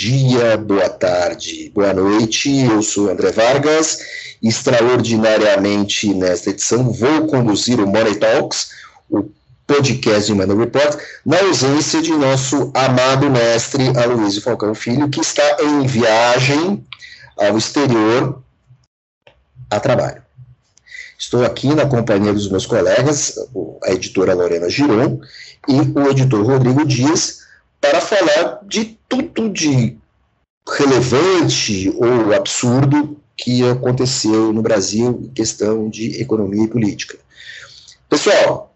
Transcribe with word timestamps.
dia, 0.00 0.56
boa 0.56 0.88
tarde, 0.88 1.70
boa 1.74 1.92
noite. 1.92 2.48
Eu 2.64 2.82
sou 2.82 3.10
André 3.10 3.32
Vargas. 3.32 3.98
Extraordinariamente, 4.42 6.14
nesta 6.14 6.48
edição, 6.48 6.90
vou 6.90 7.26
conduzir 7.26 7.78
o 7.78 7.86
Money 7.86 8.14
Talks, 8.14 8.70
o 9.10 9.28
podcast 9.66 10.32
de 10.32 10.32
Money 10.32 10.56
Report, 10.56 10.98
na 11.26 11.38
ausência 11.40 12.00
de 12.00 12.12
nosso 12.12 12.72
amado 12.72 13.28
mestre 13.28 13.88
Aloysio 13.94 14.40
Falcão 14.40 14.74
Filho, 14.74 15.10
que 15.10 15.20
está 15.20 15.58
em 15.62 15.86
viagem 15.86 16.82
ao 17.36 17.58
exterior 17.58 18.42
a 19.70 19.78
trabalho. 19.78 20.22
Estou 21.18 21.44
aqui 21.44 21.74
na 21.74 21.84
companhia 21.84 22.32
dos 22.32 22.50
meus 22.50 22.64
colegas, 22.64 23.34
a 23.84 23.92
editora 23.92 24.32
Lorena 24.32 24.70
Giron 24.70 25.20
e 25.68 25.78
o 25.94 26.08
editor 26.08 26.42
Rodrigo 26.42 26.86
Dias, 26.86 27.39
para 27.80 28.00
falar 28.00 28.60
de 28.64 28.98
tudo 29.08 29.48
de 29.48 29.96
relevante 30.68 31.92
ou 31.96 32.34
absurdo 32.34 33.16
que 33.36 33.66
aconteceu 33.66 34.52
no 34.52 34.62
Brasil 34.62 35.20
em 35.24 35.28
questão 35.28 35.88
de 35.88 36.20
economia 36.20 36.64
e 36.64 36.68
política. 36.68 37.18
Pessoal, 38.08 38.74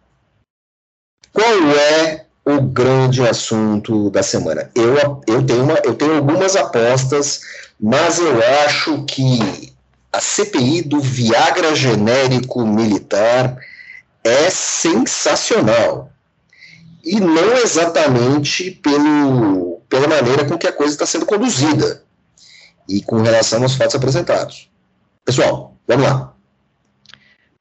qual 1.32 1.70
é 1.70 2.26
o 2.44 2.60
grande 2.62 3.22
assunto 3.26 4.10
da 4.10 4.22
semana? 4.22 4.70
Eu, 4.74 5.20
eu, 5.26 5.44
tenho, 5.44 5.64
uma, 5.64 5.74
eu 5.84 5.94
tenho 5.94 6.16
algumas 6.16 6.56
apostas, 6.56 7.40
mas 7.78 8.18
eu 8.18 8.38
acho 8.64 9.04
que 9.04 9.74
a 10.12 10.20
CPI 10.20 10.82
do 10.82 11.00
Viagra 11.00 11.74
genérico 11.74 12.64
militar 12.64 13.58
é 14.22 14.48
sensacional. 14.48 16.13
E 17.04 17.20
não 17.20 17.52
exatamente 17.58 18.70
pelo, 18.70 19.80
pela 19.88 20.08
maneira 20.08 20.44
com 20.46 20.56
que 20.56 20.66
a 20.66 20.72
coisa 20.72 20.94
está 20.94 21.06
sendo 21.06 21.26
conduzida 21.26 22.02
e 22.88 23.02
com 23.02 23.22
relação 23.22 23.62
aos 23.62 23.74
fatos 23.74 23.94
apresentados. 23.94 24.70
Pessoal, 25.24 25.76
vamos 25.86 26.06
lá. 26.06 26.34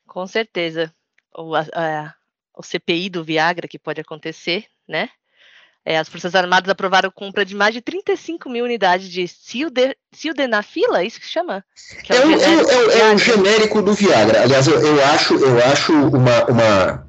Com 0.07 0.25
certeza. 0.27 0.93
O, 1.35 1.55
a, 1.55 2.13
o 2.55 2.63
CPI 2.63 3.09
do 3.09 3.23
Viagra 3.23 3.67
que 3.67 3.79
pode 3.79 3.99
acontecer, 3.99 4.65
né? 4.87 5.09
É, 5.85 5.97
as 5.97 6.07
Forças 6.07 6.33
Armadas 6.33 6.69
aprovaram 6.69 7.11
compra 7.11 7.43
de 7.43 7.53
mais 7.53 7.73
de 7.73 7.81
35 7.81 8.49
mil 8.49 8.63
unidades 8.63 9.09
de 9.09 9.27
sildenafila, 10.13 11.01
é 11.01 11.05
isso 11.05 11.19
que 11.19 11.27
chama? 11.27 11.63
Que 12.05 12.13
é, 12.13 12.15
é, 12.15 12.25
o 12.25 12.31
é, 12.31 12.99
é, 12.99 13.13
o 13.13 13.17
genérico 13.17 13.81
do 13.81 13.93
Viagra. 13.93 14.43
Aliás, 14.43 14.65
eu, 14.65 14.79
eu, 14.79 15.03
acho, 15.07 15.35
eu 15.35 15.57
acho 15.65 15.91
uma, 15.91 16.45
uma 16.45 17.07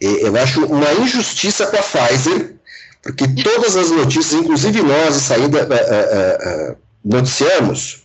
eu 0.00 0.36
acho 0.36 0.64
uma 0.66 0.92
injustiça 0.94 1.66
com 1.66 1.76
a 1.76 1.82
Pfizer, 1.82 2.54
porque 3.02 3.26
todas 3.42 3.76
as 3.76 3.90
notícias, 3.90 4.40
inclusive 4.40 4.82
nós, 4.82 5.14
de 5.14 5.20
saída, 5.20 5.64
uh, 5.64 6.70
uh, 6.70 6.72
uh, 6.72 6.76
noticiamos 7.04 8.04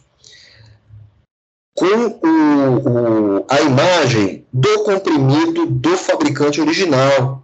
com 1.75 1.85
o, 1.85 3.39
o, 3.39 3.45
a 3.49 3.61
imagem 3.61 4.45
do 4.53 4.83
comprimido 4.83 5.65
do 5.65 5.97
fabricante 5.97 6.61
original 6.61 7.43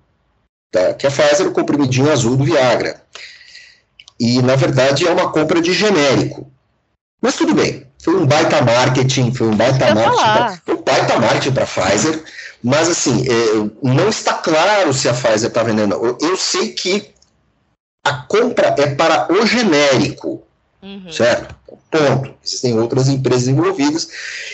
tá? 0.71 0.93
que 0.93 1.05
é 1.05 1.09
a 1.09 1.11
Pfizer, 1.11 1.47
o 1.47 1.51
comprimidinho 1.51 2.11
azul 2.11 2.35
do 2.35 2.43
Viagra. 2.43 3.01
E, 4.19 4.41
na 4.41 4.55
verdade, 4.55 5.07
é 5.07 5.11
uma 5.11 5.31
compra 5.31 5.61
de 5.61 5.73
genérico. 5.73 6.51
Mas 7.21 7.35
tudo 7.35 7.53
bem, 7.53 7.85
foi 8.01 8.15
um 8.15 8.25
baita 8.25 8.61
marketing, 8.61 9.33
foi 9.33 9.47
um 9.47 9.55
baita 9.55 9.93
marketing, 9.93 10.61
foi 10.65 10.75
um 10.75 10.81
baita 10.81 11.19
marketing 11.19 11.51
para 11.51 11.63
a 11.63 11.67
Pfizer, 11.67 12.23
mas 12.63 12.89
assim, 12.89 13.25
é, 13.27 13.69
não 13.81 14.09
está 14.09 14.33
claro 14.33 14.93
se 14.93 15.07
a 15.07 15.13
Pfizer 15.13 15.49
está 15.49 15.63
vendendo. 15.63 15.95
Eu, 15.95 16.17
eu, 16.21 16.37
sei 16.37 16.73
que 16.73 17.11
a 18.03 18.13
compra 18.13 18.75
é 18.77 18.95
para 18.95 19.31
o 19.31 19.45
genérico, 19.45 20.43
uhum. 20.81 21.11
certo? 21.11 21.55
Ponto. 21.91 22.33
Existem 22.45 22.77
outras 22.77 23.07
empresas 23.07 23.47
envolvidas 23.47 24.09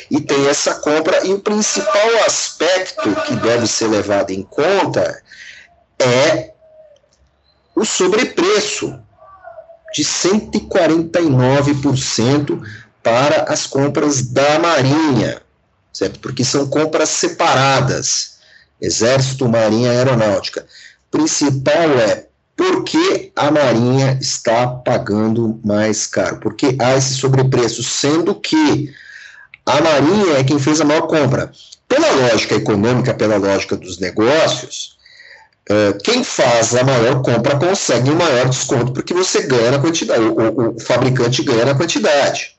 e 0.09 0.22
tem 0.22 0.47
essa 0.47 0.75
compra, 0.75 1.25
e 1.25 1.34
o 1.34 1.40
principal 1.40 2.24
aspecto 2.25 3.13
que 3.28 3.35
deve 3.35 3.68
ser 3.68 3.88
levado 3.88 4.31
em 4.31 4.41
conta 4.44 5.22
é 6.00 6.53
o 7.75 7.84
sobrepreço 7.84 8.97
de 9.94 10.03
149% 10.03 12.62
para 13.03 13.44
as 13.44 13.68
compras 13.68 14.28
da 14.28 14.58
Marinha, 14.59 15.41
certo? 15.95 16.19
Porque 16.19 16.44
são 16.44 16.67
compras 16.67 17.09
separadas, 17.09 18.35
Exército, 18.81 19.47
Marinha 19.47 19.91
Aeronáutica. 19.91 20.66
O 21.07 21.17
principal 21.17 21.89
é 21.97 22.25
por 22.56 22.83
que 22.83 23.31
a 23.33 23.50
Marinha 23.50 24.17
está 24.22 24.67
pagando 24.67 25.59
mais 25.63 26.05
caro? 26.05 26.38
Porque 26.41 26.75
há 26.79 26.97
esse 26.97 27.16
sobrepreço, 27.16 27.81
sendo 27.81 28.35
que 28.35 28.94
a 29.66 29.81
Marinha 29.81 30.38
é 30.38 30.44
quem 30.44 30.59
fez 30.59 30.81
a 30.81 30.85
maior 30.85 31.07
compra. 31.07 31.51
Pela 31.88 32.11
lógica 32.11 32.55
econômica, 32.55 33.13
pela 33.13 33.38
lógica 33.38 33.78
dos 33.78 33.97
negócios, 33.97 34.95
Uh, 35.67 35.97
quem 36.03 36.23
faz 36.23 36.75
a 36.75 36.84
maior 36.84 37.23
compra 37.23 37.57
consegue 37.57 38.11
um 38.11 38.16
maior 38.16 38.47
desconto 38.47 38.94
porque 38.94 39.16
você 39.16 39.47
ganha 39.47 39.72
na 39.72 39.79
quantidade, 39.79 40.22
o, 40.22 40.31
o, 40.31 40.75
o, 40.75 40.79
fabricante 40.79 41.41
ganha 41.41 41.66
na 41.66 41.73
quantidade. 41.73 42.54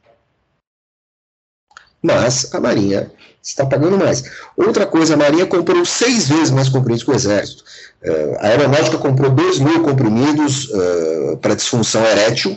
Mas 2.02 2.52
a 2.54 2.60
Marinha 2.60 3.10
está 3.42 3.64
pagando 3.64 3.96
mais. 3.96 4.24
Outra 4.56 4.86
coisa, 4.86 5.14
a 5.14 5.16
Marinha 5.16 5.46
comprou 5.46 5.84
seis 5.84 6.28
vezes 6.28 6.50
mais 6.50 6.68
comprimidos 6.68 7.04
que 7.04 7.10
o 7.10 7.14
Exército. 7.14 7.64
Uh, 8.02 8.36
a 8.40 8.48
Aeronáutica 8.48 8.98
comprou 8.98 9.30
2 9.30 9.60
mil 9.60 9.82
comprimidos 9.82 10.68
uh, 10.68 11.36
para 11.38 11.54
disfunção 11.54 12.04
erétil, 12.04 12.56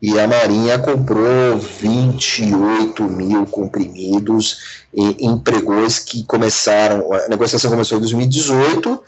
e 0.00 0.18
a 0.18 0.26
Marinha 0.26 0.78
comprou 0.78 1.58
28 1.58 3.02
mil 3.04 3.46
comprimidos 3.46 4.86
em, 4.92 5.38
pregões 5.38 5.98
que 5.98 6.22
começaram, 6.24 7.12
a 7.12 7.28
negociação 7.28 7.70
começou 7.70 7.96
em 7.96 8.02
2018, 8.02 9.02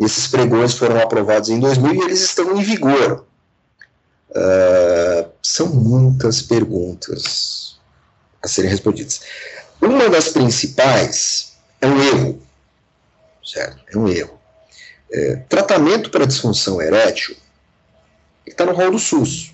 esses 0.00 0.28
pregões 0.28 0.74
foram 0.74 1.00
aprovados 1.00 1.48
em 1.48 1.58
2000 1.58 1.94
e 1.94 2.00
eles 2.02 2.20
estão 2.22 2.56
em 2.56 2.62
vigor. 2.62 3.24
Uh, 4.30 5.28
são 5.42 5.68
muitas 5.68 6.40
perguntas 6.40 7.67
a 8.42 8.48
serem 8.48 8.70
respondidas. 8.70 9.20
Uma 9.80 10.08
das 10.08 10.28
principais 10.28 11.52
é 11.80 11.86
um 11.86 12.02
erro, 12.02 12.42
certo? 13.44 13.78
É 13.92 13.98
um 13.98 14.08
erro. 14.08 14.38
É, 15.10 15.36
tratamento 15.48 16.10
para 16.10 16.26
disfunção 16.26 16.82
erétil 16.82 17.36
está 18.46 18.64
no 18.66 18.72
rol 18.72 18.90
do 18.90 18.98
SUS. 18.98 19.52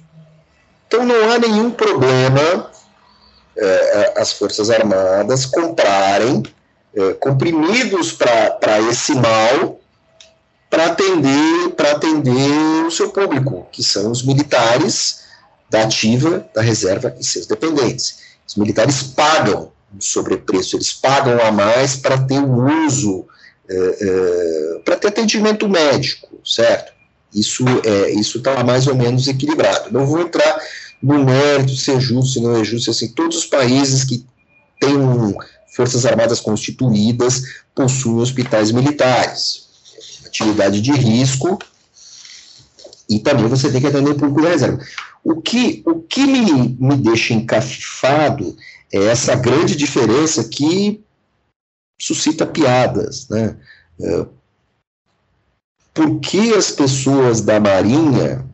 Então 0.86 1.04
não 1.04 1.30
há 1.30 1.38
nenhum 1.38 1.70
problema 1.70 2.70
é, 3.56 4.14
as 4.16 4.32
Forças 4.32 4.70
Armadas 4.70 5.46
comprarem 5.46 6.42
é, 6.94 7.12
comprimidos 7.14 8.12
para 8.12 8.80
esse 8.90 9.14
mal 9.14 9.80
para 10.70 10.86
atender, 10.86 11.70
para 11.76 11.92
atender 11.92 12.84
o 12.84 12.90
seu 12.90 13.10
público, 13.10 13.68
que 13.70 13.82
são 13.82 14.10
os 14.10 14.24
militares 14.24 15.20
da 15.70 15.82
ativa, 15.82 16.48
da 16.52 16.62
reserva 16.62 17.14
e 17.18 17.24
seus 17.24 17.46
dependentes. 17.46 18.18
Os 18.46 18.56
militares 18.56 19.02
pagam 19.02 19.72
um 19.94 20.00
sobrepreço, 20.00 20.76
eles 20.76 20.92
pagam 20.92 21.40
a 21.40 21.52
mais 21.52 21.96
para 21.96 22.18
ter 22.18 22.40
o 22.40 22.86
uso, 22.86 23.26
é, 23.68 23.74
é, 23.76 24.78
para 24.84 24.96
ter 24.96 25.08
atendimento 25.08 25.68
médico, 25.68 26.28
certo? 26.44 26.92
Isso 27.32 27.64
é, 27.84 28.10
isso 28.12 28.38
está 28.38 28.62
mais 28.62 28.86
ou 28.86 28.94
menos 28.94 29.26
equilibrado. 29.26 29.92
Não 29.92 30.06
vou 30.06 30.20
entrar 30.20 30.60
no 31.02 31.24
mérito 31.24 31.76
se 31.76 31.90
é 31.90 32.00
justo, 32.00 32.32
se 32.32 32.40
não 32.40 32.56
é 32.56 32.64
justo, 32.64 32.90
assim, 32.90 33.08
todos 33.08 33.38
os 33.38 33.46
países 33.46 34.04
que 34.04 34.24
têm 34.80 34.96
forças 35.74 36.06
armadas 36.06 36.40
constituídas 36.40 37.42
possuem 37.74 38.20
hospitais 38.20 38.70
militares. 38.70 39.64
Atividade 40.26 40.80
de 40.80 40.92
risco 40.92 41.58
e 43.08 43.18
também 43.18 43.46
você 43.46 43.70
tem 43.70 43.80
que 43.80 43.86
atender 43.86 44.10
o 44.10 44.14
público 44.14 44.42
da 44.42 44.50
reserva. 44.50 44.80
O 45.24 45.40
que, 45.40 45.82
o 45.86 46.00
que 46.00 46.26
me, 46.26 46.76
me 46.78 46.96
deixa 46.96 47.32
encafifado 47.32 48.54
é 48.92 49.06
essa 49.06 49.34
grande 49.34 49.74
diferença 49.74 50.44
que 50.44 51.02
suscita 51.98 52.46
piadas, 52.46 53.28
né? 53.28 53.56
É, 54.00 54.26
por 55.94 56.20
que 56.20 56.52
as 56.52 56.70
pessoas 56.70 57.40
da 57.40 57.58
Marinha, 57.58 58.44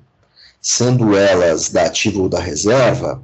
sendo 0.60 1.16
elas 1.16 1.70
da 1.70 1.86
ativa 1.86 2.20
ou 2.20 2.28
da 2.28 2.38
reserva, 2.38 3.22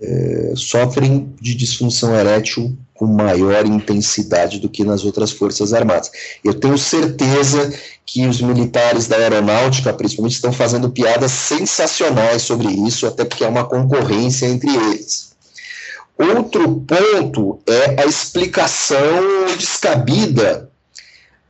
é, 0.00 0.52
sofrem 0.54 1.34
de 1.40 1.54
disfunção 1.54 2.14
erétil 2.14 2.76
com 2.92 3.06
maior 3.06 3.66
intensidade 3.66 4.58
do 4.58 4.68
que 4.68 4.84
nas 4.84 5.04
outras 5.04 5.30
forças 5.30 5.72
armadas. 5.72 6.10
Eu 6.42 6.54
tenho 6.54 6.78
certeza 6.78 7.72
que 8.04 8.26
os 8.26 8.40
militares 8.40 9.06
da 9.06 9.16
aeronáutica, 9.16 9.92
principalmente, 9.92 10.34
estão 10.34 10.52
fazendo 10.52 10.90
piadas 10.90 11.30
sensacionais 11.32 12.42
sobre 12.42 12.68
isso, 12.68 13.06
até 13.06 13.24
porque 13.24 13.44
é 13.44 13.48
uma 13.48 13.64
concorrência 13.64 14.46
entre 14.46 14.74
eles. 14.74 15.34
Outro 16.18 16.80
ponto 16.80 17.60
é 17.66 18.02
a 18.02 18.06
explicação 18.06 18.98
descabida 19.58 20.70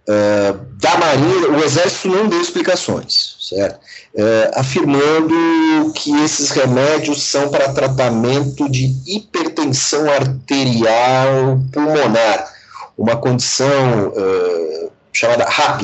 uh, 0.08 0.66
da 0.80 0.98
Marinha, 0.98 1.50
o 1.50 1.62
Exército 1.62 2.08
não 2.08 2.28
deu 2.28 2.40
explicações, 2.40 3.36
certo? 3.40 3.78
É, 4.16 4.50
afirmando 4.54 5.92
que 5.94 6.10
esses 6.22 6.50
remédios 6.50 7.22
são 7.22 7.50
para 7.50 7.72
tratamento 7.72 8.68
de 8.68 8.96
hipertensão 9.06 10.10
arterial 10.10 11.60
pulmonar, 11.70 12.50
uma 12.96 13.16
condição 13.16 14.12
é, 14.16 14.88
chamada 15.12 15.44
RAP, 15.44 15.82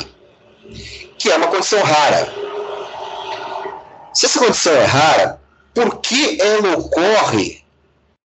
que 1.18 1.30
é 1.30 1.36
uma 1.36 1.48
condição 1.48 1.82
rara. 1.82 2.32
Se 4.14 4.26
essa 4.26 4.38
condição 4.38 4.72
é 4.72 4.84
rara, 4.84 5.40
por 5.74 6.00
que 6.00 6.40
ela 6.40 6.78
ocorre 6.78 7.62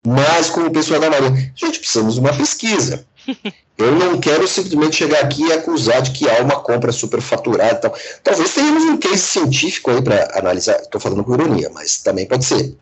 mais 0.05 0.49
com 0.49 0.61
o 0.61 0.71
pessoal 0.71 0.99
da 0.99 1.09
Marinha? 1.11 1.53
Gente, 1.55 1.79
precisamos 1.79 2.15
de 2.15 2.19
uma 2.19 2.33
pesquisa. 2.33 3.05
Eu 3.77 3.95
não 3.95 4.19
quero 4.19 4.47
simplesmente 4.47 4.97
chegar 4.97 5.21
aqui 5.21 5.43
e 5.43 5.53
acusar 5.53 6.01
de 6.01 6.11
que 6.11 6.29
há 6.29 6.41
uma 6.41 6.59
compra 6.59 6.91
superfaturada 6.91 7.73
e 7.73 7.81
tal. 7.81 7.95
Talvez 8.23 8.53
tenhamos 8.53 8.83
um 8.83 8.97
case 8.97 9.19
científico 9.19 9.89
aí 9.89 10.01
para 10.01 10.37
analisar. 10.37 10.79
Estou 10.81 11.01
falando 11.01 11.23
com 11.23 11.33
ironia, 11.33 11.69
mas 11.73 11.97
também 11.97 12.27
pode 12.27 12.45
ser. 12.45 12.75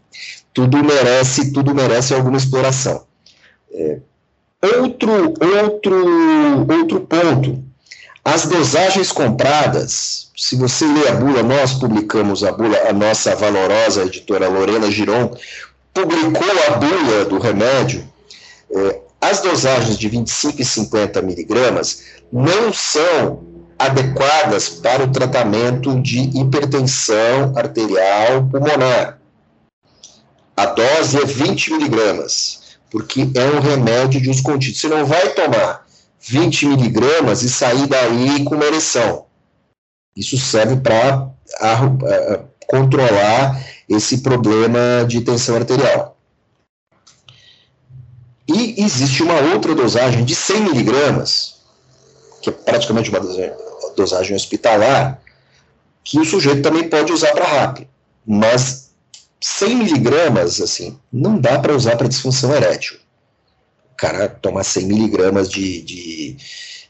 Tudo 0.54 0.84
merece, 0.84 1.54
tudo 1.54 1.74
merece 1.74 2.14
alguma 2.14 2.38
exploração. 2.38 3.06
É, 3.72 4.00
outro, 4.82 5.34
outro, 5.64 6.68
outro 6.70 7.00
ponto. 7.02 7.64
As 8.26 8.46
dosagens 8.46 9.12
compradas, 9.12 10.30
se 10.36 10.56
você 10.58 10.86
lê 10.86 11.08
a 11.08 11.14
bula, 11.14 11.42
nós 11.42 11.74
publicamos 11.74 12.44
a 12.44 12.52
bula, 12.52 12.78
a 12.90 12.94
nossa 12.94 13.36
valorosa 13.36 14.04
editora 14.04 14.50
Lorena 14.50 14.92
Giron 14.92 15.32
publicou 15.94 16.48
a 16.68 16.72
bula 16.72 17.26
do 17.26 17.40
remédio. 17.40 18.08
É, 18.72 19.00
as 19.22 19.42
dosagens 19.42 19.98
de 19.98 20.08
25 20.08 20.62
e 20.62 20.66
50 20.66 21.22
miligramas 21.22 22.04
não 22.32 22.72
são 22.72 23.44
adequadas 23.78 24.70
para 24.70 25.04
o 25.04 25.12
tratamento 25.12 26.00
de 26.02 26.20
hipertensão 26.38 27.54
arterial 27.56 28.48
pulmonar. 28.50 29.20
A 30.56 30.66
dose 30.66 31.18
é 31.18 31.26
20 31.26 31.72
miligramas, 31.74 32.78
porque 32.92 33.30
é 33.34 33.46
um 33.56 33.60
remédio 33.60 34.20
de 34.20 34.30
uso 34.30 34.44
contínuo. 34.44 34.76
Você 34.76 34.88
não 34.90 35.06
vai 35.06 35.30
tomar 35.30 35.86
20 36.20 36.66
miligramas 36.68 37.44
e 37.44 37.50
sair 37.50 37.88
daí 37.88 38.44
com 38.44 38.56
uma 38.56 38.66
ereção. 38.66 39.26
Isso 40.16 40.38
serve 40.38 40.76
para 40.78 41.30
controlar 42.68 43.66
esse 43.88 44.18
problema 44.18 45.06
de 45.08 45.22
tensão 45.22 45.56
arterial. 45.56 46.19
E 48.52 48.82
existe 48.84 49.22
uma 49.22 49.40
outra 49.54 49.76
dosagem 49.76 50.26
de 50.26 50.34
100 50.34 50.62
miligramas, 50.62 51.58
que 52.42 52.50
é 52.50 52.52
praticamente 52.52 53.12
uma 53.12 53.20
dosagem 53.96 54.36
hospitalar, 54.36 55.22
que 56.04 56.20
o 56.20 56.26
sujeito 56.26 56.64
também 56.64 56.90
pode 56.90 57.14
usar 57.14 57.32
para 57.34 57.46
RAP. 57.46 57.88
Mas 58.26 58.90
100 59.40 59.76
miligramas, 59.76 60.60
assim, 60.60 60.98
não 61.14 61.38
dá 61.40 61.60
para 61.60 61.76
usar 61.76 61.96
para 61.96 62.08
disfunção 62.08 62.54
erétil. 62.56 62.98
O 63.94 63.96
cara 63.96 64.28
tomar 64.28 64.64
100 64.64 64.86
miligramas 64.88 65.48
de, 65.48 65.84
de, 65.84 66.38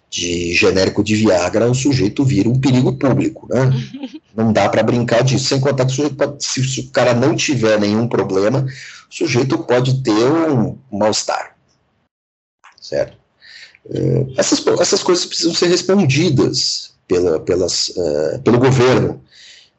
de 0.09 0.53
genérico 0.53 1.03
de 1.03 1.15
Viagra, 1.15 1.69
o 1.69 1.75
sujeito 1.75 2.23
vira 2.23 2.47
um 2.47 2.59
perigo 2.59 2.94
público, 2.94 3.47
né? 3.50 3.69
Não 4.33 4.53
dá 4.53 4.69
para 4.69 4.83
brincar 4.83 5.23
disso. 5.23 5.45
Sem 5.45 5.59
contar 5.59 5.85
que 5.85 5.91
o 5.91 5.95
sujeito 5.95 6.15
pode, 6.15 6.45
se, 6.45 6.63
se 6.63 6.79
o 6.81 6.89
cara 6.91 7.13
não 7.13 7.35
tiver 7.35 7.77
nenhum 7.77 8.07
problema, 8.07 8.65
o 9.09 9.13
sujeito 9.13 9.57
pode 9.57 10.03
ter 10.03 10.11
um 10.11 10.77
mal-estar. 10.91 11.56
Certo? 12.79 13.17
É, 13.89 14.25
essas, 14.38 14.65
essas 14.79 15.01
coisas 15.01 15.25
precisam 15.25 15.53
ser 15.53 15.67
respondidas 15.67 16.94
pela, 17.07 17.39
pelas, 17.39 17.89
uh, 17.89 18.39
pelo 18.44 18.59
governo, 18.59 19.23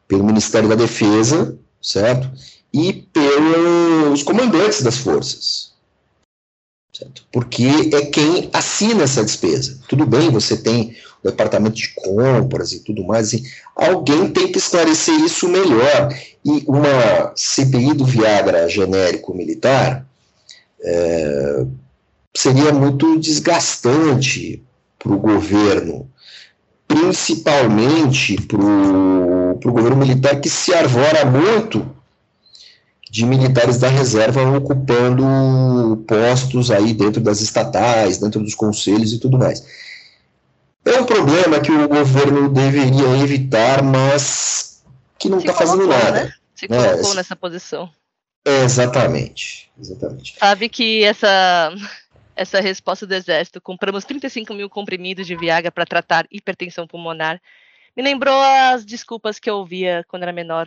pelo 0.09 0.25
Ministério 0.25 0.69
da 0.69 0.75
Defesa, 0.75 1.57
certo? 1.81 2.31
E 2.73 2.93
pelos 2.93 4.23
comandantes 4.23 4.83
das 4.83 4.99
forças. 4.99 5.73
Certo? 6.93 7.25
Porque 7.33 7.67
é 7.93 8.07
quem 8.07 8.51
assina 8.53 9.05
essa 9.05 9.25
despesa. 9.25 9.81
Tudo 9.89 10.05
bem, 10.05 10.31
você 10.31 10.57
tem 10.57 10.97
departamento 11.23 11.77
de 11.77 11.95
compras 11.95 12.73
e 12.73 12.81
tudo 12.81 13.05
mais, 13.05 13.29
assim, 13.29 13.43
alguém 13.77 14.31
tem 14.31 14.51
que 14.51 14.59
esclarecer 14.59 15.15
isso 15.21 15.49
melhor. 15.49 16.15
E 16.45 16.65
uma 16.67 17.33
CPI 17.37 17.95
do 17.95 18.05
Viagra 18.05 18.69
genérico 18.69 19.35
militar 19.35 20.07
é, 20.83 21.67
seria 22.35 22.73
muito 22.73 23.19
desgastante 23.19 24.63
para 24.99 25.13
o 25.13 25.19
governo, 25.19 26.09
principalmente 26.89 28.41
para 28.43 28.59
o 28.59 29.73
governo 29.73 29.97
militar 29.97 30.41
que 30.41 30.49
se 30.49 30.73
arvora 30.75 31.25
muito 31.25 31.87
de 33.11 33.27
militares 33.27 33.79
da 33.79 33.89
reserva 33.89 34.57
ocupando 34.57 36.05
postos 36.07 36.71
aí 36.71 36.95
dentro 36.95 37.21
das 37.21 37.41
estatais, 37.41 38.19
dentro 38.19 38.41
dos 38.41 38.55
conselhos 38.55 39.13
e 39.13 39.19
tudo 39.19 39.37
mais. 39.37 39.65
É 40.85 41.01
um 41.01 41.05
problema 41.05 41.61
que 41.61 41.71
o 41.71 41.89
governo 41.89 42.49
deveria 42.49 43.23
evitar, 43.23 43.83
mas 43.83 44.83
que 45.19 45.29
não 45.29 45.39
está 45.39 45.53
fazendo 45.53 45.87
nada. 45.87 46.25
Né? 46.25 46.33
Se 46.55 46.67
colocou 46.69 47.13
é, 47.13 47.15
nessa 47.15 47.37
posição. 47.37 47.91
Exatamente, 48.45 49.71
exatamente. 49.79 50.37
Sabe 50.39 50.69
que 50.69 51.05
essa 51.05 51.73
essa 52.35 52.59
resposta 52.59 53.07
do 53.07 53.15
Exército, 53.15 53.61
compramos 53.61 54.05
35 54.07 54.55
mil 54.55 54.71
comprimidos 54.71 55.27
de 55.27 55.37
Viagra 55.37 55.71
para 55.71 55.85
tratar 55.85 56.27
hipertensão 56.31 56.87
pulmonar, 56.87 57.39
me 57.95 58.03
lembrou 58.03 58.41
as 58.41 58.83
desculpas 58.83 59.39
que 59.39 59.51
eu 59.51 59.57
ouvia 59.57 60.05
quando 60.09 60.23
era 60.23 60.33
menor, 60.33 60.67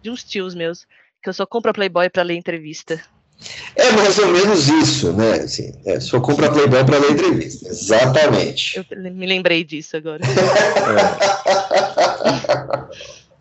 de 0.00 0.08
uns 0.08 0.24
tios 0.24 0.54
meus, 0.54 0.86
que 1.22 1.28
eu 1.28 1.34
só 1.34 1.44
compro 1.44 1.74
Playboy 1.74 2.08
para 2.08 2.22
ler 2.22 2.36
entrevista. 2.36 3.02
É 3.76 3.92
mais 3.92 4.18
ou 4.18 4.26
menos 4.28 4.68
isso, 4.68 5.12
né? 5.12 5.40
Assim, 5.40 5.72
é, 5.84 6.00
só 6.00 6.20
compra 6.20 6.50
Playboy 6.50 6.84
para 6.84 6.98
ler 6.98 7.12
entrevista. 7.12 7.68
Exatamente. 7.68 8.76
Eu 8.76 8.84
me 9.12 9.26
lembrei 9.26 9.62
disso 9.64 9.96
agora. 9.96 10.22
é. 10.28 10.28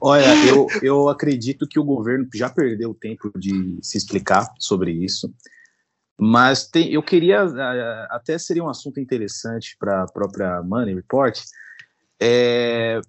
Olha, 0.05 0.25
eu, 0.45 0.67
eu 0.81 1.07
acredito 1.07 1.65
que 1.67 1.79
o 1.79 1.83
governo 1.83 2.27
já 2.33 2.49
perdeu 2.49 2.93
tempo 2.93 3.31
de 3.37 3.77
se 3.81 3.97
explicar 3.97 4.51
sobre 4.59 4.91
isso. 4.91 5.33
Mas 6.19 6.67
tem, 6.67 6.91
eu 6.91 7.01
queria, 7.01 7.43
até 8.09 8.37
seria 8.37 8.63
um 8.63 8.69
assunto 8.69 8.99
interessante 8.99 9.77
para 9.79 10.03
a 10.03 10.07
própria 10.07 10.61
Money 10.61 10.95
Report, 10.95 11.39
é, 12.19 12.99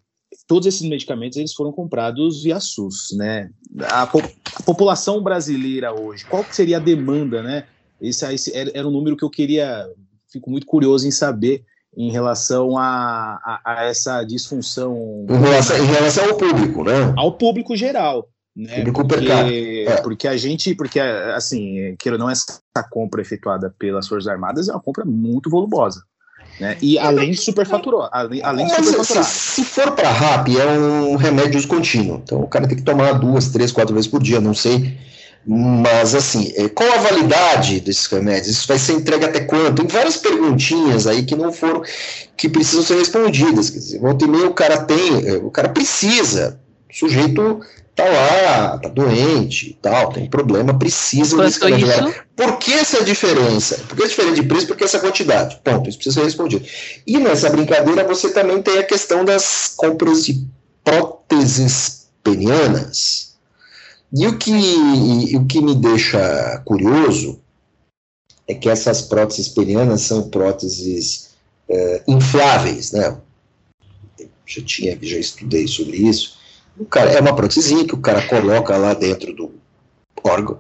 todos 0.46 0.66
esses 0.66 0.82
medicamentos 0.82 1.38
eles 1.38 1.52
foram 1.52 1.72
comprados 1.72 2.42
via 2.42 2.60
SUS, 2.60 3.08
né? 3.16 3.50
A, 3.88 4.06
po 4.06 4.18
a 4.18 4.62
população 4.62 5.22
brasileira 5.22 5.92
hoje, 5.92 6.24
qual 6.24 6.44
seria 6.50 6.76
a 6.76 6.80
demanda, 6.80 7.42
né? 7.42 7.64
Esse, 8.00 8.26
esse 8.32 8.52
era 8.54 8.86
um 8.86 8.90
número 8.90 9.16
que 9.16 9.24
eu 9.24 9.30
queria, 9.30 9.86
fico 10.30 10.50
muito 10.50 10.66
curioso 10.66 11.06
em 11.06 11.10
saber 11.10 11.64
em 11.96 12.10
relação 12.10 12.76
a, 12.76 13.38
a, 13.44 13.60
a 13.64 13.84
essa 13.84 14.24
disfunção. 14.24 15.26
Em 15.28 15.40
relação, 15.40 15.76
em 15.76 15.86
relação 15.86 16.24
ao 16.28 16.36
público, 16.36 16.84
né? 16.84 17.14
Ao 17.16 17.32
público 17.32 17.76
geral 17.76 18.28
né? 18.56 18.84
Porque, 18.84 19.84
é. 19.88 20.00
porque 20.00 20.28
a 20.28 20.36
gente, 20.36 20.74
porque 20.74 21.00
assim, 21.00 21.96
queira 21.98 22.16
não 22.16 22.30
essa 22.30 22.62
compra 22.90 23.20
efetuada 23.20 23.74
pelas 23.78 24.06
Forças 24.06 24.28
Armadas 24.28 24.68
é 24.68 24.72
uma 24.72 24.80
compra 24.80 25.04
muito 25.04 25.50
volumosa. 25.50 26.04
Né? 26.58 26.76
E 26.80 26.98
além 26.98 27.32
de 27.32 27.38
superfaturou, 27.38 28.08
além, 28.12 28.40
além 28.42 28.66
de 28.66 28.74
superfaturar. 28.74 29.24
Se, 29.24 29.62
se 29.62 29.64
for 29.64 29.92
para 29.92 30.10
RAP, 30.10 30.48
é 30.48 30.66
um 30.66 31.16
remédio 31.16 31.66
contínuo. 31.66 32.20
Então 32.22 32.40
o 32.40 32.46
cara 32.46 32.66
tem 32.68 32.76
que 32.76 32.82
tomar 32.82 33.12
duas, 33.12 33.48
três, 33.48 33.72
quatro 33.72 33.94
vezes 33.94 34.08
por 34.08 34.22
dia, 34.22 34.40
não 34.40 34.54
sei. 34.54 34.96
Mas 35.46 36.14
assim, 36.14 36.52
é, 36.56 36.68
qual 36.68 36.90
a 36.90 36.98
validade 36.98 37.80
desses 37.80 38.06
remédios? 38.06 38.48
Isso 38.48 38.66
vai 38.66 38.78
ser 38.78 38.94
entregue 38.94 39.26
até 39.26 39.40
quando? 39.40 39.74
Tem 39.74 39.86
várias 39.86 40.16
perguntinhas 40.16 41.06
aí 41.06 41.22
que 41.22 41.36
não 41.36 41.52
foram, 41.52 41.82
que 42.36 42.48
precisam 42.48 42.82
ser 42.82 42.96
respondidas. 42.96 43.68
Quer 43.68 43.78
dizer, 43.78 44.00
volta 44.00 44.24
e 44.24 44.28
meia 44.28 44.46
o 44.46 44.54
cara 44.54 44.78
tem, 44.78 45.28
é, 45.28 45.34
o 45.34 45.50
cara 45.50 45.68
precisa. 45.68 46.58
O 46.90 46.96
sujeito 46.96 47.60
tá 47.94 48.04
lá, 48.04 48.78
tá 48.78 48.88
doente 48.88 49.70
e 49.70 49.74
tal, 49.74 50.12
tem 50.12 50.28
problema, 50.28 50.76
precisa 50.76 51.36
desse 51.38 51.60
remédio. 51.60 52.08
Isso... 52.08 52.24
Por 52.34 52.58
que 52.58 52.72
essa 52.72 53.04
diferença? 53.04 53.78
Por 53.88 53.96
que 53.96 54.02
é 54.02 54.08
diferente 54.08 54.40
de 54.40 54.48
preço? 54.48 54.66
Porque 54.66 54.84
essa 54.84 54.98
quantidade. 54.98 55.60
Ponto, 55.62 55.88
isso 55.88 55.98
precisa 55.98 56.20
ser 56.20 56.24
respondido. 56.24 56.66
E 57.06 57.18
nessa 57.18 57.50
brincadeira 57.50 58.04
você 58.04 58.30
também 58.30 58.60
tem 58.60 58.78
a 58.78 58.82
questão 58.82 59.24
das 59.24 59.74
compras 59.76 60.26
de 60.26 60.44
próteses 60.82 62.08
penianas. 62.22 63.36
E 64.12 64.26
o 64.26 64.38
que, 64.38 65.36
o 65.36 65.46
que 65.46 65.60
me 65.60 65.74
deixa 65.74 66.62
curioso 66.64 67.40
é 68.46 68.54
que 68.54 68.68
essas 68.68 69.02
próteses 69.02 69.48
penianas 69.48 70.02
são 70.02 70.28
próteses 70.30 71.30
é, 71.68 72.02
infláveis, 72.08 72.92
né? 72.92 73.16
Já 74.46 74.62
tinha, 74.62 74.98
já 75.00 75.16
estudei 75.16 75.66
sobre 75.66 75.96
isso 75.96 76.43
o 76.78 76.84
cara, 76.84 77.12
é 77.12 77.20
uma 77.20 77.34
prótesezinha 77.34 77.86
que 77.86 77.94
o 77.94 78.00
cara 78.00 78.22
coloca 78.22 78.76
lá 78.76 78.94
dentro 78.94 79.32
do 79.34 79.52
órgão 80.22 80.58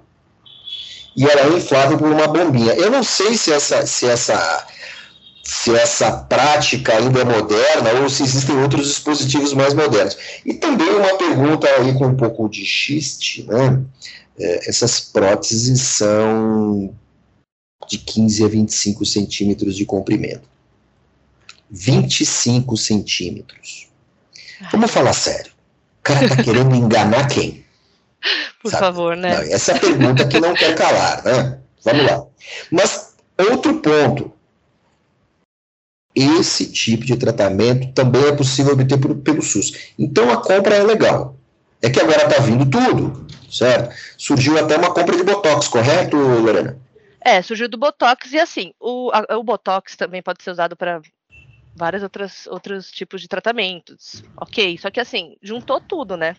e 1.16 1.24
ela 1.24 1.42
é 1.42 1.56
inflável 1.56 1.96
por 1.96 2.10
uma 2.10 2.26
bombinha. 2.26 2.74
Eu 2.74 2.90
não 2.90 3.02
sei 3.02 3.36
se 3.36 3.52
essa, 3.52 3.86
se 3.86 4.06
essa 4.06 4.66
se 5.44 5.74
essa 5.74 6.10
prática 6.10 6.96
ainda 6.96 7.20
é 7.20 7.24
moderna 7.24 7.92
ou 8.00 8.08
se 8.08 8.22
existem 8.22 8.56
outros 8.62 8.88
dispositivos 8.88 9.52
mais 9.52 9.74
modernos. 9.74 10.16
E 10.44 10.54
também 10.54 10.88
uma 10.88 11.18
pergunta 11.18 11.68
aí 11.68 11.92
com 11.94 12.06
um 12.06 12.16
pouco 12.16 12.48
de 12.48 12.64
xiste, 12.64 13.44
né? 13.44 13.82
É, 14.38 14.68
essas 14.68 15.00
próteses 15.00 15.80
são 15.82 16.94
de 17.86 17.98
15 17.98 18.44
a 18.44 18.48
25 18.48 19.04
centímetros 19.04 19.76
de 19.76 19.84
comprimento. 19.84 20.48
25 21.70 22.76
centímetros. 22.78 23.88
Vamos 24.72 24.90
falar 24.90 25.12
sério. 25.12 25.52
O 26.04 26.12
cara 26.12 26.28
tá 26.28 26.42
querendo 26.42 26.76
enganar 26.76 27.26
quem? 27.28 27.64
Por 28.62 28.70
Sabe? 28.70 28.84
favor, 28.84 29.16
né? 29.16 29.38
Não, 29.38 29.42
essa 29.54 29.72
é 29.72 29.76
a 29.76 29.80
pergunta 29.80 30.28
que 30.28 30.38
não 30.38 30.52
quer 30.52 30.74
calar, 30.74 31.24
né? 31.24 31.58
Vamos 31.82 32.04
lá. 32.04 32.26
Mas 32.70 33.14
outro 33.38 33.80
ponto. 33.80 34.30
Esse 36.14 36.70
tipo 36.70 37.06
de 37.06 37.16
tratamento 37.16 37.90
também 37.94 38.22
é 38.26 38.32
possível 38.32 38.74
obter 38.74 39.00
por, 39.00 39.16
pelo 39.16 39.40
SUS. 39.40 39.92
Então 39.98 40.30
a 40.30 40.36
compra 40.36 40.74
é 40.76 40.82
legal. 40.82 41.36
É 41.80 41.88
que 41.88 42.00
agora 42.00 42.24
está 42.24 42.42
vindo 42.42 42.66
tudo, 42.66 43.26
certo? 43.50 43.94
Surgiu 44.18 44.58
até 44.58 44.76
uma 44.76 44.92
compra 44.92 45.16
de 45.16 45.22
Botox, 45.22 45.68
correto, 45.68 46.18
Lorena? 46.18 46.78
É, 47.22 47.40
surgiu 47.40 47.66
do 47.66 47.78
Botox 47.78 48.30
e 48.30 48.38
assim, 48.38 48.74
o, 48.78 49.10
a, 49.10 49.38
o 49.38 49.42
Botox 49.42 49.96
também 49.96 50.22
pode 50.22 50.42
ser 50.42 50.50
usado 50.50 50.76
para 50.76 51.00
vários 51.74 52.02
outros, 52.02 52.46
outros 52.46 52.90
tipos 52.90 53.20
de 53.20 53.28
tratamentos. 53.28 54.22
Ok, 54.40 54.78
só 54.78 54.90
que 54.90 55.00
assim, 55.00 55.36
juntou 55.42 55.80
tudo, 55.80 56.16
né? 56.16 56.36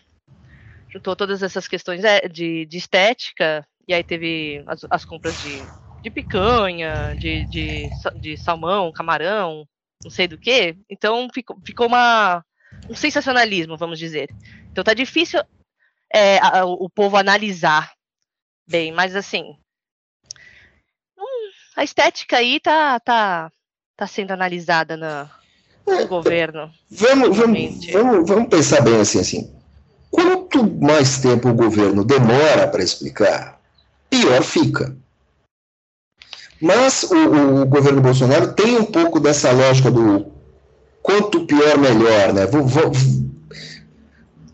Juntou 0.92 1.14
todas 1.16 1.42
essas 1.42 1.68
questões 1.68 2.04
é, 2.04 2.28
de, 2.28 2.64
de 2.66 2.78
estética, 2.78 3.66
e 3.86 3.94
aí 3.94 4.02
teve 4.02 4.64
as, 4.66 4.86
as 4.90 5.04
compras 5.04 5.38
de, 5.38 5.68
de 6.02 6.10
picanha, 6.10 7.14
de, 7.18 7.46
de, 7.46 7.90
de, 8.20 8.36
salmão, 8.36 8.92
camarão, 8.92 9.66
não 10.04 10.10
sei 10.10 10.26
do 10.28 10.38
que. 10.38 10.76
Então 10.88 11.28
ficou, 11.32 11.60
ficou 11.64 11.86
uma, 11.86 12.44
um 12.88 12.94
sensacionalismo, 12.94 13.76
vamos 13.76 13.98
dizer. 13.98 14.34
Então 14.70 14.84
tá 14.84 14.94
difícil 14.94 15.40
é, 16.14 16.38
a, 16.38 16.64
o 16.64 16.88
povo 16.90 17.16
analisar 17.16 17.92
bem, 18.66 18.92
mas 18.92 19.14
assim. 19.16 19.56
Hum, 21.18 21.50
a 21.76 21.84
estética 21.84 22.38
aí 22.38 22.60
tá, 22.60 22.98
tá, 23.00 23.50
está 23.96 24.06
sendo 24.06 24.32
analisada 24.32 24.94
na, 24.94 25.30
no 25.86 25.94
é, 25.94 26.04
governo? 26.04 26.70
Vamos, 26.90 27.34
vamos, 27.34 27.86
vamos, 27.90 28.28
vamos 28.28 28.48
pensar 28.50 28.82
bem 28.82 29.00
assim, 29.00 29.18
assim. 29.18 29.50
Quanto 30.10 30.70
mais 30.84 31.18
tempo 31.18 31.48
o 31.48 31.54
governo 31.54 32.04
demora 32.04 32.68
para 32.68 32.82
explicar, 32.82 33.58
pior 34.10 34.42
fica. 34.42 34.94
Mas 36.60 37.04
o, 37.04 37.62
o, 37.62 37.66
governo 37.66 38.02
Bolsonaro 38.02 38.52
tem 38.52 38.76
um 38.76 38.84
pouco 38.84 39.18
dessa 39.18 39.50
lógica 39.50 39.90
do 39.90 40.26
quanto 41.02 41.46
pior, 41.46 41.78
melhor, 41.78 42.34
né? 42.34 42.46
Vou, 42.46 42.66
vou, 42.66 42.92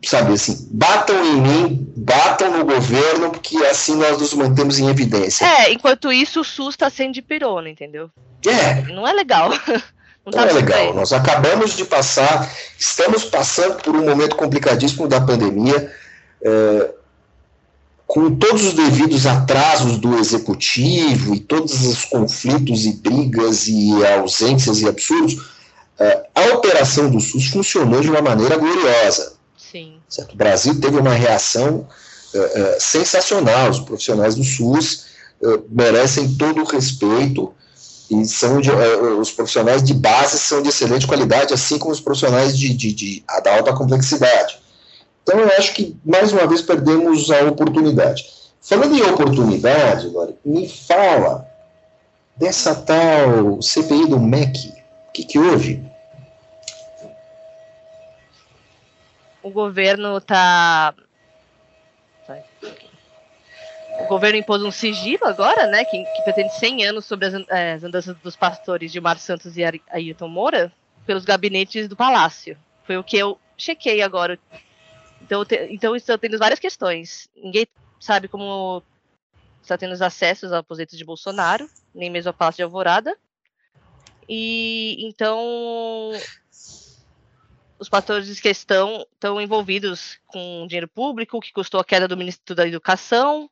sabe 0.09 0.33
assim, 0.33 0.69
batam 0.71 1.25
em 1.25 1.41
mim, 1.41 1.93
batam 1.97 2.59
no 2.59 2.65
governo, 2.65 3.31
porque 3.31 3.57
assim 3.59 3.97
nós 3.97 4.19
nos 4.19 4.35
mantemos 4.35 4.79
em 4.79 4.89
evidência. 4.89 5.45
É, 5.45 5.73
enquanto 5.73 6.13
isso 6.13 6.41
o 6.41 6.45
SUS 6.45 6.75
está 6.75 6.91
sendo 6.91 7.15
de 7.15 7.23
pirona, 7.23 7.69
entendeu? 7.69 8.11
É. 8.47 8.83
Não 8.93 9.07
é 9.07 9.13
legal. 9.13 9.51
Não, 10.25 10.33
tá 10.33 10.43
não 10.43 10.51
é 10.51 10.53
legal. 10.53 10.95
Nós 10.95 11.13
acabamos 11.13 11.77
de 11.77 11.85
passar, 11.85 12.49
estamos 12.79 13.25
passando 13.25 13.83
por 13.83 13.97
um 13.97 14.05
momento 14.05 14.37
complicadíssimo 14.37 15.09
da 15.09 15.21
pandemia, 15.21 15.93
é, 16.41 16.91
com 18.07 18.33
todos 18.37 18.63
os 18.63 18.75
devidos 18.75 19.27
atrasos 19.27 19.99
do 19.99 20.17
executivo 20.19 21.35
e 21.35 21.41
todos 21.41 21.85
os 21.85 22.05
conflitos 22.05 22.85
e 22.85 22.93
brigas 22.93 23.67
e 23.67 23.91
ausências 24.07 24.81
e 24.81 24.89
absurdos, 24.89 25.43
é, 25.99 26.27
a 26.35 26.55
operação 26.55 27.11
do 27.11 27.21
SUS 27.21 27.47
funcionou 27.47 28.01
de 28.01 28.11
uma 28.11 28.23
maneira 28.23 28.57
gloriosa. 28.57 29.33
Sim. 29.73 29.95
Certo? 30.07 30.35
O 30.35 30.37
Brasil 30.37 30.79
teve 30.79 30.99
uma 30.99 31.15
reação 31.15 31.89
é, 32.35 32.39
é 32.39 32.77
sensacional. 32.79 33.71
Os 33.71 33.81
profissionais 33.81 34.35
do 34.35 34.45
SUS 34.45 35.07
é, 35.43 35.59
merecem 35.71 36.35
todo 36.35 36.61
o 36.61 36.67
respeito 36.67 37.55
e 38.11 38.27
são 38.27 38.61
de, 38.61 38.71
os 38.71 39.31
profissionais 39.31 39.83
de 39.83 39.95
base 39.95 40.39
são 40.39 40.61
de 40.61 40.69
excelente 40.69 41.07
qualidade, 41.07 41.55
assim 41.55 41.79
como 41.79 41.93
os 41.93 42.01
profissionais 42.01 42.57
de, 42.57 42.75
de, 42.75 42.93
de, 42.93 43.25
da 43.43 43.57
alta 43.57 43.73
complexidade. 43.73 44.61
Então, 45.23 45.39
eu 45.39 45.49
acho 45.57 45.73
que, 45.73 45.97
mais 46.05 46.31
uma 46.33 46.47
vez, 46.47 46.61
perdemos 46.61 47.31
a 47.31 47.45
oportunidade. 47.45 48.25
Falando 48.61 48.95
em 48.95 49.03
oportunidade, 49.03 50.13
me 50.45 50.69
fala 50.69 51.49
dessa 52.37 52.75
tal 52.75 53.63
CPI 53.63 54.09
do 54.09 54.21
MEC. 54.21 54.69
O 55.09 55.13
que, 55.13 55.25
que 55.25 55.39
houve? 55.39 55.83
O 59.43 59.51
governo 59.51 60.19
está 60.19 60.95
o 64.01 64.07
governo 64.07 64.39
impôs 64.39 64.63
um 64.63 64.71
sigilo 64.71 65.25
agora, 65.27 65.67
né, 65.67 65.85
que, 65.85 66.05
que 66.05 66.23
pretende 66.23 66.55
100 66.55 66.87
anos 66.87 67.05
sobre 67.05 67.27
as, 67.27 67.35
é, 67.49 67.73
as 67.75 67.85
andanças 67.85 68.17
dos 68.19 68.37
pastores 68.37 68.91
Gilmar 68.91 69.19
Santos 69.19 69.57
e 69.57 69.63
Ayrton 69.91 70.29
Moura 70.29 70.73
pelos 71.07 71.25
gabinetes 71.25 71.89
do 71.89 71.97
Palácio. 71.97 72.57
Foi 72.85 72.97
o 72.97 73.05
que 73.05 73.17
eu 73.17 73.39
chequei 73.57 74.03
agora. 74.03 74.39
Então, 75.21 75.45
te, 75.45 75.69
então 75.71 75.95
estou 75.95 76.17
tendo 76.19 76.39
várias 76.39 76.59
questões. 76.59 77.29
Ninguém 77.37 77.67
sabe 78.01 78.29
como 78.29 78.83
está 79.61 79.77
tendo 79.77 79.93
os 79.93 80.03
acessos 80.03 80.53
ao 80.53 80.61
aposento 80.61 80.97
de 80.97 81.05
Bolsonaro, 81.05 81.69
nem 81.95 82.11
mesmo 82.11 82.31
ao 82.31 82.35
Palácio 82.35 82.59
de 82.59 82.63
Alvorada. 82.63 83.17
E 84.29 84.97
então 85.07 86.13
os 87.83 87.89
pastores 87.89 88.39
que 88.39 88.49
estão, 88.49 89.05
estão 89.13 89.41
envolvidos 89.41 90.17
com 90.27 90.67
dinheiro 90.69 90.87
público, 90.87 91.41
que 91.41 91.53
custou 91.53 91.81
a 91.81 91.85
queda 91.85 92.07
do 92.07 92.17
ministro 92.17 92.55
da 92.55 92.67
Educação, 92.67 93.51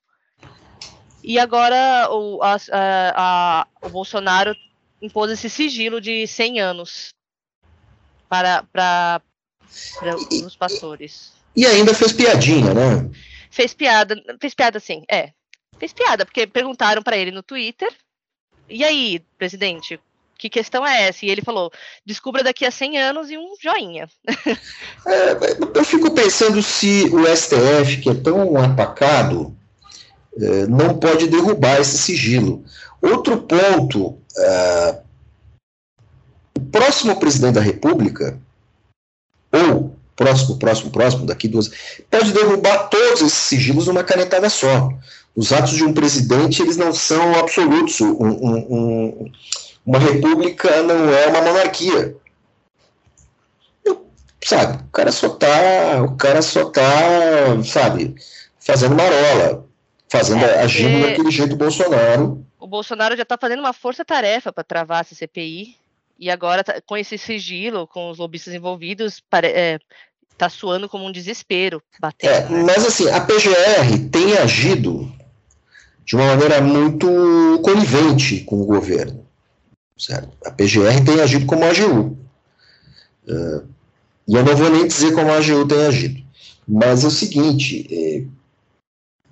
e 1.22 1.36
agora 1.36 2.08
o, 2.12 2.40
a, 2.40 2.56
a, 2.72 3.66
o 3.82 3.88
Bolsonaro 3.88 4.56
impôs 5.02 5.32
esse 5.32 5.50
sigilo 5.50 6.00
de 6.00 6.28
100 6.28 6.60
anos 6.60 7.12
para, 8.28 8.62
para, 8.72 9.20
para 9.98 10.16
os 10.16 10.54
pastores. 10.54 11.32
E 11.56 11.66
ainda 11.66 11.92
fez 11.92 12.12
piadinha, 12.12 12.72
né? 12.72 13.10
Fez 13.50 13.74
piada, 13.74 14.14
fez 14.40 14.54
piada 14.54 14.78
sim, 14.78 15.02
é. 15.10 15.32
Fez 15.76 15.92
piada, 15.92 16.24
porque 16.24 16.46
perguntaram 16.46 17.02
para 17.02 17.16
ele 17.16 17.32
no 17.32 17.42
Twitter, 17.42 17.92
e 18.68 18.84
aí, 18.84 19.18
presidente, 19.36 19.98
que 20.40 20.48
questão 20.48 20.86
é 20.86 21.08
essa? 21.08 21.26
E 21.26 21.28
ele 21.28 21.42
falou, 21.42 21.70
descubra 22.04 22.42
daqui 22.42 22.64
a 22.64 22.70
100 22.70 22.98
anos 22.98 23.30
e 23.30 23.36
um 23.36 23.54
joinha. 23.62 24.08
É, 25.06 25.32
eu 25.74 25.84
fico 25.84 26.10
pensando 26.10 26.62
se 26.62 27.04
o 27.06 27.24
STF, 27.34 28.02
que 28.02 28.10
é 28.10 28.14
tão 28.14 28.56
atacado, 28.58 29.56
é, 30.36 30.66
não 30.66 30.98
pode 30.98 31.26
derrubar 31.26 31.80
esse 31.80 31.96
sigilo. 31.96 32.62
Outro 33.00 33.38
ponto: 33.38 34.18
é, 34.36 34.98
o 36.56 36.60
próximo 36.60 37.18
presidente 37.18 37.54
da 37.54 37.62
República, 37.62 38.38
ou 39.50 39.96
próximo, 40.14 40.58
próximo, 40.58 40.90
próximo, 40.90 41.26
daqui 41.26 41.48
duas, 41.48 41.70
pode 42.10 42.32
derrubar 42.32 42.88
todos 42.88 43.22
esses 43.22 43.32
sigilos 43.32 43.86
numa 43.86 44.04
canetada 44.04 44.50
só. 44.50 44.90
Os 45.34 45.52
atos 45.52 45.72
de 45.72 45.84
um 45.84 45.94
presidente 45.94 46.60
eles 46.60 46.76
não 46.76 46.92
são 46.92 47.34
absolutos. 47.36 48.00
Um, 48.00 48.12
um, 48.12 48.56
um, 48.70 49.32
uma 49.90 49.98
república 49.98 50.82
não 50.82 51.12
é 51.12 51.26
uma 51.26 51.42
monarquia. 51.42 52.16
sabe, 54.42 54.84
o 54.84 54.90
cara 54.90 55.10
só 55.10 55.28
tá, 55.30 56.02
o 56.02 56.16
cara 56.16 56.42
só 56.42 56.70
tá, 56.70 56.82
sabe, 57.64 58.14
fazendo 58.58 58.94
marola 58.94 59.68
fazendo, 60.10 60.44
é, 60.44 60.60
agindo 60.60 61.06
daquele 61.06 61.30
jeito 61.30 61.56
Bolsonaro. 61.56 62.44
O 62.58 62.66
Bolsonaro 62.66 63.16
já 63.16 63.22
está 63.22 63.38
fazendo 63.38 63.60
uma 63.60 63.72
força-tarefa 63.72 64.52
para 64.52 64.64
travar 64.64 65.00
essa 65.00 65.14
CPI, 65.14 65.76
e 66.18 66.30
agora, 66.30 66.62
tá, 66.62 66.80
com 66.84 66.96
esse 66.96 67.16
sigilo, 67.16 67.86
com 67.86 68.10
os 68.10 68.18
lobistas 68.18 68.52
envolvidos, 68.52 69.14
está 69.14 69.38
é, 69.42 69.78
tá 70.36 70.48
suando 70.50 70.88
como 70.88 71.06
um 71.06 71.12
desespero. 71.12 71.82
Batendo, 71.98 72.32
é, 72.32 72.48
né? 72.48 72.62
Mas 72.64 72.84
assim, 72.84 73.08
a 73.08 73.20
PGR 73.20 74.10
tem 74.10 74.36
agido 74.36 75.10
de 76.04 76.16
uma 76.16 76.26
maneira 76.26 76.60
muito 76.60 77.60
conivente 77.64 78.40
com 78.40 78.60
o 78.60 78.66
governo. 78.66 79.29
Certo? 80.00 80.30
A 80.46 80.50
PGR 80.50 81.04
tem 81.04 81.20
agido 81.20 81.44
como 81.44 81.62
a 81.62 81.68
AGU. 81.68 82.16
Uh, 83.28 83.68
e 84.26 84.34
eu 84.34 84.44
não 84.44 84.56
vou 84.56 84.70
nem 84.70 84.86
dizer 84.86 85.12
como 85.12 85.30
a 85.30 85.36
AGU 85.36 85.66
tem 85.68 85.86
agido. 85.86 86.22
Mas 86.66 87.04
é 87.04 87.08
o 87.08 87.10
seguinte, 87.10 87.86
é, 87.90 88.24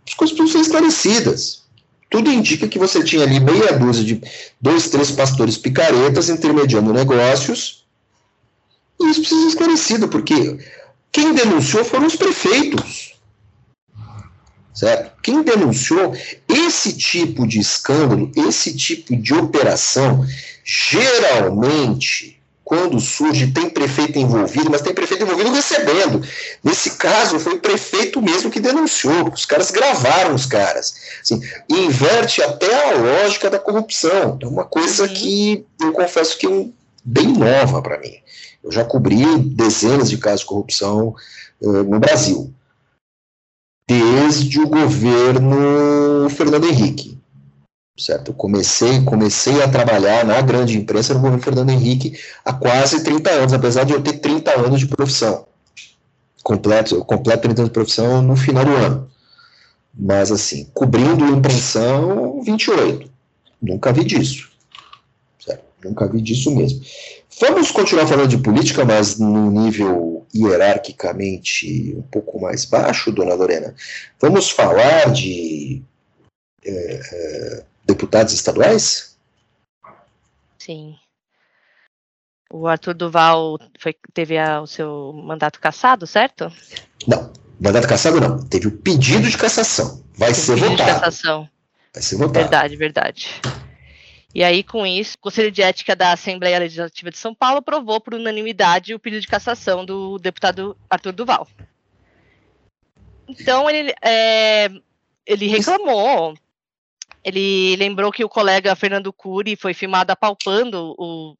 as 0.06 0.14
coisas 0.14 0.36
precisam 0.36 0.62
ser 0.62 0.66
esclarecidas. 0.66 1.62
Tudo 2.10 2.30
indica 2.30 2.68
que 2.68 2.78
você 2.78 3.02
tinha 3.02 3.22
ali 3.22 3.40
meia 3.40 3.78
dúzia 3.78 4.04
de 4.04 4.20
dois, 4.60 4.88
três 4.90 5.10
pastores 5.10 5.56
picaretas 5.56 6.28
intermediando 6.28 6.92
negócios. 6.92 7.86
E 9.00 9.08
isso 9.08 9.20
precisa 9.20 9.42
ser 9.42 9.48
esclarecido, 9.48 10.08
porque 10.08 10.58
quem 11.12 11.32
denunciou 11.32 11.84
foram 11.84 12.06
os 12.06 12.16
prefeitos. 12.16 13.14
certo? 14.74 15.12
Quem 15.22 15.42
denunciou 15.42 16.14
esse 16.48 16.96
tipo 16.96 17.46
de 17.46 17.60
escândalo, 17.60 18.32
esse 18.36 18.74
tipo 18.74 19.14
de 19.16 19.34
operação, 19.34 20.26
geralmente, 20.68 22.38
quando 22.62 23.00
surge, 23.00 23.46
tem 23.52 23.70
prefeito 23.70 24.18
envolvido, 24.18 24.70
mas 24.70 24.82
tem 24.82 24.92
prefeito 24.92 25.22
envolvido 25.22 25.50
recebendo. 25.50 26.22
Nesse 26.62 26.90
caso, 26.96 27.40
foi 27.40 27.54
o 27.54 27.60
prefeito 27.60 28.20
mesmo 28.20 28.50
que 28.50 28.60
denunciou, 28.60 29.32
os 29.32 29.46
caras 29.46 29.70
gravaram 29.70 30.34
os 30.34 30.44
caras. 30.44 30.94
Assim, 31.22 31.40
inverte 31.70 32.42
até 32.42 32.90
a 32.90 32.96
lógica 32.96 33.48
da 33.48 33.58
corrupção. 33.58 34.38
É 34.42 34.46
uma 34.46 34.66
coisa 34.66 35.04
uhum. 35.04 35.14
que 35.14 35.64
eu 35.80 35.92
confesso 35.92 36.36
que 36.36 36.46
é 36.46 36.66
bem 37.02 37.28
nova 37.28 37.80
para 37.80 37.98
mim. 37.98 38.16
Eu 38.62 38.70
já 38.70 38.84
cobri 38.84 39.24
dezenas 39.38 40.10
de 40.10 40.18
casos 40.18 40.40
de 40.40 40.46
corrupção 40.46 41.14
uh, 41.62 41.82
no 41.84 41.98
Brasil 41.98 42.52
desde 43.88 44.60
o 44.60 44.68
governo 44.68 46.28
Fernando 46.28 46.68
Henrique. 46.68 47.17
Certo? 47.98 48.28
Eu 48.28 48.34
comecei, 48.34 49.02
comecei 49.02 49.60
a 49.60 49.68
trabalhar 49.68 50.24
na 50.24 50.40
grande 50.40 50.78
imprensa 50.78 51.12
no 51.12 51.20
governo 51.20 51.42
Fernando 51.42 51.70
Henrique 51.70 52.16
há 52.44 52.52
quase 52.52 53.02
30 53.02 53.30
anos, 53.30 53.52
apesar 53.52 53.84
de 53.84 53.92
eu 53.92 54.00
ter 54.00 54.14
30 54.20 54.52
anos 54.60 54.78
de 54.78 54.86
profissão. 54.86 55.46
Completo, 56.44 56.94
eu 56.94 57.04
completo 57.04 57.42
30 57.42 57.62
anos 57.62 57.70
de 57.70 57.74
profissão 57.74 58.22
no 58.22 58.36
final 58.36 58.64
do 58.64 58.70
ano. 58.70 59.10
Mas, 59.92 60.30
assim, 60.30 60.68
cobrindo 60.72 61.26
impressão, 61.26 62.40
28. 62.42 63.10
Nunca 63.60 63.92
vi 63.92 64.04
disso. 64.04 64.48
Certo? 65.44 65.64
Nunca 65.82 66.06
vi 66.06 66.20
disso 66.20 66.54
mesmo. 66.54 66.80
Vamos 67.40 67.72
continuar 67.72 68.06
falando 68.06 68.28
de 68.28 68.38
política, 68.38 68.84
mas 68.84 69.18
no 69.18 69.50
nível 69.50 70.24
hierarquicamente 70.34 71.96
um 71.96 72.02
pouco 72.02 72.40
mais 72.40 72.64
baixo, 72.64 73.10
dona 73.10 73.34
Lorena. 73.34 73.74
Vamos 74.20 74.50
falar 74.50 75.10
de 75.12 75.82
é, 76.64 77.64
deputados 77.88 78.34
estaduais? 78.34 79.16
Sim. 80.58 80.96
O 82.50 82.66
Arthur 82.66 82.94
Duval 82.94 83.58
foi, 83.78 83.94
teve 84.12 84.38
a, 84.38 84.60
o 84.60 84.66
seu 84.66 85.12
mandato 85.12 85.58
cassado, 85.58 86.06
certo? 86.06 86.52
Não, 87.06 87.32
mandato 87.58 87.88
cassado 87.88 88.20
não. 88.20 88.38
Teve 88.46 88.68
o 88.68 88.78
pedido 88.78 89.28
de 89.28 89.36
cassação. 89.36 90.04
Vai 90.14 90.34
ser 90.34 90.56
votado. 90.56 90.76
De 90.76 90.82
cassação. 90.82 91.48
Vai 91.92 92.02
ser 92.02 92.16
votado. 92.16 92.38
Verdade, 92.38 92.76
verdade. 92.76 93.40
E 94.34 94.44
aí, 94.44 94.62
com 94.62 94.86
isso, 94.86 95.16
o 95.16 95.20
Conselho 95.20 95.50
de 95.50 95.62
Ética 95.62 95.96
da 95.96 96.12
Assembleia 96.12 96.58
Legislativa 96.58 97.10
de 97.10 97.18
São 97.18 97.34
Paulo 97.34 97.58
aprovou 97.58 98.00
por 98.00 98.14
unanimidade 98.14 98.94
o 98.94 98.98
pedido 98.98 99.22
de 99.22 99.26
cassação 99.26 99.84
do 99.84 100.18
deputado 100.18 100.76
Arthur 100.88 101.12
Duval. 101.12 101.48
Então, 103.26 103.68
ele, 103.68 103.94
é, 104.02 104.70
ele 105.26 105.46
reclamou, 105.46 106.34
ele 107.24 107.76
lembrou 107.76 108.12
que 108.12 108.24
o 108.24 108.28
colega 108.28 108.76
Fernando 108.76 109.12
Cury 109.12 109.56
foi 109.56 109.74
filmado 109.74 110.12
apalpando 110.12 110.94
o, 110.98 111.36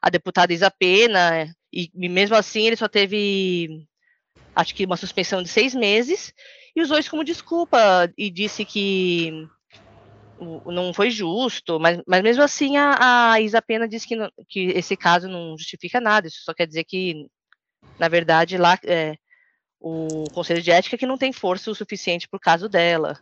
a 0.00 0.10
deputada 0.10 0.52
Isa 0.52 0.70
Pena, 0.70 1.46
e, 1.72 1.90
e 1.94 2.08
mesmo 2.08 2.36
assim 2.36 2.66
ele 2.66 2.76
só 2.76 2.88
teve, 2.88 3.86
acho 4.54 4.74
que 4.74 4.84
uma 4.84 4.96
suspensão 4.96 5.42
de 5.42 5.48
seis 5.48 5.74
meses, 5.74 6.32
e 6.74 6.82
usou 6.82 6.98
isso 6.98 7.10
como 7.10 7.24
desculpa, 7.24 8.10
e 8.16 8.30
disse 8.30 8.64
que 8.64 9.46
não 10.66 10.92
foi 10.92 11.10
justo, 11.10 11.78
mas, 11.78 12.00
mas 12.06 12.22
mesmo 12.22 12.42
assim 12.42 12.76
a, 12.76 13.32
a 13.32 13.40
Isa 13.40 13.62
Pena 13.62 13.88
disse 13.88 14.06
que, 14.08 14.16
não, 14.16 14.30
que 14.48 14.70
esse 14.70 14.96
caso 14.96 15.28
não 15.28 15.56
justifica 15.56 16.00
nada, 16.00 16.26
isso 16.26 16.42
só 16.44 16.52
quer 16.52 16.66
dizer 16.66 16.84
que, 16.84 17.26
na 17.98 18.08
verdade, 18.08 18.58
lá 18.58 18.78
é, 18.84 19.14
o 19.78 20.24
Conselho 20.32 20.62
de 20.62 20.70
Ética 20.70 20.98
que 20.98 21.06
não 21.06 21.18
tem 21.18 21.32
força 21.32 21.70
o 21.70 21.74
suficiente 21.74 22.28
para 22.28 22.36
o 22.36 22.40
caso 22.40 22.68
dela. 22.68 23.18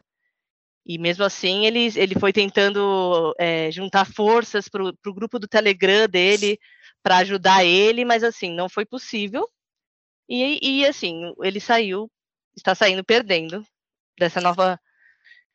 E 0.85 0.99
mesmo 0.99 1.25
assim 1.25 1.67
ele, 1.67 1.93
ele 1.97 2.19
foi 2.19 2.33
tentando 2.33 3.35
é, 3.39 3.71
juntar 3.71 4.07
forças 4.07 4.69
para 4.69 4.83
o 4.83 5.15
grupo 5.15 5.39
do 5.39 5.47
Telegram 5.47 6.09
dele 6.09 6.59
para 7.03 7.19
ajudar 7.19 7.65
ele, 7.65 8.05
mas 8.05 8.25
assim, 8.25 8.53
não 8.55 8.69
foi 8.69 8.85
possível. 8.85 9.49
E, 10.29 10.59
e 10.63 10.87
assim, 10.87 11.35
ele 11.43 11.61
saiu, 11.61 12.11
está 12.57 12.75
saindo 12.75 13.05
perdendo 13.05 13.65
dessa 14.19 14.41
nova, 14.41 14.79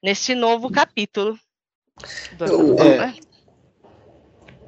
nesse 0.02 0.36
novo 0.36 0.72
capítulo 0.72 1.40
eu, 2.42 2.80
é, 2.80 3.16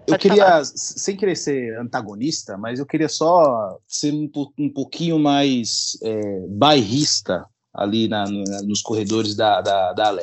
eu 0.08 0.18
queria, 0.18 0.46
falar. 0.46 0.66
sem 0.66 1.18
querer 1.18 1.36
ser 1.36 1.78
antagonista, 1.78 2.58
mas 2.58 2.80
eu 2.80 2.86
queria 2.86 3.10
só 3.10 3.78
ser 3.86 4.14
um, 4.14 4.32
um 4.58 4.72
pouquinho 4.72 5.20
mais 5.20 5.98
é, 6.02 6.48
bairrista 6.48 7.46
ali 7.78 8.08
na, 8.08 8.26
no, 8.26 8.44
nos 8.64 8.82
corredores 8.82 9.36
da, 9.36 9.62
da, 9.62 9.94
da. 9.94 10.18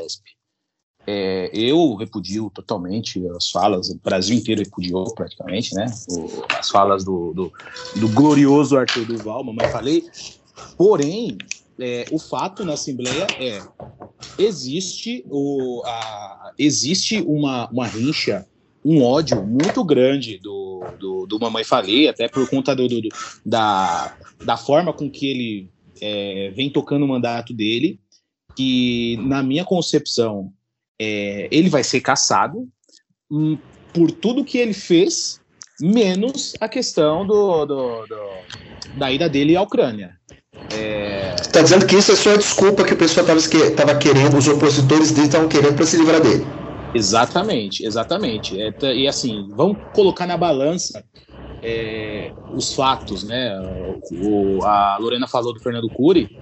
É, 1.07 1.51
eu 1.53 1.95
repudio 1.95 2.51
totalmente 2.53 3.23
as 3.37 3.51
falas, 3.51 3.91
o 3.91 3.99
Brasil 4.03 4.37
inteiro 4.37 4.63
repudiou 4.63 5.15
praticamente, 5.15 5.75
né? 5.75 5.87
O, 6.09 6.45
as 6.59 6.71
falas 6.71 7.05
do, 7.05 7.33
do, 7.35 7.53
do, 7.97 8.09
glorioso 8.09 8.77
Arthur 8.77 9.05
Duval, 9.05 9.45
mamãe 9.45 9.69
falei. 9.69 10.05
Porém, 10.77 11.37
é, 11.79 12.07
o 12.11 12.19
fato 12.19 12.65
na 12.65 12.73
Assembleia 12.73 13.27
é 13.39 13.61
existe 14.39 15.25
o 15.29 15.83
a, 15.85 16.53
existe 16.59 17.21
uma, 17.21 17.69
uma 17.71 17.87
rincha 17.87 18.47
um 18.85 19.03
ódio 19.03 19.43
muito 19.43 19.83
grande 19.83 20.39
do, 20.39 20.85
do, 20.99 21.27
do 21.27 21.41
Mamãe 21.41 21.65
Falei, 21.65 22.07
até 22.07 22.29
por 22.29 22.49
conta 22.51 22.77
do, 22.77 22.87
do, 22.87 23.09
da, 23.45 24.15
da 24.45 24.57
forma 24.59 24.93
com 24.93 25.11
que 25.11 25.27
ele 25.27 25.71
é, 26.05 26.53
vem 26.55 26.69
tocando 26.69 27.05
o 27.05 27.09
mandato 27.09 27.55
dele, 27.55 27.99
que, 28.55 29.17
na 29.23 29.43
minha 29.43 29.65
concepção, 29.65 30.53
é, 31.01 31.49
ele 31.51 31.71
vai 31.71 31.83
ser 31.83 32.01
caçado 32.03 32.69
hum, 33.31 33.57
por 33.93 34.11
tudo 34.11 34.45
que 34.45 34.59
ele 34.59 34.75
fez, 34.75 35.41
menos 35.81 36.53
a 36.61 36.69
questão 36.69 37.27
do, 37.27 37.65
do, 37.65 38.07
do 38.07 38.17
da 38.99 39.11
ida 39.11 39.29
dele 39.29 39.57
à 39.57 39.63
Ucrânia. 39.63 40.17
É... 40.73 41.35
Está 41.41 41.63
dizendo 41.63 41.87
que 41.87 41.97
isso 41.97 42.13
é 42.13 42.17
só 42.17 42.35
a 42.35 42.37
desculpa 42.37 42.85
que 42.85 42.93
o 42.93 42.97
pessoal 42.97 43.27
estava 43.37 43.97
querendo, 43.97 44.37
os 44.37 44.47
opositores 44.47 45.11
dele 45.11 45.27
estavam 45.27 45.49
querendo 45.49 45.75
para 45.75 45.87
se 45.87 45.97
livrar 45.97 46.21
dele. 46.21 46.47
Exatamente, 46.95 47.85
exatamente. 47.85 48.61
É, 48.61 48.73
e 48.95 49.09
assim, 49.09 49.49
vamos 49.57 49.79
colocar 49.93 50.27
na 50.27 50.37
balança 50.37 51.05
é, 51.65 52.33
os 52.53 52.75
fatos, 52.75 53.25
né? 53.25 53.59
O, 54.13 54.63
a 54.65 54.99
Lorena 54.99 55.27
falou 55.27 55.55
do 55.55 55.61
Fernando 55.61 55.89
Cury. 55.89 56.39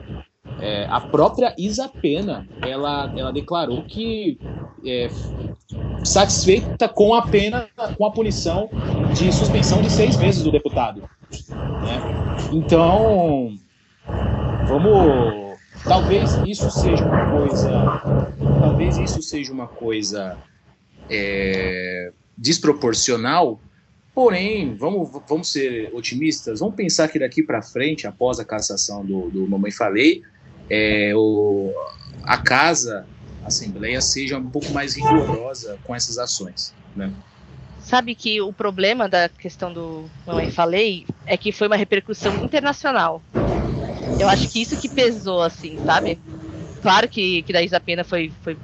É, 0.60 0.86
a 0.90 1.00
própria 1.00 1.54
Isa 1.56 1.88
Pena, 1.88 2.46
ela, 2.60 3.12
ela 3.16 3.32
declarou 3.32 3.82
que 3.84 4.38
é, 4.84 5.08
satisfeita 6.04 6.88
com 6.88 7.14
a 7.14 7.22
pena, 7.22 7.68
com 7.96 8.04
a 8.04 8.10
punição 8.10 8.68
de 9.16 9.32
suspensão 9.32 9.80
de 9.80 9.90
seis 9.90 10.16
meses 10.16 10.42
do 10.42 10.52
deputado. 10.52 11.00
Né? 11.00 12.28
Então, 12.52 13.56
Vamos. 14.66 15.58
Talvez 15.84 16.34
isso 16.46 16.70
seja 16.70 17.04
uma 17.04 17.30
coisa. 17.30 17.70
Talvez 18.60 18.96
isso 18.98 19.22
seja 19.22 19.52
uma 19.52 19.66
coisa 19.66 20.38
é, 21.10 22.12
desproporcional. 22.38 23.60
Porém, 24.14 24.74
vamos, 24.74 25.10
vamos 25.26 25.50
ser 25.50 25.90
otimistas. 25.94 26.60
Vamos 26.60 26.74
pensar 26.74 27.08
que 27.08 27.18
daqui 27.18 27.42
para 27.42 27.62
frente, 27.62 28.06
após 28.06 28.38
a 28.38 28.44
cassação 28.44 29.04
do, 29.04 29.30
do 29.30 29.48
Mamãe 29.48 29.70
Falei, 29.70 30.22
é, 30.68 31.12
o, 31.14 31.72
a 32.22 32.36
casa, 32.36 33.06
a 33.42 33.46
Assembleia, 33.46 34.00
seja 34.02 34.38
um 34.38 34.50
pouco 34.50 34.70
mais 34.70 34.94
rigorosa 34.94 35.78
com 35.84 35.94
essas 35.94 36.18
ações. 36.18 36.74
Né? 36.94 37.10
Sabe 37.80 38.14
que 38.14 38.40
o 38.40 38.52
problema 38.52 39.08
da 39.08 39.30
questão 39.30 39.72
do 39.72 40.04
Mamãe 40.26 40.50
Falei 40.50 41.06
é 41.26 41.36
que 41.36 41.50
foi 41.50 41.66
uma 41.66 41.76
repercussão 41.76 42.44
internacional. 42.44 43.22
Eu 44.20 44.28
acho 44.28 44.48
que 44.50 44.60
isso 44.60 44.78
que 44.78 44.90
pesou, 44.90 45.42
assim, 45.42 45.78
sabe? 45.84 46.18
Claro 46.82 47.08
que, 47.08 47.42
que 47.42 47.52
da 47.52 47.62
Isa 47.62 47.80
Pena 47.80 48.04
foi, 48.04 48.30
foi 48.42 48.58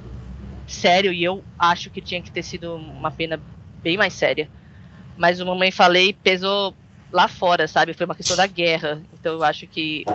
sério 0.67 1.11
e 1.11 1.23
eu 1.23 1.43
acho 1.57 1.89
que 1.89 2.01
tinha 2.01 2.21
que 2.21 2.31
ter 2.31 2.43
sido 2.43 2.75
uma 2.75 3.09
pena 3.09 3.41
bem 3.81 3.97
mais 3.97 4.13
séria. 4.13 4.47
Mas 5.19 5.41
o 5.41 5.45
Mamãe 5.45 5.69
Falei 5.69 6.13
pesou 6.13 6.73
lá 7.11 7.27
fora, 7.27 7.67
sabe? 7.67 7.93
Foi 7.93 8.05
uma 8.05 8.15
questão 8.15 8.37
da 8.37 8.47
guerra. 8.47 9.01
Então 9.19 9.33
eu 9.33 9.43
acho 9.43 9.67
que 9.67 10.05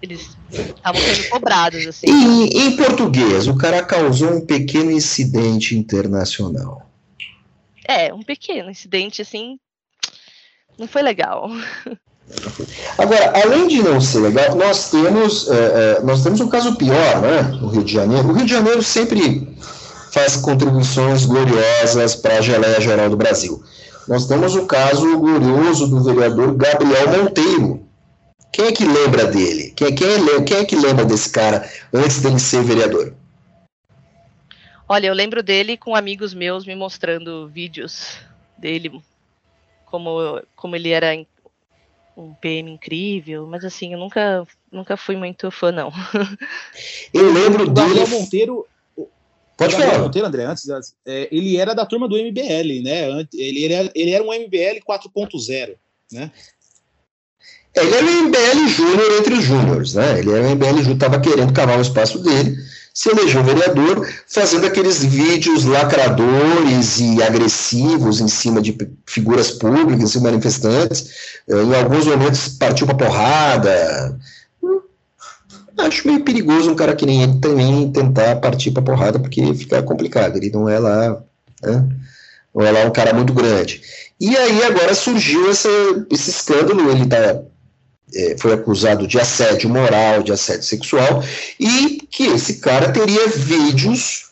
eles 0.00 0.34
estavam 0.50 1.00
sendo 1.02 1.28
cobrados, 1.28 1.86
assim. 1.86 2.06
E, 2.08 2.58
em 2.62 2.74
português, 2.74 3.46
o 3.46 3.56
cara 3.56 3.82
causou 3.82 4.32
um 4.32 4.40
pequeno 4.40 4.90
incidente 4.90 5.76
internacional. 5.76 6.90
É, 7.86 8.12
um 8.14 8.22
pequeno 8.22 8.70
incidente, 8.70 9.20
assim, 9.20 9.58
não 10.78 10.88
foi 10.88 11.02
legal. 11.02 11.50
Agora, 12.96 13.32
além 13.44 13.68
de 13.68 13.82
não 13.82 14.00
ser 14.00 14.20
legal, 14.20 14.54
nós 14.56 14.90
temos, 14.90 15.46
é, 15.50 15.98
é, 15.98 16.02
nós 16.02 16.22
temos 16.22 16.40
um 16.40 16.48
caso 16.48 16.74
pior, 16.76 17.20
né, 17.20 17.42
no 17.60 17.68
Rio 17.68 17.84
de 17.84 17.92
Janeiro. 17.92 18.28
O 18.28 18.32
Rio 18.32 18.46
de 18.46 18.50
Janeiro 18.50 18.82
sempre 18.82 19.46
faz 20.10 20.36
contribuições 20.36 21.26
gloriosas 21.26 22.14
para 22.14 22.38
a 22.38 22.40
geleia 22.40 22.80
geral 22.80 23.10
do 23.10 23.16
Brasil. 23.16 23.62
Nós 24.08 24.26
temos 24.26 24.54
o 24.54 24.66
caso 24.66 25.18
glorioso 25.18 25.88
do 25.88 26.02
vereador 26.02 26.54
Gabriel 26.54 27.24
Monteiro. 27.24 27.84
Quem 28.52 28.66
é 28.66 28.72
que 28.72 28.84
lembra 28.84 29.26
dele? 29.26 29.72
Quem, 29.74 29.94
quem, 29.94 30.06
é, 30.08 30.42
quem 30.42 30.56
é 30.58 30.64
que 30.64 30.76
lembra 30.76 31.04
desse 31.04 31.30
cara 31.30 31.68
antes 31.92 32.20
dele 32.20 32.38
ser 32.38 32.62
vereador? 32.62 33.14
Olha, 34.88 35.06
eu 35.06 35.14
lembro 35.14 35.42
dele 35.42 35.76
com 35.76 35.96
amigos 35.96 36.34
meus 36.34 36.66
me 36.66 36.76
mostrando 36.76 37.48
vídeos 37.48 38.18
dele, 38.56 39.02
como, 39.86 40.40
como 40.54 40.76
ele 40.76 40.90
era 40.90 41.16
um 42.16 42.34
PM 42.34 42.70
incrível, 42.70 43.46
mas 43.46 43.64
assim, 43.64 43.92
eu 43.92 43.98
nunca, 43.98 44.46
nunca 44.70 44.96
fui 44.96 45.16
muito 45.16 45.50
fã, 45.50 45.72
não. 45.72 45.92
Eu 47.12 47.32
lembro 47.32 47.64
O 47.64 47.70
dele. 47.70 47.88
Gabriel 47.88 48.08
Monteiro, 48.08 48.66
Pode 49.56 49.76
falar. 49.76 49.98
Monteiro, 49.98 50.26
André, 50.26 50.44
antes, 50.44 50.64
é, 51.06 51.28
ele 51.30 51.56
era 51.56 51.74
da 51.74 51.86
turma 51.86 52.08
do 52.08 52.16
MBL, 52.16 52.82
né? 52.82 53.26
Ele 53.32 53.72
era, 53.72 53.90
ele 53.94 54.10
era 54.10 54.24
um 54.24 54.32
MBL 54.32 54.80
4.0, 54.86 55.74
né? 56.12 56.30
Ele 57.76 57.94
era 57.94 58.06
o 58.06 58.24
MBL 58.24 58.68
Júnior 58.68 59.18
entre 59.18 59.34
os 59.34 59.44
Júniors, 59.44 59.94
né? 59.94 60.18
Ele 60.18 60.32
era 60.32 60.46
o 60.46 60.50
MBL 60.50 60.78
Júnior, 60.78 60.94
estava 60.94 61.20
querendo 61.20 61.52
cavar 61.52 61.78
o 61.78 61.82
espaço 61.82 62.20
dele, 62.20 62.56
se 62.92 63.10
elegeu 63.10 63.42
vereador, 63.42 64.08
fazendo 64.28 64.66
aqueles 64.66 65.04
vídeos 65.04 65.64
lacradores 65.64 67.00
e 67.00 67.20
agressivos 67.20 68.20
em 68.20 68.28
cima 68.28 68.62
de 68.62 68.76
figuras 69.06 69.50
públicas 69.50 70.14
e 70.14 70.20
manifestantes. 70.20 71.40
Eh, 71.48 71.54
Em 71.54 71.74
alguns 71.74 72.06
momentos 72.06 72.48
partiu 72.48 72.86
para 72.86 72.96
porrada. 72.96 74.20
Acho 75.78 76.06
meio 76.06 76.22
perigoso 76.22 76.70
um 76.70 76.76
cara 76.76 76.94
que 76.94 77.04
nem 77.04 77.22
ele 77.22 77.40
também 77.40 77.90
tentar 77.90 78.36
partir 78.36 78.70
para 78.70 78.82
porrada, 78.82 79.18
porque 79.18 79.54
fica 79.54 79.82
complicado. 79.82 80.36
Ele 80.36 80.50
não 80.50 80.68
é 80.68 80.78
lá, 80.78 81.22
né? 81.62 81.88
não 82.54 82.64
é 82.64 82.70
lá 82.70 82.84
um 82.84 82.92
cara 82.92 83.12
muito 83.12 83.32
grande. 83.32 83.82
E 84.20 84.36
aí 84.36 84.62
agora 84.62 84.94
surgiu 84.94 85.50
essa, 85.50 85.68
esse 86.10 86.30
escândalo, 86.30 86.90
ele 86.90 87.06
tá, 87.06 87.42
é, 88.14 88.36
foi 88.38 88.52
acusado 88.52 89.06
de 89.06 89.18
assédio 89.18 89.68
moral, 89.68 90.22
de 90.22 90.32
assédio 90.32 90.62
sexual, 90.62 91.22
e 91.58 92.00
que 92.10 92.24
esse 92.26 92.60
cara 92.60 92.92
teria 92.92 93.26
vídeos 93.28 94.30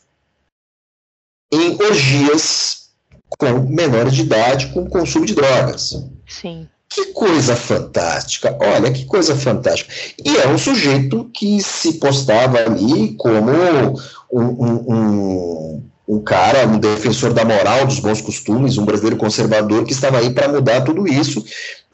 em 1.52 1.76
orgias 1.82 2.90
com 3.28 3.58
menores 3.68 4.14
de 4.14 4.22
idade 4.22 4.68
com 4.68 4.88
consumo 4.88 5.26
de 5.26 5.34
drogas. 5.34 5.94
Sim. 6.26 6.68
Que 6.94 7.06
coisa 7.06 7.56
fantástica, 7.56 8.54
olha 8.60 8.92
que 8.92 9.06
coisa 9.06 9.34
fantástica. 9.34 9.90
E 10.22 10.36
é 10.36 10.46
um 10.46 10.58
sujeito 10.58 11.24
que 11.32 11.62
se 11.62 11.94
postava 11.94 12.58
ali 12.58 13.14
como 13.16 13.50
um, 14.30 14.42
um, 14.42 14.94
um, 14.94 15.82
um 16.06 16.20
cara, 16.22 16.66
um 16.66 16.78
defensor 16.78 17.32
da 17.32 17.46
moral, 17.46 17.86
dos 17.86 17.98
bons 17.98 18.20
costumes, 18.20 18.76
um 18.76 18.84
brasileiro 18.84 19.16
conservador 19.16 19.84
que 19.84 19.92
estava 19.94 20.18
aí 20.18 20.34
para 20.34 20.48
mudar 20.48 20.82
tudo 20.82 21.08
isso. 21.08 21.42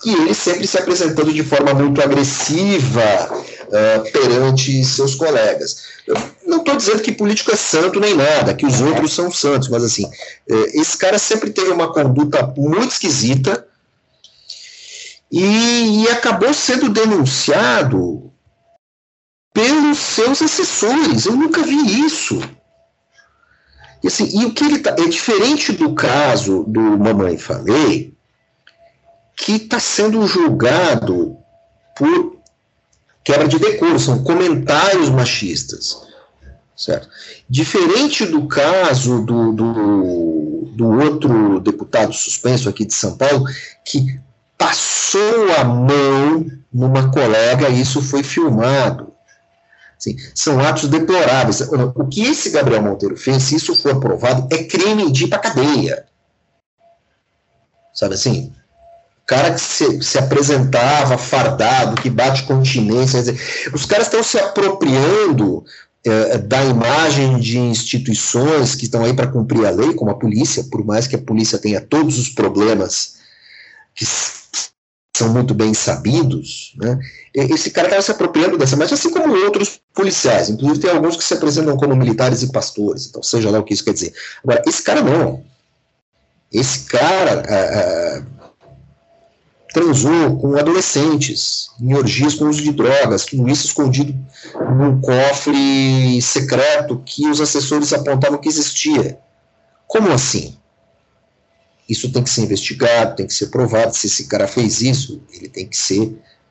E 0.05 0.13
ele 0.13 0.35
sempre 0.35 0.67
se 0.67 0.77
apresentando 0.77 1.33
de 1.33 1.45
forma 1.45 1.73
muito 1.75 2.03
agressiva 2.03 3.31
uh, 3.69 4.11
perante 4.11 4.85
seus 4.85 5.15
colegas. 5.15 5.77
Eu 6.09 6.17
não 6.45 6.59
estou 6.59 6.77
dizendo 6.77 7.03
que 7.03 7.13
político 7.13 7.53
é 7.53 7.57
santo 7.57 8.01
nem 8.01 8.17
nada, 8.17 8.53
que 8.53 8.67
os 8.67 8.81
outros 8.81 9.13
são 9.13 9.31
santos, 9.31 9.69
mas 9.69 9.85
assim, 9.85 10.11
esse 10.75 10.97
cara 10.99 11.19
sempre 11.19 11.51
teve 11.51 11.71
uma 11.71 11.93
conduta 11.93 12.53
muito 12.57 12.93
esquisita 12.93 13.68
e, 15.31 16.03
e 16.03 16.09
acabou 16.09 16.53
sendo 16.55 16.89
denunciado 16.89 18.33
pelos 19.53 19.99
seus 19.99 20.41
assessores. 20.41 21.27
Eu 21.27 21.37
nunca 21.37 21.63
vi 21.63 22.05
isso. 22.05 22.41
E, 24.03 24.07
assim, 24.07 24.41
e 24.41 24.45
o 24.45 24.53
que 24.53 24.65
ele 24.65 24.79
tá, 24.79 24.91
é 24.91 25.07
diferente 25.07 25.73
do 25.73 25.95
caso 25.95 26.65
do 26.65 26.81
Mamãe 26.81 27.37
Falei, 27.37 28.15
que 29.37 29.53
está 29.53 29.79
sendo 29.79 30.27
julgado 30.27 31.37
por 31.97 32.39
quebra 33.25 33.47
de 33.47 33.59
decoro, 33.59 33.99
são 33.99 34.23
comentários 34.23 35.11
machistas. 35.11 36.07
Certo? 36.77 37.09
Diferente 37.49 38.25
do 38.25 38.47
caso 38.47 39.25
do, 39.25 39.53
do, 39.53 40.69
do 40.77 40.87
outro 40.87 41.59
deputado 41.59 42.13
suspenso 42.15 42.69
aqui 42.69 42.85
de 42.85 42.95
São 42.95 43.17
Paulo, 43.17 43.45
que 43.85 44.21
passou 44.59 45.53
a 45.57 45.65
mão 45.65 46.47
numa 46.73 47.11
colega 47.11 47.69
e 47.69 47.81
isso 47.81 48.03
foi 48.03 48.23
filmado. 48.23 49.13
Assim, 49.97 50.17
são 50.35 50.61
atos 50.61 50.89
deploráveis. 50.89 51.61
O 51.61 52.07
que 52.07 52.23
esse 52.23 52.51
Gabriel 52.51 52.83
Monteiro 52.83 53.17
fez, 53.17 53.45
se 53.45 53.57
isso 53.57 53.75
for 53.75 53.93
aprovado, 53.93 54.47
é 54.51 54.65
crime 54.65 55.11
de 55.11 55.25
ir 55.25 55.29
para 55.29 55.39
cadeia. 55.39 56.05
Sabe 57.95 58.15
assim? 58.15 58.53
Cara 59.27 59.53
que 59.53 59.61
se, 59.61 60.03
se 60.03 60.19
apresentava 60.19 61.19
fardado, 61.19 62.01
que 62.01 62.09
bate 62.09 62.45
continência. 62.45 63.21
Dizer, 63.21 63.41
os 63.75 63.85
caras 63.85 64.07
estão 64.07 64.23
se 64.23 64.39
apropriando 64.39 65.65
é, 66.07 66.39
da 66.39 66.65
imagem 66.65 67.39
de 67.39 67.59
instituições 67.59 68.75
que 68.75 68.85
estão 68.85 69.05
aí 69.05 69.13
para 69.13 69.27
cumprir 69.27 69.67
a 69.67 69.71
lei, 69.71 69.95
como 69.95 70.13
a 70.13 70.19
polícia, 70.19 70.65
por 70.65 70.85
mais 70.85 71.07
que 71.07 71.17
a 71.17 71.21
polícia 71.21 71.59
tenha 71.59 71.81
todos 71.81 72.19
os 72.19 72.29
problemas 72.29 73.19
que 73.95 74.07
são 75.19 75.29
muito 75.29 75.53
bem 75.55 75.75
sabidos, 75.75 76.75
né? 76.77 76.99
esse 77.35 77.71
cara 77.71 77.89
estava 77.89 78.03
se 78.03 78.11
apropriando 78.11 78.57
dessa 78.57 78.75
imagem, 78.75 78.95
assim 78.95 79.11
como 79.11 79.35
outros 79.35 79.81
policiais, 79.95 80.49
inclusive 80.49 80.81
tem 80.81 80.91
alguns 80.91 81.17
que 81.17 81.25
se 81.25 81.35
apresentam 81.35 81.77
como 81.77 81.95
militares 81.95 82.43
e 82.43 82.53
pastores, 82.53 83.07
então 83.07 83.23
seja 83.23 83.51
lá 83.51 83.59
o 83.59 83.65
que 83.65 83.75
isso 83.75 83.85
quer 83.85 83.93
dizer. 83.93 84.13
Agora, 84.43 84.63
esse 84.67 84.83
cara 84.83 85.03
não. 85.03 85.45
Esse 86.53 86.87
cara 86.87 87.43
ah, 87.47 88.23
ah, 88.23 88.23
transou 89.73 90.39
com 90.39 90.57
adolescentes, 90.57 91.69
em 91.81 91.95
orgias 91.95 92.35
com 92.35 92.49
uso 92.49 92.63
de 92.63 92.73
drogas, 92.73 93.27
tudo 93.27 93.49
isso 93.49 93.67
escondido 93.67 94.15
num 94.77 95.01
cofre 95.01 96.21
secreto 96.23 97.03
que 97.05 97.29
os 97.29 97.41
assessores 97.41 97.93
apontavam 97.93 98.39
que 98.39 98.49
existia. 98.49 99.19
Como 99.87 100.11
assim? 100.11 100.58
Isso 101.89 102.13
tem 102.13 102.23
que 102.23 102.29
ser 102.29 102.43
investigado, 102.43 103.17
tem 103.17 103.27
que 103.27 103.33
ser 103.33 103.47
provado. 103.47 103.97
Se 103.97 104.07
esse 104.07 104.27
cara 104.27 104.47
fez 104.47 104.83
isso, 104.83 105.23
ele 105.33 105.49
tem 105.49 105.67
que 105.67 105.77
ser 105.77 106.03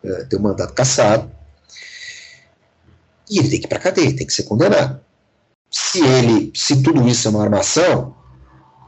uh, 0.03 0.25
ter 0.27 0.35
um 0.35 0.41
mandato 0.41 0.73
cassado. 0.73 1.31
E 3.29 3.37
ele 3.37 3.49
tem 3.49 3.59
que 3.59 3.67
ir 3.67 3.69
para 3.69 3.77
cadeia, 3.77 4.15
tem 4.15 4.25
que 4.25 4.33
ser 4.33 4.43
condenado. 4.43 4.99
Se 5.69 5.99
ele, 5.99 6.51
se 6.55 6.81
tudo 6.81 7.07
isso 7.07 7.27
é 7.27 7.31
uma 7.31 7.43
armação, 7.43 8.15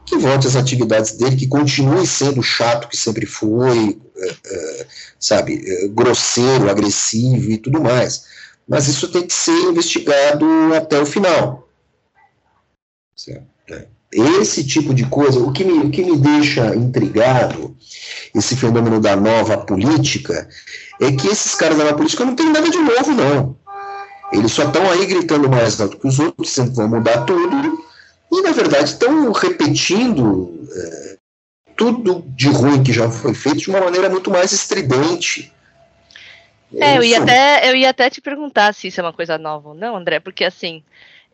que 0.04 0.16
volte 0.16 0.48
às 0.48 0.56
atividades 0.56 1.12
dele, 1.12 1.36
que 1.36 1.46
continue 1.46 2.04
sendo 2.04 2.42
chato 2.42 2.88
que 2.88 2.96
sempre 2.96 3.26
foi, 3.26 3.90
uh, 3.90 4.32
uh, 4.32 4.86
sabe, 5.20 5.88
grosseiro, 5.90 6.68
agressivo 6.68 7.52
e 7.52 7.58
tudo 7.58 7.80
mais. 7.80 8.24
Mas 8.66 8.88
isso 8.88 9.08
tem 9.08 9.24
que 9.24 9.34
ser 9.34 9.52
investigado 9.52 10.46
até 10.74 11.00
o 11.00 11.06
final. 11.06 11.68
Certo? 13.14 13.46
É 13.68 13.86
esse 14.12 14.66
tipo 14.66 14.92
de 14.92 15.06
coisa, 15.06 15.38
o 15.38 15.52
que, 15.52 15.64
me, 15.64 15.78
o 15.78 15.90
que 15.90 16.02
me 16.02 16.16
deixa 16.16 16.74
intrigado, 16.74 17.76
esse 18.34 18.56
fenômeno 18.56 19.00
da 19.00 19.14
nova 19.14 19.58
política, 19.58 20.48
é 21.00 21.12
que 21.12 21.28
esses 21.28 21.54
caras 21.54 21.78
da 21.78 21.84
nova 21.84 21.96
política 21.96 22.24
não 22.24 22.34
tem 22.34 22.50
nada 22.50 22.68
de 22.68 22.78
novo, 22.78 23.12
não. 23.12 23.56
Eles 24.32 24.52
só 24.52 24.64
estão 24.64 24.88
aí 24.90 25.06
gritando 25.06 25.48
mais 25.48 25.80
alto 25.80 25.96
que 25.96 26.06
os 26.06 26.18
outros, 26.18 26.48
dizendo 26.48 26.70
que 26.70 26.76
vão 26.76 26.88
mudar 26.88 27.24
tudo, 27.24 27.84
e 28.32 28.42
na 28.42 28.52
verdade 28.52 28.90
estão 28.90 29.32
repetindo 29.32 30.68
é, 30.72 31.16
tudo 31.76 32.24
de 32.28 32.48
ruim 32.48 32.82
que 32.82 32.92
já 32.92 33.10
foi 33.10 33.34
feito 33.34 33.58
de 33.58 33.70
uma 33.70 33.80
maneira 33.80 34.08
muito 34.08 34.30
mais 34.30 34.52
estridente. 34.52 35.52
É, 36.76 36.96
eu 36.96 37.02
ia, 37.02 37.20
até, 37.20 37.68
eu 37.68 37.74
ia 37.74 37.90
até 37.90 38.08
te 38.08 38.20
perguntar 38.20 38.72
se 38.72 38.86
isso 38.86 39.00
é 39.00 39.02
uma 39.02 39.12
coisa 39.12 39.36
nova 39.36 39.70
ou 39.70 39.74
não, 39.74 39.96
André, 39.96 40.20
porque 40.20 40.44
assim, 40.44 40.84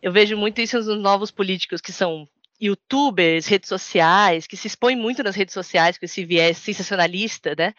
eu 0.03 0.11
vejo 0.11 0.37
muito 0.37 0.61
isso 0.61 0.79
nos 0.79 0.87
novos 0.99 1.31
políticos 1.31 1.83
que 1.83 1.93
são 1.93 2.27
youtubers, 2.61 3.47
redes 3.47 3.69
sociais, 3.69 4.47
que 4.47 4.57
se 4.57 4.67
expõem 4.67 4.97
muito 4.97 5.23
nas 5.23 5.35
redes 5.35 5.53
sociais 5.53 5.99
com 5.99 6.05
esse 6.05 6.25
viés 6.25 6.59
sensacionalista, 6.59 7.55
né? 7.57 7.75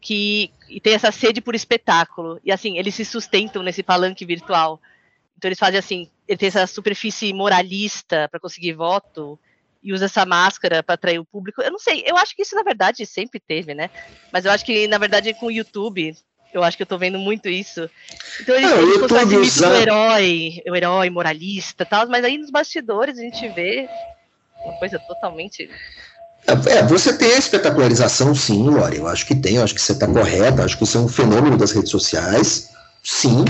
Que 0.00 0.50
e 0.68 0.80
tem 0.80 0.94
essa 0.94 1.12
sede 1.12 1.40
por 1.40 1.54
espetáculo. 1.54 2.40
E 2.44 2.50
assim, 2.50 2.78
eles 2.78 2.94
se 2.94 3.04
sustentam 3.04 3.62
nesse 3.62 3.82
palanque 3.82 4.24
virtual. 4.24 4.80
Então 5.36 5.48
eles 5.48 5.58
fazem 5.58 5.78
assim, 5.78 6.10
ele 6.26 6.38
tem 6.38 6.48
essa 6.48 6.66
superfície 6.66 7.32
moralista 7.32 8.28
para 8.28 8.40
conseguir 8.40 8.72
voto 8.72 9.38
e 9.82 9.92
usa 9.92 10.06
essa 10.06 10.24
máscara 10.24 10.82
para 10.82 10.94
atrair 10.94 11.18
o 11.18 11.24
público. 11.24 11.62
Eu 11.62 11.70
não 11.70 11.78
sei, 11.78 12.02
eu 12.06 12.16
acho 12.16 12.34
que 12.34 12.42
isso 12.42 12.56
na 12.56 12.62
verdade 12.62 13.04
sempre 13.06 13.38
teve, 13.38 13.74
né? 13.74 13.90
Mas 14.32 14.44
eu 14.44 14.50
acho 14.50 14.64
que 14.64 14.88
na 14.88 14.98
verdade 14.98 15.34
com 15.34 15.46
o 15.46 15.50
YouTube 15.50 16.16
eu 16.52 16.62
acho 16.62 16.76
que 16.76 16.82
eu 16.82 16.86
tô 16.86 16.96
vendo 16.98 17.18
muito 17.18 17.48
isso. 17.48 17.88
Então 18.40 18.54
eles, 18.54 18.70
Não, 18.70 18.86
mito 18.86 19.06
do 19.08 19.40
usando- 19.40 19.76
herói, 19.76 20.62
o 20.68 20.74
herói 20.76 21.10
moralista 21.10 21.84
tal, 21.84 22.06
mas 22.08 22.24
aí 22.24 22.38
nos 22.38 22.50
bastidores 22.50 23.18
a 23.18 23.22
gente 23.22 23.48
vê 23.48 23.88
uma 24.64 24.74
coisa 24.78 24.98
totalmente. 24.98 25.68
É, 26.46 26.82
você 26.84 27.16
tem 27.16 27.32
a 27.34 27.38
espetacularização, 27.38 28.34
sim, 28.34 28.62
Lore. 28.68 28.98
Eu 28.98 29.08
acho 29.08 29.26
que 29.26 29.34
tem, 29.34 29.56
eu 29.56 29.64
acho 29.64 29.74
que 29.74 29.80
você 29.80 29.92
está 29.92 30.06
correta, 30.06 30.64
acho 30.64 30.78
que 30.78 30.84
isso 30.84 30.96
é 30.96 31.00
um 31.00 31.08
fenômeno 31.08 31.56
das 31.56 31.72
redes 31.72 31.90
sociais, 31.90 32.70
sim. 33.06 33.44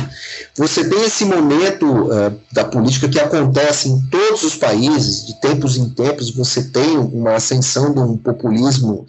Você 0.57 0.89
tem 0.89 1.03
esse 1.05 1.25
momento 1.25 2.13
eh, 2.13 2.33
da 2.53 2.65
política 2.65 3.09
que 3.09 3.19
acontece 3.19 3.89
em 3.89 4.01
todos 4.11 4.43
os 4.43 4.55
países, 4.55 5.27
de 5.27 5.41
tempos 5.41 5.77
em 5.79 5.89
tempos, 5.89 6.31
você 6.31 6.63
tem 6.65 6.99
uma 6.99 7.35
ascensão 7.35 7.93
de 7.95 8.01
um 8.01 8.17
populismo, 8.19 9.07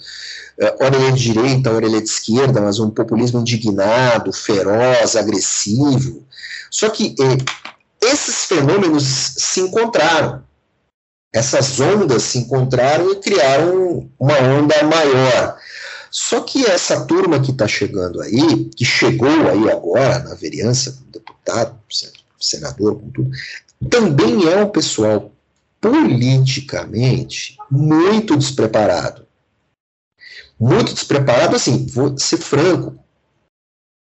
eh, 0.60 0.76
ora 0.80 0.96
ele 0.96 1.08
é 1.08 1.12
de 1.12 1.24
direita, 1.24 1.70
é 1.70 1.82
de 1.82 1.98
esquerda, 1.98 2.62
mas 2.62 2.80
um 2.80 2.90
populismo 2.90 3.42
indignado, 3.42 4.32
feroz, 4.32 5.16
agressivo. 5.18 6.24
Só 6.72 6.90
que 6.90 7.14
eh, 7.20 7.38
esses 8.02 8.46
fenômenos 8.46 9.04
se 9.38 9.60
encontraram. 9.60 10.44
essas 11.34 11.80
ondas 11.80 12.24
se 12.24 12.40
encontraram 12.40 13.12
e 13.12 13.18
criaram 13.18 14.10
uma 14.20 14.38
onda 14.40 14.76
maior. 14.84 15.58
Só 16.20 16.42
que 16.42 16.66
essa 16.66 17.06
turma 17.06 17.40
que 17.40 17.52
está 17.52 17.68
chegando 17.68 18.20
aí, 18.20 18.66
que 18.76 18.84
chegou 18.84 19.30
aí 19.30 19.70
agora 19.70 20.18
na 20.18 20.34
vereança, 20.34 21.00
deputado, 21.12 21.80
senador, 22.42 23.00
com 23.00 23.12
tudo, 23.12 23.30
também 23.88 24.50
é 24.52 24.64
um 24.64 24.70
pessoal 24.70 25.32
politicamente 25.80 27.56
muito 27.70 28.36
despreparado. 28.36 29.28
Muito 30.60 30.92
despreparado, 30.92 31.56
assim, 31.56 31.86
vou 31.86 32.18
ser 32.18 32.38
franco, 32.38 32.98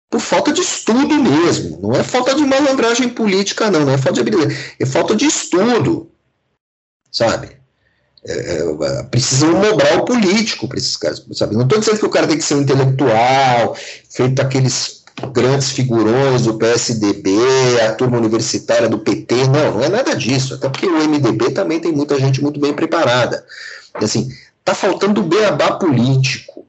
por 0.08 0.20
falta 0.20 0.50
de 0.50 0.62
estudo 0.62 1.14
mesmo. 1.22 1.78
Não 1.78 1.92
é 1.92 2.02
falta 2.02 2.34
de 2.34 2.42
malandragem 2.42 3.10
política, 3.10 3.70
não, 3.70 3.84
não 3.84 3.92
é 3.92 3.98
falta 3.98 4.14
de 4.14 4.20
habilidade, 4.20 4.74
é 4.80 4.86
falta 4.86 5.14
de 5.14 5.26
estudo, 5.26 6.10
sabe? 7.12 7.57
É, 8.28 8.58
é, 8.58 9.02
precisa 9.04 9.46
um 9.46 9.58
mobral 9.58 10.04
político 10.04 10.68
para 10.68 10.76
esses 10.76 10.98
caras, 10.98 11.24
sabe? 11.32 11.54
Não 11.54 11.62
estou 11.62 11.78
dizendo 11.78 11.98
que 11.98 12.04
o 12.04 12.10
cara 12.10 12.26
tem 12.26 12.36
que 12.36 12.44
ser 12.44 12.56
um 12.56 12.60
intelectual, 12.60 13.74
feito 14.10 14.42
aqueles 14.42 15.02
grandes 15.32 15.70
figurões 15.72 16.42
do 16.42 16.58
PSDB, 16.58 17.30
a 17.80 17.94
turma 17.94 18.18
universitária 18.18 18.88
do 18.88 18.98
PT, 18.98 19.46
não, 19.48 19.74
não 19.74 19.82
é 19.82 19.88
nada 19.88 20.14
disso, 20.14 20.54
até 20.54 20.68
porque 20.68 20.86
o 20.86 21.08
MDB 21.08 21.52
também 21.52 21.80
tem 21.80 21.90
muita 21.90 22.18
gente 22.20 22.42
muito 22.42 22.60
bem 22.60 22.74
preparada. 22.74 23.44
Assim, 23.94 24.28
tá 24.62 24.74
faltando 24.74 25.22
beabá 25.22 25.78
político. 25.78 26.66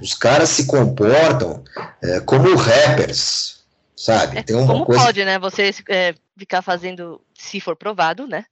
Os 0.00 0.14
caras 0.14 0.48
se 0.48 0.66
comportam 0.66 1.64
é, 2.02 2.20
como 2.20 2.54
rappers, 2.54 3.64
sabe? 3.96 4.38
É, 4.38 4.42
tem 4.42 4.54
uma 4.54 4.66
como 4.66 4.86
coisa... 4.86 5.04
pode, 5.04 5.24
né? 5.24 5.38
Você 5.40 5.74
é, 5.88 6.14
ficar 6.38 6.62
fazendo, 6.62 7.20
se 7.34 7.60
for 7.60 7.74
provado, 7.76 8.26
né? 8.28 8.44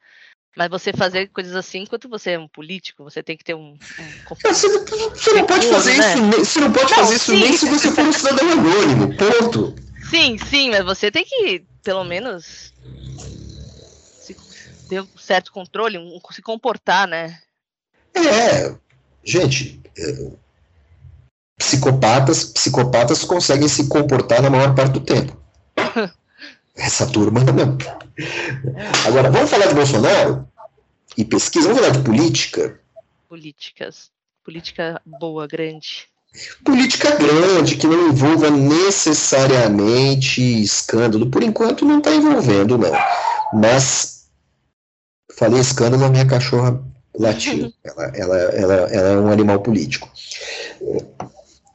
Mas 0.57 0.71
você 0.71 0.93
fazer 0.93 1.29
coisas 1.29 1.57
assim, 1.57 1.81
enquanto 1.81 2.09
você 2.09 2.33
é 2.33 2.39
um 2.39 2.47
político, 2.47 3.03
você 3.03 3.23
tem 3.23 3.37
que 3.37 3.43
ter 3.43 3.55
um. 3.55 3.77
um 3.99 4.37
você, 4.43 4.69
você, 4.69 5.33
não 5.33 5.47
pode 5.47 5.69
fazer 5.69 5.97
né? 5.97 6.15
isso, 6.15 6.53
você 6.53 6.61
não 6.61 6.73
pode 6.73 6.91
não, 6.91 6.99
fazer 6.99 7.15
isso 7.17 7.33
nem 7.33 7.53
se 7.57 7.69
você 7.69 7.91
for 7.91 8.05
um 8.05 8.13
cidadão 8.13 8.49
anônimo, 8.51 9.17
ponto. 9.17 9.75
Sim, 10.09 10.39
sim, 10.39 10.71
mas 10.71 10.85
você 10.85 11.11
tem 11.11 11.25
que, 11.25 11.65
pelo 11.83 12.05
menos, 12.05 12.73
se, 14.21 14.37
ter 14.89 15.01
um 15.01 15.19
certo 15.19 15.51
controle, 15.51 15.99
um, 15.99 16.21
se 16.31 16.41
comportar, 16.41 17.09
né? 17.09 17.41
É, 18.15 18.73
gente, 19.25 19.81
é, 19.99 20.31
psicopatas, 21.59 22.45
psicopatas 22.45 23.25
conseguem 23.25 23.67
se 23.67 23.89
comportar 23.89 24.41
na 24.41 24.51
maior 24.51 24.73
parte 24.73 24.93
do 24.93 25.01
tempo. 25.01 25.37
Essa 26.77 27.07
turma 27.07 27.41
não. 27.45 27.79
Agora, 29.07 29.31
vamos 29.31 29.51
falar 29.51 29.67
de 29.67 29.75
Bolsonaro 29.75 30.49
e 31.17 31.25
pesquisa, 31.25 31.69
vamos 31.69 31.83
falar 31.83 31.97
de 31.97 32.03
política. 32.05 32.81
Políticas. 33.29 34.11
Política 34.45 35.01
boa, 35.07 35.47
grande. 35.47 36.09
Política 36.65 37.15
grande, 37.17 37.77
que 37.77 37.87
não 37.87 38.09
envolva 38.09 38.51
necessariamente 38.51 40.43
escândalo. 40.43 41.31
Por 41.31 41.45
enquanto 41.45 41.85
não 41.85 41.99
está 41.99 42.13
envolvendo, 42.13 42.77
não. 42.77 42.93
Mas 43.53 44.27
falei 45.37 45.61
escândalo, 45.61 46.05
a 46.05 46.11
minha 46.11 46.27
cachorra 46.27 46.83
latiu. 47.17 47.73
ela, 47.85 48.05
ela, 48.15 48.37
ela, 48.37 48.75
ela 48.75 49.09
é 49.11 49.17
um 49.17 49.29
animal 49.31 49.61
político. 49.61 50.11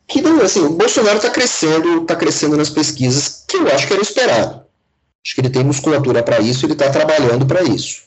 Que 0.08 0.22
não, 0.22 0.42
assim, 0.42 0.62
o 0.62 0.72
Bolsonaro 0.72 1.18
está 1.18 1.30
crescendo, 1.30 2.02
está 2.02 2.16
crescendo 2.16 2.58
nas 2.58 2.70
pesquisas, 2.70 3.46
que 3.48 3.58
eu 3.58 3.68
acho 3.68 3.88
que 3.88 3.94
era 3.94 4.02
esperado. 4.02 4.69
Acho 5.30 5.36
que 5.36 5.42
ele 5.42 5.52
tem 5.52 5.64
musculatura 5.64 6.24
para 6.24 6.40
isso, 6.40 6.66
ele 6.66 6.74
está 6.74 6.90
trabalhando 6.90 7.46
para 7.46 7.62
isso. 7.62 8.02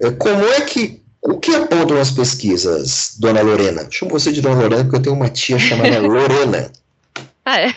É, 0.00 0.10
como 0.10 0.42
é 0.42 0.62
que. 0.62 1.02
O 1.20 1.38
que 1.38 1.54
apontam 1.54 2.00
as 2.00 2.10
pesquisas, 2.10 3.14
dona 3.18 3.42
Lorena? 3.42 3.86
Chamo 3.90 4.12
você 4.12 4.32
de 4.32 4.40
dona 4.40 4.62
Lorena 4.62 4.84
porque 4.84 4.96
eu 4.96 5.02
tenho 5.02 5.16
uma 5.16 5.28
tia 5.28 5.58
chamada 5.58 6.00
Lorena. 6.00 6.72
Ah, 7.44 7.60
é? 7.60 7.74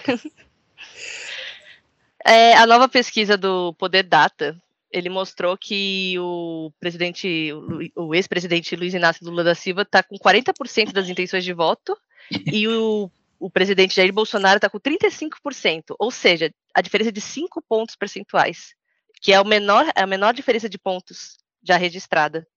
é? 2.25 2.55
A 2.55 2.65
nova 2.65 2.87
pesquisa 2.87 3.35
do 3.35 3.73
Poder 3.73 4.03
Data, 4.03 4.55
ele 4.89 5.09
mostrou 5.09 5.57
que 5.57 6.15
o 6.19 6.71
presidente, 6.79 7.51
o 7.97 8.15
ex-presidente 8.15 8.77
Luiz 8.77 8.93
Inácio 8.93 9.25
Lula 9.25 9.43
da 9.43 9.55
Silva 9.55 9.81
está 9.81 10.01
com 10.01 10.17
40% 10.17 10.93
das 10.93 11.09
intenções 11.09 11.43
de 11.43 11.51
voto 11.51 11.97
e 12.31 12.65
o 12.65 13.11
o 13.43 13.49
presidente 13.49 13.95
Jair 13.95 14.13
Bolsonaro 14.13 14.55
está 14.55 14.69
com 14.69 14.79
35%, 14.79 15.95
ou 15.99 16.09
seja, 16.09 16.49
a 16.73 16.79
diferença 16.79 17.11
de 17.11 17.19
5 17.19 17.61
pontos 17.67 17.93
percentuais, 17.93 18.73
que 19.21 19.33
é 19.33 19.41
o 19.41 19.45
menor, 19.45 19.85
a 19.93 20.07
menor 20.07 20.33
diferença 20.33 20.69
de 20.69 20.77
pontos 20.77 21.35
já 21.61 21.75
registrada. 21.75 22.47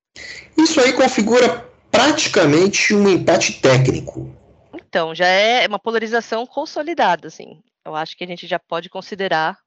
Isso 0.57 0.81
aí 0.81 0.93
configura 0.93 1.69
praticamente 1.91 2.95
um 2.95 3.09
empate 3.09 3.61
técnico. 3.61 4.33
Então, 4.75 5.13
já 5.13 5.27
é 5.27 5.67
uma 5.67 5.79
polarização 5.79 6.47
consolidada, 6.47 7.27
assim. 7.27 7.61
Eu 7.85 7.97
acho 7.97 8.17
que 8.17 8.23
a 8.23 8.27
gente 8.27 8.47
já 8.47 8.61
pode 8.61 8.89
considerar 8.89 9.59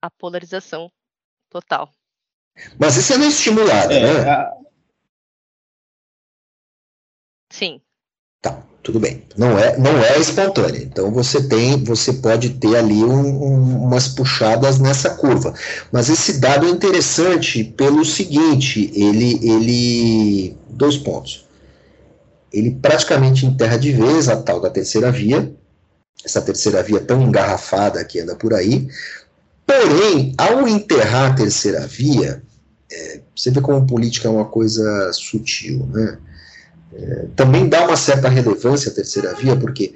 a 0.00 0.10
polarização 0.10 0.90
total. 1.50 1.92
Mas 2.80 2.96
isso 2.96 3.12
é 3.12 3.18
não 3.18 3.28
estimulada, 3.28 3.92
é, 3.92 4.00
né? 4.00 4.30
A... 4.30 4.50
Sim. 7.50 7.82
Tá 8.42 8.60
tudo 8.82 8.98
bem. 8.98 9.22
Não 9.36 9.56
é, 9.56 9.78
não 9.78 9.96
é 10.02 10.18
espontânea. 10.18 10.82
Então 10.82 11.10
você 11.12 11.42
tem, 11.48 11.82
você 11.84 12.12
pode 12.14 12.50
ter 12.50 12.76
ali 12.76 13.04
um, 13.04 13.44
um, 13.44 13.84
umas 13.84 14.08
puxadas 14.08 14.80
nessa 14.80 15.10
curva. 15.10 15.54
Mas 15.92 16.10
esse 16.10 16.40
dado 16.40 16.66
é 16.66 16.70
interessante 16.70 17.62
pelo 17.62 18.04
seguinte, 18.04 18.90
ele, 18.94 19.38
ele, 19.40 20.56
dois 20.68 20.98
pontos. 20.98 21.46
Ele 22.52 22.72
praticamente 22.72 23.46
enterra 23.46 23.78
de 23.78 23.92
vez 23.92 24.28
a 24.28 24.36
tal 24.36 24.60
da 24.60 24.68
terceira 24.68 25.10
via, 25.10 25.50
essa 26.24 26.42
terceira 26.42 26.82
via 26.82 27.00
tão 27.00 27.22
engarrafada 27.22 28.04
que 28.04 28.20
anda 28.20 28.34
por 28.34 28.52
aí. 28.52 28.88
Porém, 29.64 30.34
ao 30.36 30.68
enterrar 30.68 31.30
a 31.30 31.34
terceira 31.34 31.86
via, 31.86 32.42
é, 32.90 33.20
você 33.34 33.50
vê 33.50 33.60
como 33.60 33.86
política 33.86 34.28
é 34.28 34.30
uma 34.30 34.44
coisa 34.44 35.12
sutil, 35.12 35.86
né? 35.86 36.18
Também 37.34 37.68
dá 37.68 37.86
uma 37.86 37.96
certa 37.96 38.28
relevância 38.28 38.90
à 38.90 38.94
terceira 38.94 39.34
via, 39.34 39.56
porque 39.56 39.94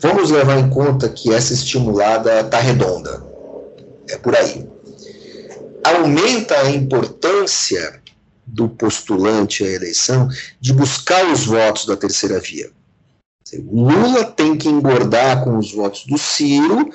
vamos 0.00 0.30
levar 0.30 0.58
em 0.58 0.68
conta 0.68 1.08
que 1.08 1.32
essa 1.32 1.52
estimulada 1.52 2.40
está 2.40 2.58
redonda. 2.58 3.24
É 4.08 4.16
por 4.16 4.34
aí. 4.34 4.68
Aumenta 5.84 6.58
a 6.58 6.70
importância 6.70 8.00
do 8.46 8.68
postulante 8.68 9.64
à 9.64 9.68
eleição 9.68 10.28
de 10.60 10.72
buscar 10.72 11.26
os 11.30 11.46
votos 11.46 11.86
da 11.86 11.96
terceira 11.96 12.40
via. 12.40 12.70
Lula 13.70 14.24
tem 14.24 14.56
que 14.56 14.68
engordar 14.68 15.44
com 15.44 15.58
os 15.58 15.72
votos 15.72 16.04
do 16.06 16.18
Ciro 16.18 16.90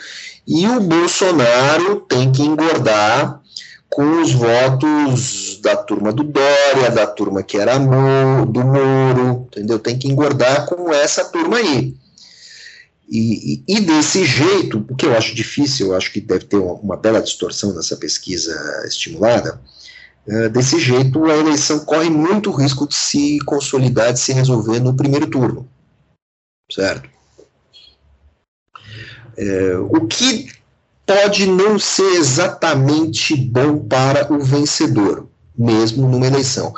e 0.45 0.67
o 0.67 0.79
Bolsonaro 0.81 2.01
tem 2.01 2.31
que 2.31 2.41
engordar 2.41 3.41
com 3.89 4.21
os 4.21 4.31
votos 4.31 5.59
da 5.61 5.75
turma 5.75 6.13
do 6.13 6.23
Dória, 6.23 6.91
da 6.91 7.07
turma 7.07 7.41
que 7.41 7.57
era 7.57 7.77
do 7.77 8.63
Moro, 8.63 9.47
entendeu? 9.47 9.79
Tem 9.79 9.97
que 9.97 10.07
engordar 10.07 10.67
com 10.67 10.93
essa 10.93 11.25
turma 11.25 11.57
aí. 11.57 11.95
E, 13.09 13.63
e, 13.67 13.77
e, 13.77 13.81
desse 13.81 14.23
jeito, 14.23 14.85
o 14.87 14.95
que 14.95 15.07
eu 15.07 15.17
acho 15.17 15.33
difícil, 15.33 15.87
eu 15.87 15.95
acho 15.95 16.13
que 16.13 16.21
deve 16.21 16.45
ter 16.45 16.57
uma, 16.57 16.73
uma 16.75 16.95
bela 16.95 17.19
distorção 17.19 17.73
nessa 17.73 17.97
pesquisa 17.97 18.53
estimulada, 18.85 19.59
uh, 20.27 20.49
desse 20.49 20.79
jeito 20.79 21.25
a 21.25 21.35
eleição 21.35 21.79
corre 21.79 22.07
muito 22.11 22.51
risco 22.51 22.87
de 22.87 22.93
se 22.93 23.39
consolidar, 23.39 24.13
de 24.13 24.19
se 24.19 24.31
resolver 24.31 24.79
no 24.79 24.95
primeiro 24.95 25.25
turno. 25.25 25.67
Certo? 26.71 27.09
É, 29.35 29.75
o 29.77 30.05
que 30.05 30.51
pode 31.09 31.47
não 31.47 31.79
ser 31.79 32.11
exatamente 32.17 33.35
bom 33.35 33.79
para 33.79 34.31
o 34.31 34.43
vencedor, 34.43 35.27
mesmo 35.57 36.07
numa 36.07 36.27
eleição, 36.27 36.71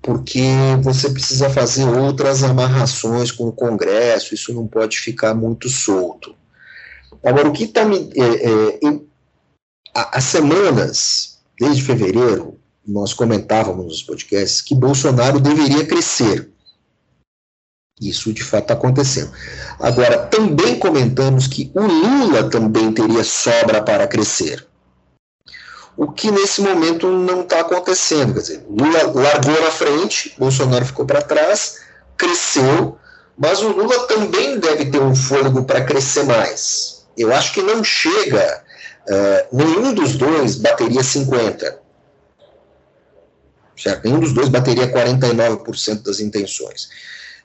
porque 0.00 0.46
você 0.80 1.10
precisa 1.10 1.50
fazer 1.50 1.84
outras 1.84 2.44
amarrações 2.44 3.32
com 3.32 3.48
o 3.48 3.52
Congresso, 3.52 4.32
isso 4.32 4.54
não 4.54 4.68
pode 4.68 4.98
ficar 4.98 5.34
muito 5.34 5.68
solto. 5.68 6.36
Agora, 7.24 7.48
o 7.48 7.52
que 7.52 7.64
está 7.64 7.84
me. 7.84 8.12
É, 8.14 8.86
é, 8.86 9.00
há 9.92 10.20
semanas, 10.20 11.38
desde 11.58 11.82
fevereiro, 11.82 12.56
nós 12.86 13.12
comentávamos 13.12 13.86
nos 13.86 14.02
podcasts 14.04 14.62
que 14.62 14.74
Bolsonaro 14.76 15.40
deveria 15.40 15.84
crescer. 15.84 16.48
Isso 18.00 18.32
de 18.32 18.42
fato 18.42 18.64
está 18.64 18.74
acontecendo. 18.74 19.30
Agora, 19.78 20.18
também 20.26 20.78
comentamos 20.78 21.46
que 21.46 21.70
o 21.74 21.80
Lula 21.80 22.50
também 22.50 22.92
teria 22.92 23.22
sobra 23.22 23.82
para 23.82 24.06
crescer. 24.06 24.66
O 25.96 26.10
que 26.10 26.30
nesse 26.30 26.60
momento 26.60 27.08
não 27.08 27.42
está 27.42 27.60
acontecendo. 27.60 28.34
Quer 28.34 28.40
dizer, 28.40 28.66
Lula 28.68 29.12
largou 29.14 29.60
na 29.60 29.70
frente, 29.70 30.34
Bolsonaro 30.36 30.84
ficou 30.84 31.06
para 31.06 31.22
trás, 31.22 31.76
cresceu, 32.16 32.98
mas 33.38 33.62
o 33.62 33.68
Lula 33.68 34.06
também 34.08 34.58
deve 34.58 34.86
ter 34.86 35.00
um 35.00 35.14
fôlego 35.14 35.64
para 35.64 35.84
crescer 35.84 36.24
mais. 36.24 37.06
Eu 37.16 37.32
acho 37.32 37.52
que 37.52 37.62
não 37.62 37.84
chega, 37.84 38.64
uh, 39.08 39.56
nenhum 39.56 39.94
dos 39.94 40.16
dois 40.16 40.56
bateria 40.56 41.02
50. 41.02 41.78
certo? 43.76 44.04
Nenhum 44.04 44.18
dos 44.18 44.32
dois 44.32 44.48
bateria 44.48 44.90
49% 44.92 46.02
das 46.02 46.18
intenções. 46.18 46.88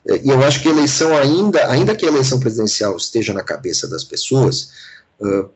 É, 0.08 0.16
e 0.18 0.28
eu 0.30 0.42
acho 0.44 0.62
que 0.62 0.68
a 0.68 0.72
eleição 0.72 1.16
ainda, 1.16 1.70
ainda 1.70 1.94
que 1.94 2.04
a 2.06 2.08
eleição 2.08 2.40
presidencial 2.40 2.96
esteja 2.96 3.32
na 3.32 3.42
cabeça 3.42 3.88
das 3.88 4.04
pessoas, 4.04 4.70
uh, 5.20 5.48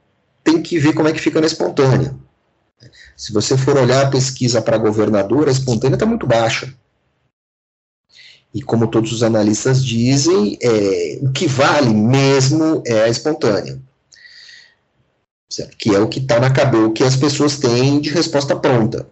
tem 0.42 0.62
que 0.62 0.78
ver 0.78 0.92
como 0.92 1.08
é 1.08 1.12
que 1.12 1.20
fica 1.20 1.40
na 1.40 1.46
espontânea. 1.46 2.14
Se 3.16 3.32
você 3.32 3.56
for 3.56 3.76
olhar 3.76 4.06
a 4.06 4.10
pesquisa 4.10 4.60
para 4.60 4.78
governador, 4.78 5.48
a 5.48 5.52
espontânea 5.52 5.96
está 5.96 6.06
muito 6.06 6.26
baixa. 6.26 6.74
E 8.52 8.62
como 8.62 8.86
todos 8.86 9.12
os 9.12 9.22
analistas 9.22 9.84
dizem, 9.84 10.56
é, 10.62 11.18
o 11.22 11.32
que 11.32 11.46
vale 11.46 11.92
mesmo 11.92 12.82
é 12.86 13.02
a 13.04 13.08
espontânea. 13.08 13.80
Certo? 15.50 15.76
Que 15.76 15.94
é 15.94 15.98
o 15.98 16.08
que 16.08 16.20
está 16.20 16.38
na 16.38 16.50
cabeça, 16.50 16.84
o 16.84 16.92
que 16.92 17.02
as 17.02 17.16
pessoas 17.16 17.58
têm 17.58 18.00
de 18.00 18.10
resposta 18.10 18.54
pronta. 18.54 19.08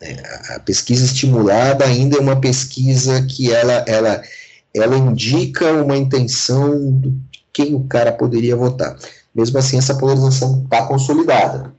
É, 0.00 0.54
a 0.54 0.60
pesquisa 0.60 1.04
estimulada 1.04 1.84
ainda 1.84 2.18
é 2.18 2.20
uma 2.20 2.40
pesquisa 2.40 3.20
que 3.26 3.52
ela, 3.52 3.84
ela, 3.86 4.22
ela 4.80 4.96
indica 4.96 5.72
uma 5.72 5.96
intenção 5.96 7.00
de 7.00 7.12
quem 7.52 7.74
o 7.74 7.84
cara 7.84 8.12
poderia 8.12 8.56
votar. 8.56 8.96
Mesmo 9.34 9.58
assim, 9.58 9.78
essa 9.78 9.96
polarização 9.96 10.62
está 10.64 10.86
consolidada. 10.86 11.74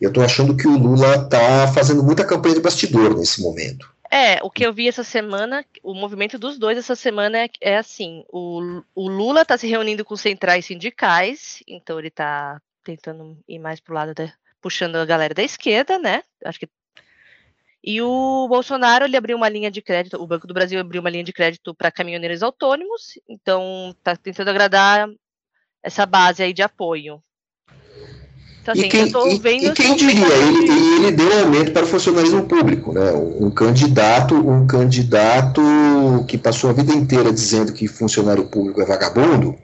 Eu 0.00 0.08
estou 0.08 0.24
achando 0.24 0.56
que 0.56 0.66
o 0.66 0.76
Lula 0.76 1.14
está 1.16 1.68
fazendo 1.72 2.02
muita 2.02 2.24
campanha 2.24 2.56
de 2.56 2.60
bastidor 2.60 3.16
nesse 3.16 3.40
momento. 3.40 3.92
É, 4.10 4.42
o 4.42 4.50
que 4.50 4.66
eu 4.66 4.72
vi 4.74 4.88
essa 4.88 5.04
semana, 5.04 5.64
o 5.82 5.94
movimento 5.94 6.38
dos 6.38 6.58
dois 6.58 6.76
essa 6.76 6.94
semana 6.94 7.38
é, 7.38 7.50
é 7.60 7.78
assim: 7.78 8.24
o, 8.30 8.82
o 8.94 9.08
Lula 9.08 9.42
está 9.42 9.56
se 9.56 9.66
reunindo 9.66 10.04
com 10.04 10.16
centrais 10.16 10.66
sindicais, 10.66 11.62
então 11.66 11.98
ele 11.98 12.08
está 12.08 12.60
tentando 12.84 13.38
ir 13.48 13.58
mais 13.58 13.80
para 13.80 13.92
o 13.92 13.94
lado 13.94 14.12
da, 14.12 14.30
puxando 14.60 14.96
a 14.96 15.04
galera 15.06 15.32
da 15.32 15.42
esquerda, 15.42 15.98
né? 15.98 16.22
Acho 16.44 16.60
que 16.60 16.68
e 17.84 18.00
o 18.00 18.46
Bolsonaro 18.48 19.04
ele 19.04 19.16
abriu 19.16 19.36
uma 19.36 19.48
linha 19.48 19.70
de 19.70 19.82
crédito, 19.82 20.16
o 20.22 20.26
Banco 20.26 20.46
do 20.46 20.54
Brasil 20.54 20.78
abriu 20.78 21.00
uma 21.00 21.10
linha 21.10 21.24
de 21.24 21.32
crédito 21.32 21.74
para 21.74 21.90
caminhoneiros 21.90 22.42
autônomos, 22.42 23.18
então 23.28 23.94
está 23.98 24.14
tentando 24.14 24.50
agradar 24.50 25.08
essa 25.82 26.06
base 26.06 26.42
aí 26.42 26.52
de 26.52 26.62
apoio. 26.62 27.20
Então, 28.62 28.72
assim, 28.74 28.84
e 28.84 28.88
quem, 28.88 29.06
e, 29.06 29.66
e 29.66 29.72
quem 29.72 29.96
diria, 29.96 30.28
ele, 30.28 30.70
ele 30.70 31.10
deu 31.10 31.40
aumento 31.40 31.72
para 31.72 31.82
o 31.82 31.86
funcionalismo 31.86 32.44
público, 32.46 32.92
né? 32.92 33.10
Um 33.10 33.50
candidato, 33.50 34.36
um 34.36 34.64
candidato 34.68 35.60
que 36.28 36.38
passou 36.38 36.70
a 36.70 36.72
vida 36.72 36.92
inteira 36.92 37.32
dizendo 37.32 37.72
que 37.72 37.88
funcionário 37.88 38.44
público 38.44 38.80
é 38.80 38.86
vagabundo, 38.86 39.58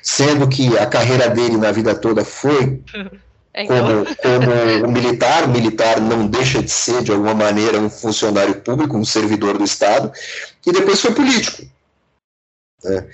sendo 0.00 0.48
que 0.48 0.78
a 0.78 0.86
carreira 0.86 1.28
dele 1.28 1.56
na 1.56 1.72
vida 1.72 1.96
toda 1.96 2.24
foi 2.24 2.80
então. 3.62 4.04
como, 4.04 4.16
como 4.16 4.86
um 4.88 4.92
militar, 4.92 5.44
o 5.44 5.48
militar 5.48 6.00
não 6.00 6.26
deixa 6.26 6.62
de 6.62 6.70
ser, 6.70 7.02
de 7.02 7.12
alguma 7.12 7.34
maneira, 7.34 7.78
um 7.78 7.90
funcionário 7.90 8.60
público, 8.60 8.96
um 8.96 9.04
servidor 9.04 9.58
do 9.58 9.64
Estado, 9.64 10.12
e 10.66 10.72
depois 10.72 11.00
foi 11.00 11.14
político. 11.14 11.62
Né? 12.84 13.06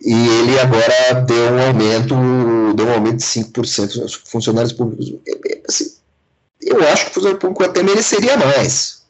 e 0.00 0.12
ele 0.12 0.60
agora 0.60 1.22
deu 1.22 1.52
um 1.52 1.66
aumento, 1.66 2.74
deu 2.74 2.86
um 2.86 2.92
aumento 2.92 3.16
de 3.16 3.24
5% 3.24 4.02
aos 4.02 4.14
funcionários 4.14 4.72
públicos. 4.72 5.14
É, 5.26 5.52
é, 5.52 5.62
assim, 5.68 5.96
eu 6.62 6.82
acho 6.88 7.06
que 7.06 7.10
o 7.10 7.14
funcionário 7.14 7.40
público 7.40 7.64
até 7.64 7.82
mereceria 7.82 8.36
mais, 8.36 9.02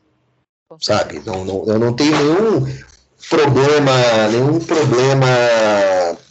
sabe? 0.81 1.23
Não, 1.25 1.45
não, 1.45 1.65
eu 1.67 1.79
não 1.79 1.93
tenho 1.93 2.17
nenhum 2.17 2.67
problema, 3.29 4.29
nenhum 4.31 4.61
problema 4.61 5.27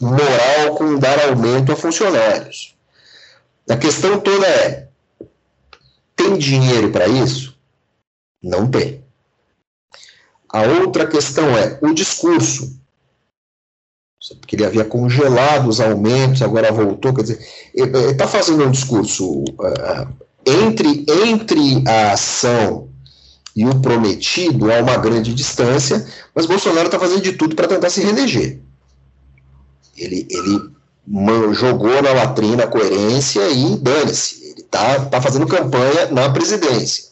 moral 0.00 0.74
com 0.76 0.98
dar 0.98 1.28
aumento 1.28 1.72
a 1.72 1.76
funcionários. 1.76 2.75
A 3.68 3.76
questão 3.76 4.20
toda 4.20 4.46
é, 4.46 4.88
tem 6.14 6.38
dinheiro 6.38 6.90
para 6.92 7.08
isso? 7.08 7.56
Não 8.42 8.70
tem. 8.70 9.04
A 10.48 10.62
outra 10.62 11.06
questão 11.06 11.56
é 11.56 11.78
o 11.82 11.92
discurso 11.92 12.76
porque 14.34 14.56
ele 14.56 14.64
havia 14.64 14.84
congelado 14.84 15.68
os 15.68 15.80
aumentos, 15.80 16.42
agora 16.42 16.72
voltou, 16.72 17.14
quer 17.14 17.22
dizer, 17.22 17.46
ele 17.74 17.96
está 18.10 18.26
fazendo 18.26 18.64
um 18.64 18.70
discurso 18.70 19.42
uh, 19.42 20.08
entre, 20.44 21.04
entre 21.08 21.84
a 21.86 22.12
ação 22.12 22.88
e 23.54 23.64
o 23.64 23.80
prometido 23.80 24.70
há 24.72 24.82
uma 24.82 24.96
grande 24.96 25.32
distância, 25.32 26.06
mas 26.34 26.46
Bolsonaro 26.46 26.86
está 26.86 26.98
fazendo 26.98 27.22
de 27.22 27.32
tudo 27.32 27.54
para 27.54 27.68
tentar 27.68 27.88
se 27.88 28.02
reeleger. 28.02 28.58
Ele, 29.96 30.26
ele 30.28 30.70
jogou 31.52 32.02
na 32.02 32.12
latrina 32.12 32.64
a 32.64 32.68
coerência 32.68 33.48
e 33.50 33.76
dane-se, 33.76 34.44
ele 34.44 34.60
está 34.60 35.06
tá 35.06 35.20
fazendo 35.20 35.46
campanha 35.46 36.10
na 36.10 36.28
presidência. 36.30 37.06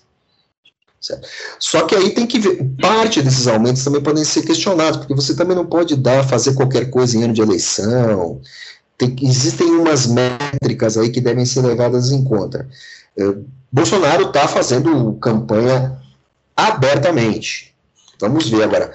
Certo? 1.00 1.28
Só 1.58 1.82
que 1.82 1.94
aí 1.94 2.10
tem 2.10 2.26
que 2.26 2.38
ver, 2.38 2.64
parte 2.80 3.22
desses 3.22 3.46
aumentos 3.46 3.84
também 3.84 4.02
podem 4.02 4.24
ser 4.24 4.42
questionados, 4.42 4.96
porque 4.96 5.14
você 5.14 5.34
também 5.34 5.54
não 5.54 5.66
pode 5.66 5.96
dar, 5.96 6.26
fazer 6.26 6.54
qualquer 6.54 6.90
coisa 6.90 7.16
em 7.16 7.24
ano 7.24 7.34
de 7.34 7.42
eleição. 7.42 8.40
Tem, 8.96 9.14
existem 9.20 9.70
umas 9.70 10.06
métricas 10.06 10.96
aí 10.96 11.10
que 11.10 11.20
devem 11.20 11.44
ser 11.44 11.60
levadas 11.60 12.10
em 12.10 12.24
conta. 12.24 12.66
É, 13.18 13.34
Bolsonaro 13.70 14.28
está 14.28 14.48
fazendo 14.48 15.12
campanha 15.14 16.00
abertamente. 16.56 17.74
Vamos 18.20 18.48
ver 18.48 18.62
agora. 18.62 18.92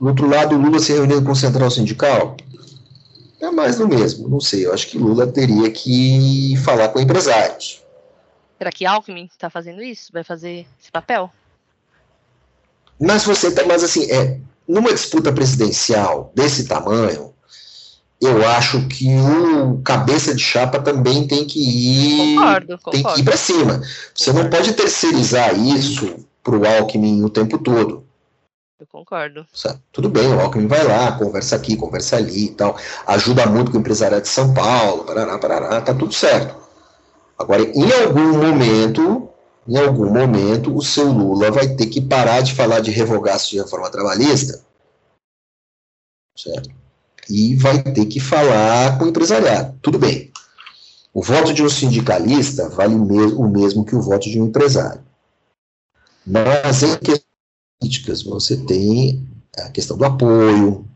Do 0.00 0.08
outro 0.08 0.28
lado, 0.28 0.56
Lula 0.56 0.78
se 0.78 0.92
reunindo 0.92 1.22
com 1.22 1.32
o 1.32 1.36
Central 1.36 1.70
Sindical. 1.70 2.36
É 3.40 3.50
mais 3.50 3.76
do 3.76 3.86
mesmo, 3.86 4.28
não 4.28 4.40
sei. 4.40 4.66
Eu 4.66 4.74
acho 4.74 4.88
que 4.88 4.98
Lula 4.98 5.26
teria 5.26 5.70
que 5.70 6.56
falar 6.64 6.88
com 6.88 7.00
empresários 7.00 7.82
Será 8.58 8.72
que 8.72 8.84
Alckmin 8.84 9.26
está 9.26 9.48
fazendo 9.48 9.80
isso? 9.80 10.10
Vai 10.12 10.24
fazer 10.24 10.66
esse 10.80 10.90
papel? 10.90 11.30
Mas 13.00 13.24
você 13.24 13.52
tá, 13.52 13.64
mas 13.64 13.84
assim, 13.84 14.10
é, 14.10 14.40
numa 14.66 14.92
disputa 14.92 15.32
presidencial 15.32 16.32
desse 16.34 16.66
tamanho, 16.66 17.32
eu 18.20 18.44
acho 18.48 18.84
que 18.88 19.06
o 19.16 19.80
cabeça 19.82 20.34
de 20.34 20.42
chapa 20.42 20.80
também 20.80 21.28
tem 21.28 21.44
que 21.44 21.60
ir, 21.60 22.34
concordo, 22.34 22.78
concordo. 22.78 22.90
tem 22.90 23.14
que 23.14 23.20
ir 23.20 23.24
para 23.24 23.36
cima. 23.36 23.80
Você 24.12 24.32
concordo. 24.32 24.42
não 24.42 24.50
pode 24.50 24.72
terceirizar 24.72 25.56
isso 25.56 26.26
para 26.42 26.56
o 26.56 26.66
Alckmin 26.66 27.22
o 27.22 27.30
tempo 27.30 27.58
todo. 27.58 28.07
Eu 28.78 28.86
concordo. 28.86 29.44
Tudo 29.90 30.08
bem, 30.08 30.28
o 30.28 30.40
Alckmin 30.40 30.68
vai 30.68 30.84
lá, 30.84 31.10
conversa 31.18 31.56
aqui, 31.56 31.76
conversa 31.76 32.16
ali 32.16 32.46
e 32.46 32.50
tal, 32.50 32.78
ajuda 33.08 33.44
muito 33.44 33.72
com 33.72 33.78
o 33.78 33.80
empresariado 33.80 34.22
de 34.22 34.28
São 34.28 34.54
Paulo, 34.54 35.04
parará, 35.04 35.36
parará, 35.36 35.80
tá 35.80 35.92
tudo 35.92 36.14
certo. 36.14 36.54
Agora, 37.36 37.62
em 37.62 37.92
algum 37.92 38.38
momento, 38.38 39.28
em 39.66 39.76
algum 39.76 40.08
momento, 40.12 40.74
o 40.76 40.80
seu 40.80 41.10
Lula 41.10 41.50
vai 41.50 41.74
ter 41.74 41.86
que 41.86 42.00
parar 42.00 42.40
de 42.40 42.54
falar 42.54 42.78
de 42.80 42.92
revogaço 42.92 43.50
de 43.50 43.58
reforma 43.58 43.90
trabalhista, 43.90 44.62
certo? 46.36 46.70
E 47.28 47.56
vai 47.56 47.82
ter 47.82 48.06
que 48.06 48.20
falar 48.20 48.96
com 48.96 49.04
o 49.04 49.08
empresariado. 49.08 49.76
Tudo 49.82 49.98
bem. 49.98 50.32
O 51.12 51.22
voto 51.22 51.52
de 51.52 51.64
um 51.64 51.68
sindicalista 51.68 52.68
vale 52.68 52.94
o 52.94 53.48
mesmo 53.48 53.84
que 53.84 53.96
o 53.96 54.00
voto 54.00 54.30
de 54.30 54.40
um 54.40 54.46
empresário. 54.46 55.02
Mas 56.24 56.82
em 56.82 56.96
questões 56.96 57.27
políticas, 57.78 58.22
você 58.22 58.56
tem 58.56 59.26
a 59.56 59.70
questão 59.70 59.96
do 59.96 60.04
apoio, 60.04 60.86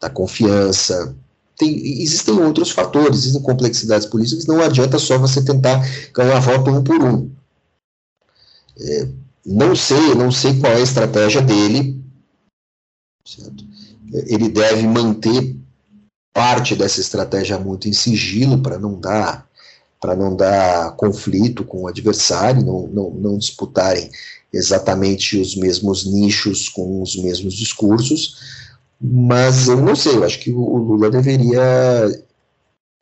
da 0.00 0.08
confiança, 0.08 1.14
tem, 1.56 2.00
existem 2.00 2.34
outros 2.34 2.70
fatores, 2.70 3.18
existem 3.18 3.42
complexidades 3.42 4.06
políticas, 4.06 4.46
não 4.46 4.62
adianta 4.62 4.98
só 4.98 5.18
você 5.18 5.44
tentar 5.44 5.84
ganhar 6.14 6.40
voto 6.40 6.70
um 6.70 6.82
por 6.82 7.02
um. 7.02 7.30
É, 8.78 9.08
não 9.44 9.76
sei, 9.76 10.14
não 10.14 10.30
sei 10.30 10.58
qual 10.58 10.72
é 10.72 10.76
a 10.76 10.80
estratégia 10.80 11.42
dele, 11.42 12.02
certo? 13.26 13.64
Ele 14.12 14.48
deve 14.48 14.86
manter 14.86 15.56
parte 16.32 16.74
dessa 16.74 17.00
estratégia 17.00 17.58
muito 17.58 17.88
em 17.88 17.92
sigilo 17.92 18.62
para 18.62 18.78
não 18.78 18.98
dar 18.98 19.48
para 20.00 20.16
não 20.16 20.34
dar 20.34 20.92
conflito 20.96 21.62
com 21.62 21.82
o 21.82 21.86
adversário, 21.86 22.64
não, 22.64 22.86
não, 22.86 23.10
não 23.10 23.38
disputarem 23.38 24.10
exatamente 24.52 25.40
os 25.40 25.54
mesmos 25.56 26.04
nichos 26.06 26.68
com 26.68 27.02
os 27.02 27.16
mesmos 27.16 27.54
discursos, 27.54 28.36
mas 29.00 29.68
eu 29.68 29.80
não 29.80 29.96
sei, 29.96 30.16
eu 30.16 30.24
acho 30.24 30.38
que 30.40 30.52
o 30.52 30.76
Lula 30.76 31.10
deveria. 31.10 31.62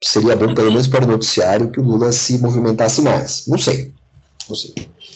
Seria 0.02 0.36
bom, 0.36 0.54
pelo 0.54 0.70
menos 0.70 0.86
para 0.86 1.04
o 1.04 1.08
noticiário, 1.08 1.72
que 1.72 1.80
o 1.80 1.82
Lula 1.82 2.12
se 2.12 2.38
movimentasse 2.38 3.02
mais. 3.02 3.48
Não 3.48 3.58
sei. 3.58 3.92
Não 4.48 4.54
sei. 4.54 4.74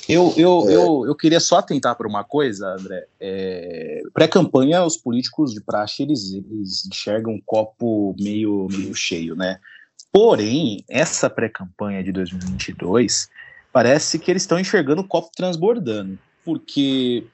Eu, 0.09 0.35
eu, 0.37 0.69
é... 0.69 0.75
eu, 0.75 1.07
eu 1.07 1.15
queria 1.15 1.39
só 1.39 1.59
atentar 1.59 1.97
para 1.97 2.09
uma 2.09 2.25
coisa, 2.25 2.75
André. 2.75 3.07
É, 3.21 4.03
Pré-campanha, 4.13 4.85
os 4.85 4.97
políticos 4.97 5.55
de 5.55 5.61
praxe, 5.61 6.03
eles, 6.03 6.33
eles 6.33 6.85
enxergam 6.87 7.35
um 7.35 7.41
copo 7.47 8.17
meio, 8.19 8.67
meio 8.69 8.93
cheio, 8.93 9.37
né? 9.37 9.61
Porém, 10.13 10.85
essa 10.91 11.31
pré-campanha 11.31 12.03
de 12.03 12.11
2022, 12.11 13.29
parece 13.73 14.19
que 14.19 14.31
eles 14.31 14.43
estão 14.43 14.59
enxergando 14.59 15.03
o 15.03 15.09
copo 15.09 15.31
transbordando. 15.35 16.19
Porque 16.45 17.25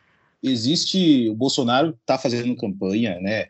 existe 0.43 1.29
o 1.29 1.35
Bolsonaro 1.35 1.91
está 1.91 2.17
fazendo 2.17 2.57
campanha, 2.57 3.19
né? 3.21 3.47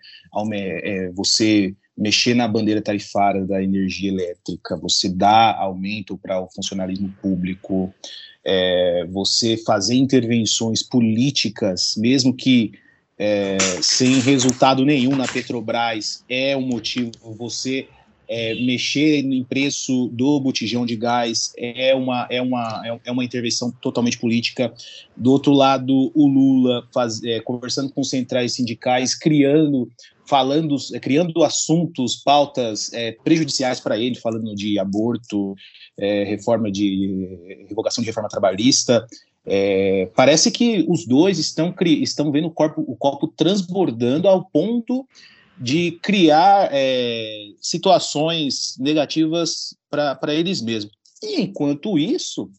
É, 0.52 1.10
você 1.10 1.74
mexer 1.96 2.34
na 2.34 2.46
bandeira 2.46 2.80
tarifária 2.80 3.44
da 3.44 3.62
energia 3.62 4.10
elétrica, 4.10 4.76
você 4.76 5.08
dá 5.08 5.56
aumento 5.56 6.16
para 6.16 6.40
o 6.40 6.48
funcionalismo 6.48 7.12
público, 7.20 7.92
é, 8.44 9.04
você 9.10 9.56
fazer 9.56 9.96
intervenções 9.96 10.82
políticas, 10.82 11.94
mesmo 11.96 12.32
que 12.32 12.72
é, 13.18 13.58
sem 13.82 14.20
resultado 14.20 14.84
nenhum 14.84 15.16
na 15.16 15.26
Petrobras, 15.26 16.24
é 16.28 16.56
um 16.56 16.62
motivo. 16.62 17.10
Você 17.36 17.88
é, 18.28 18.54
mexer 18.54 19.22
no 19.22 19.44
preço 19.44 20.08
do 20.12 20.38
botijão 20.38 20.84
de 20.84 20.94
gás 20.94 21.52
é 21.56 21.94
uma, 21.94 22.26
é, 22.30 22.42
uma, 22.42 22.82
é, 22.84 23.00
é 23.06 23.10
uma 23.10 23.24
intervenção 23.24 23.70
totalmente 23.80 24.18
política. 24.18 24.72
Do 25.16 25.32
outro 25.32 25.52
lado, 25.52 26.12
o 26.14 26.28
Lula 26.28 26.86
faz, 26.92 27.22
é, 27.24 27.40
conversando 27.40 27.90
com 27.90 28.04
centrais 28.04 28.52
sindicais, 28.52 29.14
criando, 29.14 29.90
falando, 30.26 30.76
é, 30.92 31.00
criando 31.00 31.42
assuntos, 31.42 32.16
pautas 32.16 32.92
é, 32.92 33.12
prejudiciais 33.24 33.80
para 33.80 33.96
ele, 33.98 34.16
falando 34.16 34.54
de 34.54 34.78
aborto, 34.78 35.54
é, 35.96 36.24
reforma 36.24 36.70
de 36.70 37.66
revogação 37.66 38.02
de 38.02 38.08
reforma 38.10 38.28
trabalhista. 38.28 39.06
parece 40.14 40.50
que 40.50 40.84
os 40.86 41.06
dois 41.06 41.38
estão, 41.38 41.74
estão 41.82 42.30
vendo 42.30 42.48
o, 42.48 42.50
corpo, 42.50 42.84
o 42.86 42.94
copo 42.94 43.26
transbordando 43.26 44.28
ao 44.28 44.44
ponto 44.44 45.06
de 45.60 45.92
criar 46.02 46.68
é, 46.72 47.48
situações 47.60 48.76
negativas 48.78 49.74
para 49.90 50.34
eles 50.34 50.60
mesmos. 50.60 50.92
E 51.22 51.40
enquanto 51.40 51.98
isso, 51.98 52.50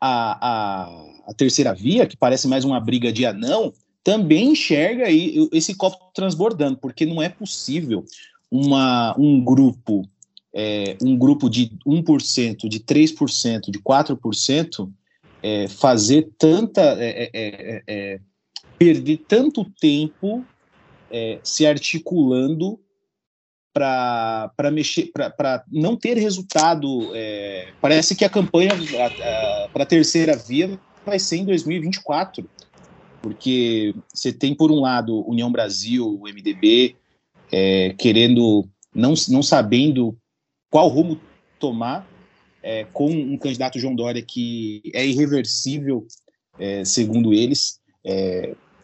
a, 0.00 0.38
a, 0.40 1.30
a, 1.30 1.34
terceira 1.34 1.74
via, 1.74 2.06
que 2.06 2.16
parece 2.16 2.46
mais 2.46 2.64
uma 2.64 2.80
briga 2.80 3.12
de 3.12 3.26
anão, 3.26 3.72
também 4.04 4.52
enxerga 4.52 5.06
aí 5.06 5.48
esse 5.52 5.74
copo 5.74 6.10
transbordando, 6.14 6.78
porque 6.78 7.06
não 7.06 7.22
é 7.22 7.28
possível 7.28 8.04
uma, 8.50 9.14
um 9.18 9.42
grupo, 9.42 10.08
é, 10.54 10.96
um 11.02 11.16
grupo 11.16 11.48
de 11.48 11.72
1%, 11.86 12.68
de 12.68 12.80
3%, 12.80 13.70
de 13.70 13.78
4%, 13.78 14.90
é, 15.42 15.68
fazer 15.68 16.30
tanta. 16.38 16.82
É, 17.02 17.24
é, 17.24 17.30
é, 17.32 17.82
é, 17.86 18.20
perder 18.78 19.18
tanto 19.28 19.64
tempo 19.80 20.44
é, 21.12 21.38
se 21.42 21.66
articulando 21.66 22.80
para 23.72 24.70
mexer, 24.72 25.10
para 25.12 25.64
não 25.70 25.96
ter 25.96 26.16
resultado. 26.16 27.10
É, 27.14 27.68
parece 27.80 28.14
que 28.14 28.24
a 28.24 28.30
campanha 28.30 28.70
para 29.72 29.82
a 29.82 29.86
terceira 29.86 30.36
via 30.36 30.78
vai 31.04 31.18
ser 31.18 31.36
em 31.36 31.44
2024, 31.44 32.48
porque 33.20 33.94
você 34.12 34.32
tem 34.32 34.54
por 34.54 34.70
um 34.70 34.80
lado 34.80 35.28
União 35.28 35.50
Brasil, 35.50 36.06
o 36.06 36.28
MDB, 36.28 36.96
é, 37.50 37.94
querendo, 37.98 38.66
não, 38.94 39.14
não 39.28 39.42
sabendo 39.42 40.16
qual 40.70 40.88
rumo 40.88 41.20
tomar, 41.58 42.08
é, 42.62 42.84
com 42.92 43.10
um 43.10 43.36
candidato 43.36 43.78
João 43.78 43.94
Dória 43.94 44.22
que 44.22 44.82
é 44.94 45.04
irreversível, 45.04 46.06
é, 46.58 46.84
segundo 46.84 47.34
eles. 47.34 47.80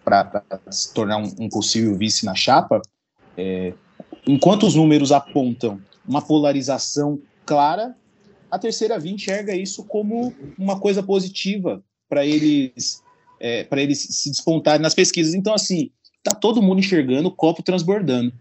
Para 0.08 0.42
se 0.70 0.94
tornar 0.94 1.18
um, 1.18 1.34
um, 1.38 1.48
possível 1.50 1.94
vice 1.94 2.24
na 2.24 2.34
chapa, 2.34 2.80
é, 3.36 3.74
enquanto 4.26 4.66
os 4.66 4.74
números 4.74 5.12
apontam 5.12 5.78
uma 6.06 6.22
polarização 6.22 7.20
clara, 7.44 7.94
a 8.50 8.58
terceira 8.58 8.98
via 8.98 9.12
enxerga 9.12 9.54
isso 9.54 9.84
como 9.84 10.32
uma 10.58 10.80
coisa 10.80 11.02
positiva 11.02 11.82
para 12.08 12.24
eles 12.24 13.02
é, 13.38 13.64
para 13.64 13.82
eles 13.82 13.98
se 13.98 14.30
despontarem 14.30 14.80
nas 14.80 14.94
pesquisas. 14.94 15.34
Então, 15.34 15.52
assim, 15.52 15.90
tá 16.24 16.34
todo 16.34 16.62
mundo 16.62 16.78
enxergando 16.78 17.28
o 17.28 17.34
copo 17.34 17.62
transbordando. 17.62 18.32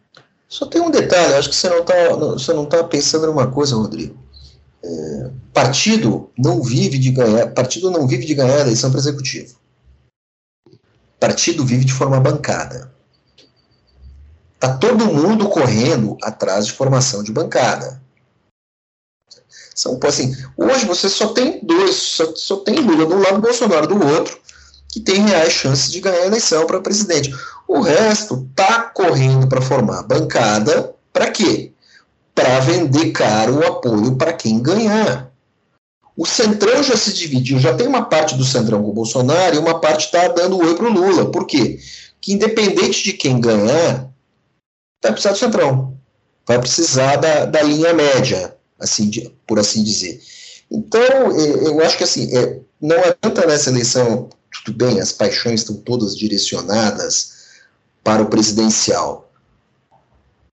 Só 0.47 0.65
tem 0.67 0.79
um 0.79 0.89
detalhe, 0.89 1.33
acho 1.33 1.49
que 1.49 1.55
você 1.55 1.67
não 1.67 1.81
está 1.81 2.13
você 2.13 2.53
não 2.53 2.65
tá 2.65 2.81
pensando 2.85 3.27
numa 3.27 3.51
coisa, 3.51 3.75
Rodrigo. 3.75 4.17
É, 4.81 5.31
partido 5.53 6.29
não 6.37 6.63
vive 6.63 6.97
de 6.97 7.11
ganhar, 7.11 7.47
partido 7.47 7.91
não 7.91 8.07
vive 8.07 8.25
de 8.25 8.33
ganhar 8.33 8.55
a 8.55 8.61
eleição 8.61 8.89
para 8.89 9.01
executivo 9.01 9.66
partido 11.19 11.65
vive 11.65 11.85
de 11.85 11.93
forma 11.93 12.19
bancada. 12.19 12.91
Tá 14.59 14.75
todo 14.77 15.05
mundo 15.05 15.49
correndo 15.49 16.17
atrás 16.21 16.65
de 16.65 16.71
formação 16.71 17.23
de 17.23 17.31
bancada. 17.31 18.01
São, 19.75 19.99
assim, 20.07 20.35
hoje 20.57 20.85
você 20.85 21.07
só 21.07 21.27
tem 21.27 21.59
dois, 21.61 21.95
só, 21.95 22.35
só 22.35 22.57
tem 22.57 22.79
Lula 22.79 23.05
de 23.05 23.13
um 23.13 23.21
lado 23.21 23.39
Bolsonaro 23.39 23.85
do 23.85 24.07
outro, 24.07 24.39
que 24.89 24.99
tem 24.99 25.23
reais 25.23 25.53
chances 25.53 25.91
de 25.91 25.99
ganhar 25.99 26.23
a 26.23 26.25
eleição 26.25 26.65
para 26.65 26.81
presidente. 26.81 27.31
O 27.67 27.81
resto 27.81 28.49
tá 28.55 28.83
correndo 28.83 29.47
para 29.47 29.61
formar 29.61 30.01
bancada, 30.01 30.95
para 31.13 31.29
quê? 31.29 31.71
Para 32.33 32.59
vender 32.61 33.11
caro 33.11 33.59
o 33.59 33.67
apoio 33.67 34.15
para 34.15 34.33
quem 34.33 34.59
ganhar. 34.59 35.26
O 36.17 36.25
Centrão 36.25 36.81
já 36.81 36.97
se 36.97 37.13
dividiu, 37.13 37.59
já 37.59 37.75
tem 37.75 37.85
uma 37.85 38.05
parte 38.05 38.35
do 38.35 38.43
Centrão 38.43 38.81
com 38.81 38.89
o 38.89 38.93
Bolsonaro 38.93 39.55
e 39.55 39.59
uma 39.59 39.79
parte 39.79 40.05
está 40.05 40.27
dando 40.27 40.57
oi 40.57 40.75
para 40.75 40.87
o 40.87 40.91
Lula. 40.91 41.31
Por 41.31 41.45
quê? 41.45 41.79
Que 42.19 42.33
independente 42.33 43.03
de 43.03 43.13
quem 43.13 43.39
ganhar, 43.39 44.09
vai 45.03 45.11
precisar 45.11 45.33
do 45.33 45.37
Centrão. 45.37 45.95
Vai 46.47 46.57
precisar 46.59 47.17
da, 47.17 47.45
da 47.45 47.61
linha 47.61 47.93
média, 47.93 48.55
assim, 48.79 49.07
de, 49.07 49.31
por 49.45 49.59
assim 49.59 49.83
dizer. 49.83 50.19
Então, 50.71 51.01
é, 51.01 51.67
eu 51.67 51.79
acho 51.81 51.97
que 51.97 52.03
assim, 52.03 52.35
é, 52.35 52.61
não 52.81 52.97
adianta 52.97 53.45
nessa 53.45 53.69
eleição, 53.69 54.27
tudo 54.65 54.75
bem, 54.75 54.99
as 54.99 55.11
paixões 55.11 55.61
estão 55.61 55.75
todas 55.75 56.17
direcionadas 56.17 57.33
para 58.03 58.23
o 58.23 58.27
presidencial. 58.27 59.29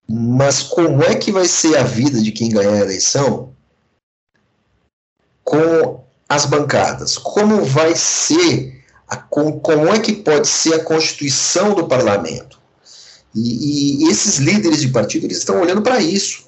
Mas 0.06 0.62
como 0.62 1.02
é 1.02 1.14
que 1.14 1.32
vai 1.32 1.48
ser 1.48 1.78
a 1.78 1.84
vida 1.84 2.20
de 2.20 2.32
quem 2.32 2.50
ganhar 2.50 2.74
a 2.74 2.80
eleição 2.80 3.53
com 5.44 6.02
as 6.28 6.46
bancadas. 6.46 7.18
Como 7.18 7.64
vai 7.64 7.94
ser, 7.94 8.82
a, 9.06 9.16
com, 9.16 9.60
como 9.60 9.88
é 9.88 10.00
que 10.00 10.12
pode 10.12 10.48
ser 10.48 10.74
a 10.74 10.84
constituição 10.84 11.74
do 11.74 11.86
parlamento? 11.86 12.60
E, 13.34 14.04
e 14.04 14.10
esses 14.10 14.38
líderes 14.38 14.80
de 14.80 14.88
partido 14.88 15.26
eles 15.26 15.38
estão 15.38 15.60
olhando 15.60 15.82
para 15.82 16.00
isso. 16.00 16.44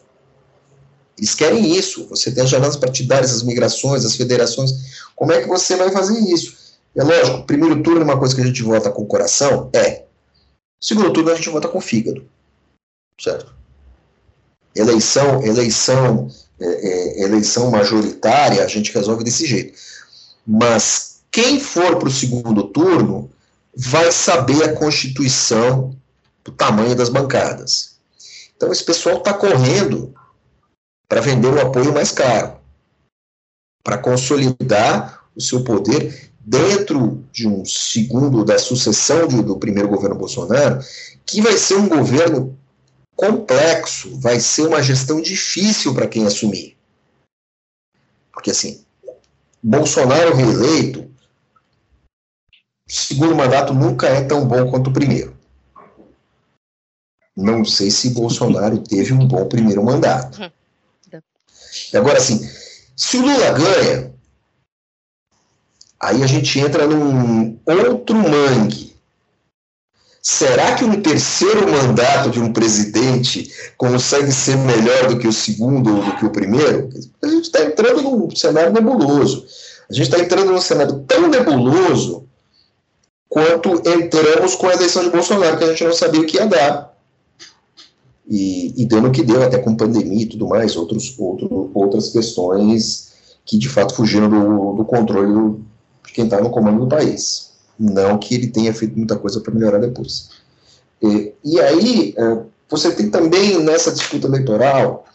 Eles 1.18 1.34
querem 1.34 1.76
isso. 1.76 2.06
Você 2.08 2.30
tem 2.30 2.42
as 2.42 2.50
jornadas 2.50 2.76
partidárias, 2.76 3.32
as 3.32 3.42
migrações, 3.42 4.04
as 4.04 4.16
federações. 4.16 4.72
Como 5.14 5.32
é 5.32 5.42
que 5.42 5.48
você 5.48 5.76
vai 5.76 5.90
fazer 5.90 6.18
isso? 6.20 6.66
É 6.94 7.02
lógico, 7.02 7.44
primeiro 7.44 7.82
turno 7.82 8.00
é 8.00 8.04
uma 8.04 8.18
coisa 8.18 8.34
que 8.34 8.40
a 8.40 8.46
gente 8.46 8.62
vota 8.62 8.90
com 8.90 9.02
o 9.02 9.06
coração? 9.06 9.70
É. 9.74 10.04
Segundo 10.80 11.12
turno 11.12 11.30
a 11.30 11.34
gente 11.34 11.50
vota 11.50 11.68
com 11.68 11.78
o 11.78 11.80
fígado. 11.80 12.26
Certo? 13.20 13.54
Eleição, 14.74 15.42
eleição 15.42 16.30
é, 16.58 16.66
é, 16.66 17.22
eleição 17.22 17.70
majoritária, 17.70 18.64
a 18.64 18.68
gente 18.68 18.92
resolve 18.92 19.24
desse 19.24 19.46
jeito. 19.46 19.78
Mas 20.46 21.20
quem 21.30 21.60
for 21.60 21.96
para 21.96 22.08
o 22.08 22.12
segundo 22.12 22.64
turno 22.64 23.30
vai 23.76 24.10
saber 24.10 24.64
a 24.64 24.72
constituição 24.74 25.94
do 26.42 26.52
tamanho 26.52 26.94
das 26.94 27.10
bancadas. 27.10 27.96
Então 28.56 28.72
esse 28.72 28.84
pessoal 28.84 29.18
está 29.18 29.34
correndo 29.34 30.14
para 31.08 31.20
vender 31.20 31.48
o 31.48 31.60
apoio 31.60 31.92
mais 31.92 32.10
caro, 32.10 32.56
para 33.84 33.98
consolidar 33.98 35.26
o 35.36 35.40
seu 35.40 35.62
poder 35.62 36.30
dentro 36.40 37.24
de 37.32 37.46
um 37.46 37.64
segundo 37.64 38.44
da 38.44 38.58
sucessão 38.58 39.26
de, 39.26 39.42
do 39.42 39.58
primeiro 39.58 39.88
governo 39.88 40.16
Bolsonaro, 40.16 40.78
que 41.24 41.42
vai 41.42 41.58
ser 41.58 41.74
um 41.74 41.88
governo 41.88 42.56
complexo, 43.16 44.18
vai 44.20 44.38
ser 44.38 44.66
uma 44.66 44.82
gestão 44.82 45.20
difícil 45.20 45.94
para 45.94 46.06
quem 46.06 46.26
assumir. 46.26 46.76
Porque, 48.30 48.50
assim, 48.50 48.84
Bolsonaro 49.62 50.36
reeleito, 50.36 51.10
segundo 52.86 53.34
mandato 53.34 53.72
nunca 53.72 54.06
é 54.06 54.22
tão 54.22 54.46
bom 54.46 54.70
quanto 54.70 54.90
o 54.90 54.92
primeiro. 54.92 55.34
Não 57.34 57.64
sei 57.64 57.90
se 57.90 58.10
Bolsonaro 58.10 58.78
teve 58.78 59.12
um 59.12 59.26
bom 59.26 59.48
primeiro 59.48 59.82
mandato. 59.82 60.40
Uhum. 60.40 61.22
Agora, 61.94 62.18
assim, 62.18 62.48
se 62.94 63.16
o 63.16 63.22
Lula 63.22 63.52
ganha, 63.52 64.14
aí 66.00 66.22
a 66.22 66.26
gente 66.26 66.58
entra 66.58 66.86
num 66.86 67.58
outro 67.66 68.16
mangue 68.16 68.85
Será 70.28 70.74
que 70.74 70.84
um 70.84 71.00
terceiro 71.00 71.70
mandato 71.70 72.30
de 72.30 72.40
um 72.40 72.52
presidente 72.52 73.48
consegue 73.76 74.32
ser 74.32 74.56
melhor 74.56 75.06
do 75.06 75.20
que 75.20 75.28
o 75.28 75.32
segundo 75.32 75.98
ou 75.98 76.02
do 76.02 76.16
que 76.16 76.26
o 76.26 76.30
primeiro? 76.30 76.90
A 77.22 77.28
gente 77.28 77.44
está 77.44 77.62
entrando 77.62 78.02
num 78.02 78.28
cenário 78.34 78.72
nebuloso. 78.72 79.46
A 79.88 79.94
gente 79.94 80.06
está 80.06 80.18
entrando 80.18 80.50
num 80.50 80.60
cenário 80.60 80.98
tão 81.06 81.28
nebuloso 81.28 82.24
quanto 83.28 83.80
entramos 83.88 84.56
com 84.56 84.66
a 84.66 84.74
eleição 84.74 85.04
de 85.04 85.10
Bolsonaro, 85.10 85.58
que 85.58 85.62
a 85.64 85.68
gente 85.68 85.84
não 85.84 85.92
sabia 85.92 86.20
o 86.20 86.26
que 86.26 86.38
ia 86.38 86.46
dar. 86.46 86.92
E, 88.28 88.82
e 88.82 88.84
deu 88.84 89.00
no 89.00 89.12
que 89.12 89.22
deu, 89.22 89.40
até 89.44 89.58
com 89.58 89.76
pandemia 89.76 90.24
e 90.24 90.28
tudo 90.28 90.48
mais, 90.48 90.74
outros, 90.74 91.14
outro, 91.16 91.70
outras 91.72 92.08
questões 92.08 93.12
que 93.44 93.56
de 93.56 93.68
fato 93.68 93.94
fugiram 93.94 94.28
do, 94.28 94.72
do 94.72 94.84
controle 94.84 95.62
de 96.04 96.12
quem 96.12 96.24
está 96.24 96.40
no 96.40 96.50
comando 96.50 96.80
do 96.80 96.88
país. 96.88 97.45
Não 97.78 98.18
que 98.18 98.34
ele 98.34 98.48
tenha 98.48 98.72
feito 98.72 98.96
muita 98.96 99.16
coisa 99.16 99.40
para 99.40 99.54
melhorar 99.54 99.78
depois. 99.78 100.30
E, 101.02 101.32
e 101.44 101.60
aí, 101.60 102.14
é, 102.16 102.38
você 102.68 102.90
tem 102.92 103.10
também 103.10 103.58
nessa 103.62 103.92
disputa 103.92 104.26
eleitoral 104.26 105.06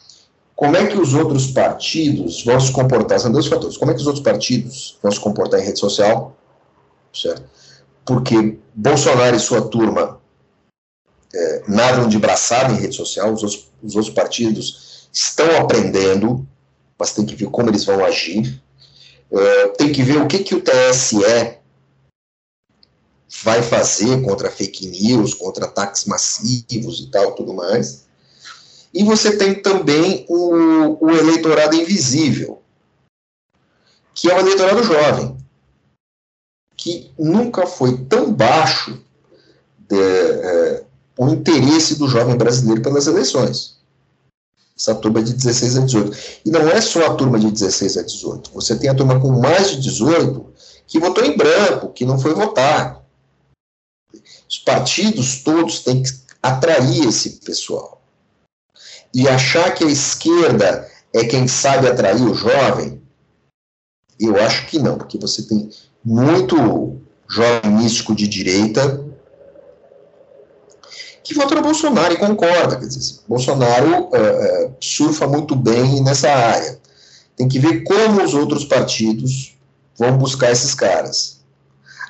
como 0.62 0.78
é 0.78 0.86
que 0.86 0.96
os 0.96 1.16
outros 1.16 1.48
partidos 1.48 2.44
vão 2.44 2.60
se 2.60 2.72
comportar? 2.72 3.20
São 3.20 3.32
dois 3.32 3.48
fatores. 3.48 3.78
Como 3.78 3.90
é 3.90 3.96
que 3.96 4.02
os 4.02 4.06
outros 4.06 4.24
partidos 4.24 4.96
vão 5.02 5.12
se 5.12 5.20
comportar 5.20 5.60
em 5.60 5.64
rede 5.64 5.80
social? 5.80 6.38
Certo? 7.12 7.42
Porque 8.06 8.60
Bolsonaro 8.76 9.36
e 9.36 9.40
sua 9.40 9.64
turma 9.64 10.22
é, 11.34 11.64
nadam 11.68 12.08
de 12.08 12.20
braçada 12.20 12.74
em 12.74 12.78
rede 12.80 12.96
social, 12.96 13.34
os 13.34 13.42
outros, 13.42 13.72
os 13.82 13.96
outros 13.96 14.14
partidos 14.14 15.10
estão 15.12 15.58
aprendendo, 15.58 16.48
mas 16.96 17.12
tem 17.12 17.26
que 17.26 17.36
ver 17.36 17.48
como 17.48 17.72
eles 17.72 17.84
vão 17.84 18.06
agir. 18.06 18.62
É, 19.32 19.68
tem 19.70 19.92
que 19.92 20.04
ver 20.04 20.22
o 20.22 20.28
que, 20.28 20.44
que 20.44 20.54
o 20.54 20.62
TSE 20.62 21.58
vai 23.44 23.64
fazer 23.64 24.22
contra 24.22 24.52
fake 24.52 24.88
news, 24.88 25.34
contra 25.34 25.66
ataques 25.66 26.06
massivos 26.06 27.00
e 27.00 27.08
tal, 27.10 27.34
tudo 27.34 27.54
mais. 27.54 28.06
E 28.94 29.04
você 29.04 29.38
tem 29.38 29.56
também 29.56 30.26
o, 30.28 31.06
o 31.06 31.10
eleitorado 31.12 31.76
invisível, 31.76 32.62
que 34.14 34.30
é 34.30 34.36
o 34.36 34.40
eleitorado 34.40 34.84
jovem, 34.84 35.38
que 36.76 37.12
nunca 37.18 37.66
foi 37.66 37.98
tão 38.06 38.34
baixo 38.34 39.00
de, 39.78 39.96
é, 39.98 40.84
o 41.18 41.30
interesse 41.30 41.96
do 41.96 42.08
jovem 42.08 42.36
brasileiro 42.36 42.82
pelas 42.82 43.08
eleições. 43.08 43.80
Essa 44.78 44.96
turma 44.96 45.22
de 45.22 45.34
16 45.34 45.78
a 45.78 45.82
18. 45.82 46.18
E 46.46 46.50
não 46.50 46.68
é 46.68 46.82
só 46.82 47.06
a 47.06 47.14
turma 47.14 47.40
de 47.40 47.52
16 47.52 47.98
a 47.98 48.02
18. 48.02 48.52
Você 48.54 48.76
tem 48.76 48.90
a 48.90 48.96
turma 48.96 49.20
com 49.20 49.32
mais 49.40 49.70
de 49.70 49.82
18 49.82 50.52
que 50.88 51.00
votou 51.00 51.24
em 51.24 51.38
branco, 51.38 51.94
que 51.94 52.04
não 52.04 52.20
foi 52.20 52.34
votar. 52.34 53.02
Os 54.50 54.58
partidos 54.58 55.44
todos 55.44 55.80
têm 55.80 56.04
que 56.04 56.12
atrair 56.42 57.08
esse 57.08 57.42
pessoal. 57.46 58.02
E 59.14 59.28
achar 59.28 59.74
que 59.74 59.84
a 59.84 59.90
esquerda 59.90 60.90
é 61.14 61.26
quem 61.26 61.48
sabe 61.48 61.88
atrair 61.88 62.22
o 62.22 62.34
jovem, 62.34 63.02
eu 64.20 64.40
acho 64.40 64.68
que 64.68 64.80
não, 64.80 64.98
porque 64.98 65.18
você 65.18 65.44
tem 65.44 65.70
muito 66.04 67.02
jovem 67.28 67.72
místico 67.72 68.16
de 68.16 68.28
direita 68.28 69.04
que 71.24 71.34
vota 71.34 71.56
no 71.56 71.62
Bolsonaro 71.62 72.14
e 72.14 72.18
concorda. 72.18 72.78
Quer 72.78 72.88
dizer, 72.88 73.20
Bolsonaro 73.28 74.06
uh, 74.06 74.68
uh, 74.68 74.76
surfa 74.80 75.28
muito 75.28 75.56
bem 75.56 76.02
nessa 76.04 76.30
área. 76.30 76.80
Tem 77.36 77.48
que 77.48 77.60
ver 77.60 77.84
como 77.84 78.24
os 78.24 78.34
outros 78.34 78.66
partidos 78.66 79.58
vão 79.98 80.18
buscar 80.18 80.52
esses 80.52 80.76
caras. 80.76 81.41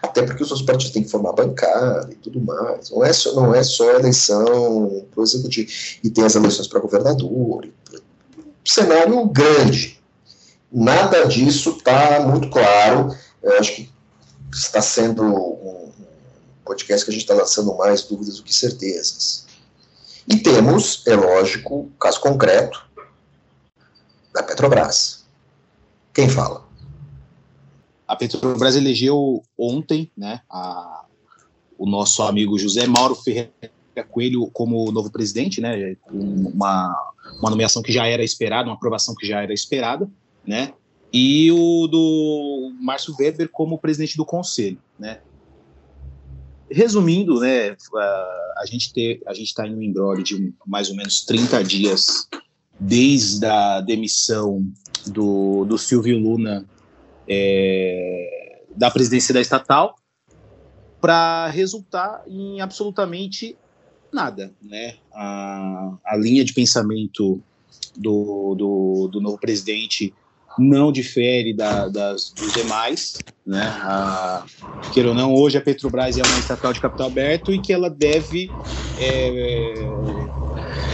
Até 0.02 0.24
porque 0.24 0.44
os 0.44 0.50
outros 0.50 0.66
partidos 0.66 0.92
têm 0.92 1.04
que 1.04 1.10
formar 1.10 1.34
bancada 1.34 2.10
e 2.12 2.16
tudo 2.16 2.42
mais. 2.42 2.90
Não 2.90 3.06
é 3.06 3.14
só, 3.14 3.34
não 3.34 3.54
é 3.54 3.64
só 3.64 3.92
eleição 3.92 5.06
para 5.12 5.22
o 5.22 5.24
executivo. 5.24 5.72
E 6.04 6.10
tem 6.10 6.24
as 6.24 6.36
eleições 6.36 6.68
para 6.68 6.80
governador. 6.80 7.68
Um 7.94 8.52
cenário 8.66 9.26
grande. 9.28 10.02
Nada 10.72 11.26
disso 11.26 11.76
está 11.78 12.20
muito 12.22 12.50
claro. 12.50 13.16
Eu 13.44 13.60
acho 13.60 13.76
que 13.76 13.92
está 14.52 14.82
sendo 14.82 15.24
um 15.24 15.92
podcast 16.66 17.06
que 17.06 17.12
a 17.12 17.14
gente 17.14 17.24
está 17.24 17.34
lançando 17.34 17.76
mais 17.76 18.04
dúvidas 18.04 18.38
do 18.38 18.44
que 18.44 18.54
certezas. 18.54 19.46
E 20.28 20.38
temos, 20.38 21.04
é 21.08 21.16
lógico, 21.16 21.92
caso 22.00 22.20
concreto 22.22 22.86
da 24.34 24.42
Petrobras. 24.42 25.26
Quem 26.14 26.30
fala? 26.30 26.61
A 28.12 28.16
Petrobras 28.18 28.76
elegeu 28.76 29.42
ontem 29.58 30.12
né, 30.18 30.42
a, 30.50 31.06
o 31.78 31.90
nosso 31.90 32.22
amigo 32.24 32.60
José 32.60 32.86
Mauro 32.86 33.16
Ferreira 33.16 33.54
Coelho 34.10 34.48
como 34.52 34.92
novo 34.92 35.10
presidente, 35.10 35.62
né, 35.62 35.96
uma, 36.12 37.14
uma 37.40 37.50
nomeação 37.50 37.82
que 37.82 37.90
já 37.90 38.06
era 38.06 38.22
esperada, 38.22 38.68
uma 38.68 38.76
aprovação 38.76 39.16
que 39.16 39.26
já 39.26 39.42
era 39.42 39.54
esperada, 39.54 40.10
né, 40.46 40.74
e 41.14 41.50
o 41.54 41.88
do 41.88 42.74
Márcio 42.82 43.16
Weber 43.18 43.48
como 43.48 43.78
presidente 43.78 44.18
do 44.18 44.26
conselho, 44.26 44.78
né. 45.00 45.22
Resumindo, 46.70 47.40
né, 47.40 47.78
a 48.58 48.66
gente 48.66 48.92
ter, 48.92 49.22
a 49.26 49.34
gente 49.34 49.48
está 49.48 49.66
em 49.66 49.74
um 49.74 49.82
embrólio 49.82 50.22
de 50.22 50.54
mais 50.68 50.90
ou 50.90 50.98
menos 50.98 51.24
30 51.24 51.64
dias 51.64 52.28
desde 52.78 53.46
a 53.46 53.80
demissão 53.80 54.70
do, 55.08 55.64
do 55.64 55.78
Silvio 55.78 56.20
Luna 56.20 56.68
é, 57.34 58.62
da 58.76 58.92
presidência 58.92 59.34
da 59.34 59.40
estatal 59.40 59.96
para 61.00 61.48
resultar 61.48 62.24
em 62.28 62.60
absolutamente 62.60 63.58
nada, 64.12 64.52
né? 64.62 64.96
A, 65.14 65.94
a 66.06 66.18
linha 66.18 66.44
de 66.44 66.54
pensamento 66.54 67.42
do, 67.96 68.56
do, 68.56 69.10
do 69.10 69.22
novo 69.22 69.38
presidente 69.38 70.14
não 70.60 70.92
difere 70.92 71.54
da, 71.54 71.88
das, 71.88 72.32
dos 72.32 72.52
demais, 72.52 73.18
né? 73.46 73.64
A, 73.82 74.44
queira 74.92 75.10
ou 75.10 75.16
não, 75.16 75.34
hoje 75.34 75.58
a 75.58 75.62
Petrobras 75.62 76.18
é 76.18 76.22
uma 76.22 76.40
estatal 76.40 76.74
de 76.74 76.82
capital 76.82 77.08
aberto 77.08 77.54
e 77.54 77.60
que 77.60 77.72
ela 77.72 77.90
deve. 77.90 78.52
É, 78.98 79.74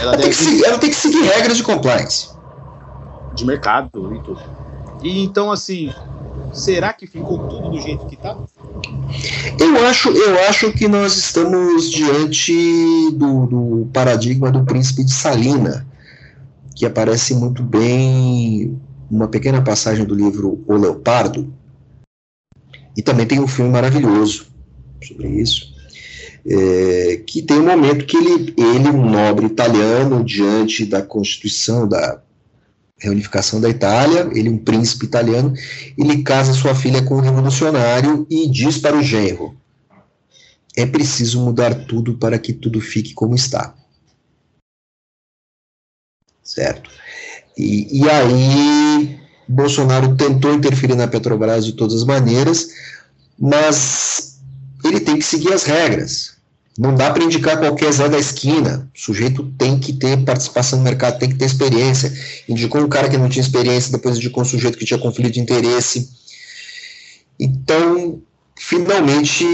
ela, 0.00 0.12
deve... 0.12 0.22
Tem 0.22 0.32
seguir, 0.32 0.64
ela, 0.64 0.78
Tem 0.78 0.90
que 0.90 0.96
seguir, 0.96 1.20
regras 1.22 1.56
de 1.56 1.64
compliance. 1.64 2.28
De 3.34 3.44
mercado 3.44 4.14
e 4.14 4.22
tudo. 4.22 4.40
E 5.02 5.20
então, 5.20 5.50
assim, 5.50 5.92
Será 6.52 6.92
que 6.92 7.06
ficou 7.06 7.48
tudo 7.48 7.70
do 7.70 7.80
jeito 7.80 8.06
que 8.06 8.14
está? 8.14 8.36
Eu 9.58 9.86
acho, 9.86 10.08
eu 10.10 10.38
acho 10.48 10.72
que 10.72 10.88
nós 10.88 11.16
estamos 11.16 11.90
diante 11.90 12.52
do, 13.12 13.46
do 13.46 13.90
paradigma 13.92 14.50
do 14.50 14.64
príncipe 14.64 15.04
de 15.04 15.12
Salina, 15.12 15.86
que 16.74 16.86
aparece 16.86 17.34
muito 17.34 17.62
bem 17.62 18.78
uma 19.10 19.28
pequena 19.28 19.62
passagem 19.62 20.04
do 20.04 20.14
livro 20.14 20.62
O 20.66 20.74
Leopardo, 20.74 21.52
e 22.96 23.02
também 23.02 23.26
tem 23.26 23.40
um 23.40 23.48
filme 23.48 23.70
maravilhoso 23.70 24.46
sobre 25.02 25.28
isso, 25.28 25.74
é, 26.46 27.22
que 27.26 27.42
tem 27.42 27.58
um 27.58 27.66
momento 27.66 28.04
que 28.04 28.16
ele, 28.16 28.54
ele, 28.56 28.88
um 28.90 29.08
nobre 29.08 29.46
italiano, 29.46 30.24
diante 30.24 30.84
da 30.84 31.02
constituição 31.02 31.86
da 31.86 32.20
reunificação 32.98 33.60
da 33.60 33.68
Itália, 33.68 34.28
ele 34.32 34.48
um 34.48 34.58
príncipe 34.58 35.06
italiano, 35.06 35.54
ele 35.96 36.22
casa 36.22 36.52
sua 36.52 36.74
filha 36.74 37.02
com 37.02 37.16
um 37.16 37.20
revolucionário 37.20 38.26
e 38.28 38.48
diz 38.48 38.78
para 38.78 38.96
o 38.96 39.02
genro: 39.02 39.56
é 40.76 40.86
preciso 40.86 41.40
mudar 41.40 41.74
tudo 41.86 42.16
para 42.18 42.38
que 42.38 42.52
tudo 42.52 42.80
fique 42.80 43.14
como 43.14 43.34
está. 43.34 43.74
Certo? 46.42 46.90
E, 47.56 48.02
e 48.02 48.08
aí, 48.08 49.20
Bolsonaro 49.48 50.16
tentou 50.16 50.54
interferir 50.54 50.94
na 50.94 51.08
Petrobras 51.08 51.64
de 51.66 51.72
todas 51.72 51.96
as 51.96 52.04
maneiras, 52.04 52.68
mas 53.38 54.40
ele 54.84 55.00
tem 55.00 55.18
que 55.18 55.24
seguir 55.24 55.52
as 55.52 55.64
regras. 55.64 56.37
Não 56.78 56.94
dá 56.94 57.10
para 57.10 57.24
indicar 57.24 57.58
qualquer 57.58 57.90
Zé 57.90 58.08
da 58.08 58.18
esquina. 58.18 58.88
O 58.94 59.00
sujeito 59.00 59.42
tem 59.58 59.80
que 59.80 59.92
ter 59.92 60.24
participação 60.24 60.78
no 60.78 60.84
mercado, 60.84 61.18
tem 61.18 61.28
que 61.28 61.34
ter 61.34 61.46
experiência. 61.46 62.12
Indicou 62.48 62.80
um 62.80 62.88
cara 62.88 63.08
que 63.08 63.18
não 63.18 63.28
tinha 63.28 63.42
experiência, 63.42 63.90
depois 63.90 64.16
indicou 64.16 64.44
um 64.44 64.46
sujeito 64.46 64.78
que 64.78 64.84
tinha 64.84 65.00
conflito 65.00 65.32
de 65.32 65.40
interesse. 65.40 66.08
Então, 67.38 68.22
finalmente, 68.56 69.44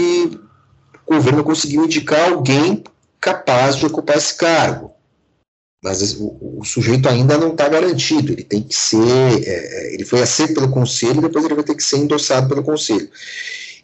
o 1.07 1.15
governo 1.15 1.43
conseguiu 1.43 1.85
indicar 1.85 2.31
alguém 2.31 2.83
capaz 3.19 3.77
de 3.77 3.87
ocupar 3.87 4.17
esse 4.17 4.35
cargo. 4.35 4.91
Mas 5.83 6.13
o, 6.19 6.59
o 6.59 6.63
sujeito 6.63 7.09
ainda 7.09 7.39
não 7.39 7.53
está 7.53 7.67
garantido. 7.67 8.33
Ele 8.33 8.43
tem 8.43 8.61
que 8.61 8.75
ser. 8.75 9.43
É, 9.43 9.47
é, 9.47 9.93
ele 9.95 10.05
foi 10.05 10.21
aceito 10.21 10.53
pelo 10.53 10.69
conselho, 10.69 11.21
depois 11.21 11.43
ele 11.43 11.55
vai 11.55 11.63
ter 11.63 11.73
que 11.73 11.83
ser 11.83 11.97
endossado 11.97 12.47
pelo 12.47 12.61
conselho. 12.61 13.09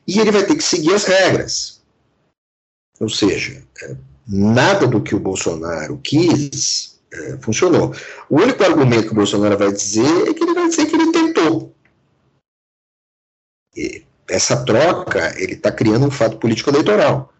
E 0.08 0.20
ele 0.20 0.32
vai 0.32 0.44
ter 0.44 0.56
que 0.56 0.64
seguir 0.64 0.94
as 0.94 1.06
regras. 1.06 1.81
Ou 3.02 3.10
seja, 3.10 3.64
é, 3.82 3.95
nada 4.28 4.86
do 4.86 5.02
que 5.02 5.16
o 5.16 5.20
Bolsonaro 5.20 5.99
quis 6.04 7.02
é, 7.12 7.38
funcionou. 7.41 7.95
O 8.30 8.36
único 8.36 8.64
argumento 8.64 9.08
que 9.08 9.12
o 9.12 9.16
Bolsonaro 9.16 9.58
vai 9.58 9.72
dizer 9.72 10.30
é 10.30 10.34
que 10.36 10.43
ele 10.43 10.54
vai 10.54 10.70
dizer 10.70 10.86
que 10.86 10.95
ele 10.95 11.12
tentou. 11.12 11.76
E 13.76 14.04
essa 14.30 14.64
troca, 14.64 15.34
ele 15.36 15.54
está 15.54 15.72
criando 15.72 16.06
um 16.06 16.12
fato 16.12 16.38
político 16.38 16.70
eleitoral. 16.70 17.34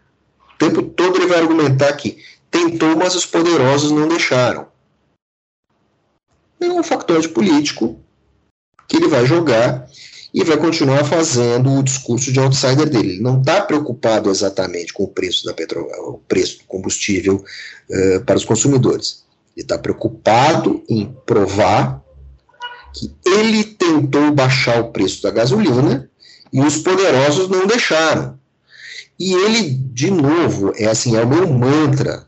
O 0.54 0.58
tempo 0.58 0.82
todo 0.82 1.16
ele 1.16 1.28
vai 1.28 1.38
argumentar 1.38 1.92
que 1.92 2.18
tentou, 2.50 2.96
mas 2.96 3.14
os 3.14 3.24
poderosos 3.24 3.92
não 3.92 4.08
deixaram. 4.08 4.66
É 6.60 6.66
um 6.66 6.82
factor 6.82 7.26
político 7.28 8.00
que 8.88 8.96
ele 8.96 9.06
vai 9.06 9.24
jogar 9.26 9.88
e 10.32 10.42
vai 10.44 10.56
continuar 10.56 11.04
fazendo 11.04 11.70
o 11.78 11.82
discurso 11.82 12.32
de 12.32 12.40
outsider 12.40 12.88
dele. 12.88 13.14
Ele 13.14 13.22
não 13.22 13.40
está 13.40 13.60
preocupado 13.60 14.30
exatamente 14.30 14.92
com 14.92 15.04
o 15.04 15.08
preço 15.08 15.44
da 15.44 15.52
petro, 15.52 15.86
o 16.08 16.18
preço 16.26 16.58
do 16.58 16.64
combustível 16.64 17.44
uh, 17.90 18.24
para 18.24 18.36
os 18.36 18.44
consumidores. 18.44 19.24
Ele 19.54 19.64
está 19.64 19.78
preocupado 19.78 20.82
em 20.88 21.14
provar 21.26 22.02
que 22.94 23.14
ele 23.26 23.64
tentou 23.64 24.32
baixar 24.32 24.80
o 24.80 24.90
preço 24.90 25.22
da 25.22 25.30
gasolina 25.30 26.08
e 26.52 26.60
os 26.60 26.78
poderosos 26.78 27.48
não 27.48 27.66
deixaram. 27.66 28.38
E 29.18 29.34
ele, 29.34 29.70
de 29.70 30.10
novo, 30.10 30.72
é 30.76 30.86
assim, 30.86 31.16
é 31.16 31.22
o 31.22 31.28
meu 31.28 31.46
mantra, 31.46 32.26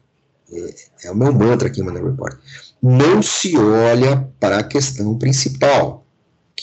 é, 0.53 0.75
é 1.05 1.11
o 1.11 1.17
meu 1.17 1.33
mantra 1.33 1.69
aqui, 1.69 1.83
Mano 1.83 2.05
Report. 2.05 2.37
não 2.83 3.23
se 3.23 3.57
olha 3.57 4.29
para 4.39 4.59
a 4.59 4.63
questão 4.63 5.19
principal, 5.19 6.04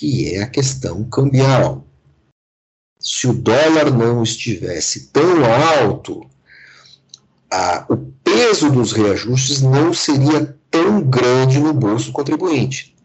que 0.01 0.33
é 0.33 0.41
a 0.41 0.47
questão 0.47 1.03
cambial. 1.03 1.85
Se 2.99 3.27
o 3.27 3.33
dólar 3.33 3.91
não 3.91 4.23
estivesse 4.23 5.11
tão 5.11 5.45
alto, 5.79 6.27
a, 7.51 7.85
o 7.87 7.97
peso 8.23 8.71
dos 8.71 8.93
reajustes 8.93 9.61
não 9.61 9.93
seria 9.93 10.57
tão 10.71 11.03
grande 11.03 11.59
no 11.59 11.71
bolso 11.71 12.07
do 12.07 12.13
contribuinte. 12.13 12.95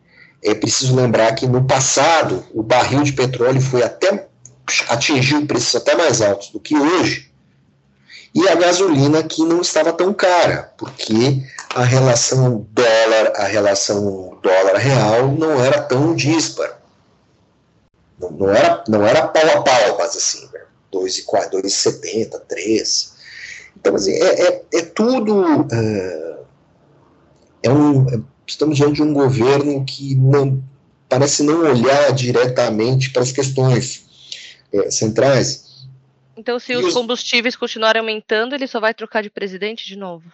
É 0.42 0.54
preciso 0.54 0.96
lembrar 0.96 1.34
que 1.34 1.46
no 1.46 1.66
passado 1.66 2.42
o 2.54 2.62
barril 2.62 3.02
de 3.02 3.12
petróleo 3.12 3.60
foi 3.60 3.82
até 3.82 4.28
atingiu 4.88 5.46
preços 5.46 5.76
até 5.76 5.94
mais 5.94 6.22
altos 6.22 6.48
do 6.48 6.58
que 6.58 6.74
hoje, 6.74 7.30
e 8.34 8.48
a 8.48 8.54
gasolina 8.54 9.22
que 9.22 9.42
não 9.44 9.60
estava 9.60 9.92
tão 9.92 10.14
cara, 10.14 10.72
porque 10.78 11.42
a 11.74 11.84
relação 11.84 12.66
dólar, 12.72 13.32
a 13.36 13.44
relação 13.44 14.38
dólar 14.42 14.76
real 14.76 15.28
não 15.32 15.62
era 15.62 15.82
tão 15.82 16.14
dispara. 16.14 16.85
Não, 18.20 18.30
não, 18.30 18.50
era, 18.50 18.84
não 18.88 19.06
era 19.06 19.28
pau 19.28 19.58
a 19.58 19.62
pau, 19.62 19.98
mas 19.98 20.16
assim, 20.16 20.48
2,70, 20.92 22.40
3. 22.48 23.16
Então, 23.78 23.94
assim, 23.94 24.12
é, 24.12 24.48
é, 24.48 24.64
é 24.74 24.82
tudo. 24.82 25.44
É, 25.72 26.36
é 27.64 27.70
um, 27.70 28.24
estamos 28.46 28.76
diante 28.76 28.94
de 28.94 29.02
um 29.02 29.12
governo 29.12 29.84
que 29.84 30.14
não, 30.14 30.62
parece 31.08 31.42
não 31.42 31.60
olhar 31.60 32.12
diretamente 32.12 33.10
para 33.10 33.22
as 33.22 33.32
questões 33.32 34.06
é, 34.72 34.90
centrais. 34.90 35.86
Então, 36.36 36.58
se 36.58 36.76
os 36.76 36.92
combustíveis 36.92 37.56
continuarem 37.56 38.00
aumentando, 38.00 38.54
ele 38.54 38.66
só 38.66 38.78
vai 38.78 38.92
trocar 38.92 39.22
de 39.22 39.30
presidente 39.30 39.86
de 39.86 39.96
novo? 39.96 40.30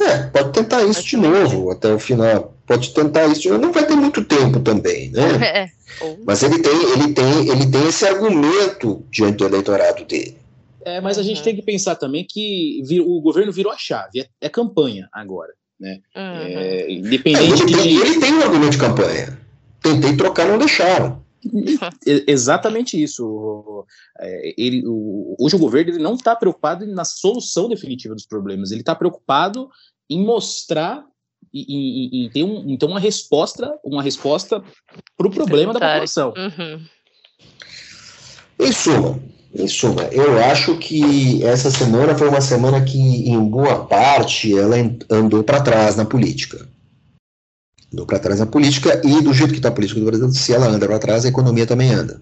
É, 0.00 0.24
pode 0.24 0.52
tentar 0.52 0.82
isso 0.84 1.04
de 1.04 1.16
novo 1.16 1.70
até 1.70 1.92
o 1.92 1.98
final. 1.98 2.54
Pode 2.66 2.92
tentar 2.92 3.26
isso 3.26 3.42
de 3.42 3.50
novo. 3.50 3.62
Não 3.62 3.72
vai 3.72 3.86
ter 3.86 3.94
muito 3.94 4.24
tempo 4.24 4.60
também, 4.60 5.10
né? 5.10 5.70
É. 6.02 6.16
Mas 6.26 6.42
ele 6.42 6.58
tem, 6.58 6.72
ele 6.72 7.12
tem, 7.12 7.48
ele 7.48 7.70
tem 7.70 7.86
esse 7.86 8.04
argumento 8.04 9.04
diante 9.12 9.36
do 9.36 9.46
eleitorado 9.46 10.04
dele. 10.04 10.36
É, 10.84 11.00
mas 11.00 11.18
a 11.18 11.22
gente 11.22 11.38
uhum. 11.38 11.44
tem 11.44 11.56
que 11.56 11.62
pensar 11.62 11.94
também 11.94 12.26
que 12.28 12.82
vir, 12.84 13.00
o 13.00 13.20
governo 13.20 13.52
virou 13.52 13.72
a 13.72 13.78
chave, 13.78 14.20
é, 14.20 14.26
é 14.40 14.48
campanha 14.48 15.08
agora, 15.12 15.52
né? 15.78 16.00
Uhum. 16.16 16.22
É, 16.22 16.92
independente 16.92 17.62
é, 17.62 17.64
ele, 17.64 17.64
de... 17.64 17.76
tem, 17.76 17.96
ele 17.96 18.20
tem 18.20 18.32
um 18.34 18.42
argumento 18.42 18.72
de 18.72 18.78
campanha. 18.78 19.38
Tentei 19.80 20.16
trocar, 20.16 20.48
não 20.48 20.58
deixaram. 20.58 21.23
Exatamente 22.26 23.00
isso. 23.00 23.84
É, 24.18 24.54
ele, 24.56 24.82
o, 24.86 25.36
hoje 25.38 25.56
o 25.56 25.58
governo 25.58 25.92
ele 25.92 26.02
não 26.02 26.14
está 26.14 26.34
preocupado 26.34 26.86
na 26.86 27.04
solução 27.04 27.68
definitiva 27.68 28.14
dos 28.14 28.26
problemas, 28.26 28.70
ele 28.70 28.80
está 28.80 28.94
preocupado 28.94 29.68
em 30.08 30.24
mostrar 30.24 31.04
e, 31.52 32.28
ter 32.32 32.42
um, 32.42 32.68
então 32.68 32.88
uma 32.88 32.98
resposta, 32.98 33.78
uma 33.84 34.02
resposta 34.02 34.62
para 35.16 35.26
o 35.26 35.30
problema 35.30 35.72
da 35.72 35.80
população. 35.80 36.34
Uhum. 36.36 36.84
Em 38.58 38.72
suma, 38.72 39.20
em 39.54 39.68
suma, 39.68 40.02
eu 40.04 40.42
acho 40.44 40.76
que 40.78 41.44
essa 41.44 41.70
semana 41.70 42.16
foi 42.16 42.28
uma 42.28 42.40
semana 42.40 42.84
que, 42.84 42.98
em 42.98 43.38
boa 43.44 43.84
parte, 43.86 44.56
ela 44.56 44.76
andou 45.10 45.44
para 45.44 45.62
trás 45.62 45.96
na 45.96 46.04
política 46.04 46.73
andou 47.94 48.04
para 48.04 48.18
trás 48.18 48.40
na 48.40 48.46
política 48.46 49.00
e 49.04 49.22
do 49.22 49.32
jeito 49.32 49.52
que 49.52 49.58
está 49.58 49.68
a 49.68 49.72
política 49.72 50.00
do 50.00 50.06
Brasil, 50.06 50.28
se 50.32 50.52
ela 50.52 50.66
anda 50.66 50.86
para 50.86 50.98
trás, 50.98 51.24
a 51.24 51.28
economia 51.28 51.66
também 51.66 51.92
anda. 51.92 52.20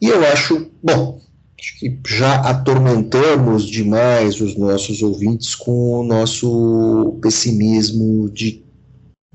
E 0.00 0.06
eu 0.06 0.24
acho, 0.28 0.70
bom, 0.82 1.18
acho 1.58 1.78
que 1.80 1.98
já 2.06 2.36
atormentamos 2.36 3.66
demais 3.66 4.40
os 4.40 4.56
nossos 4.56 5.02
ouvintes 5.02 5.54
com 5.54 6.00
o 6.00 6.04
nosso 6.04 7.18
pessimismo 7.20 8.28
de 8.30 8.62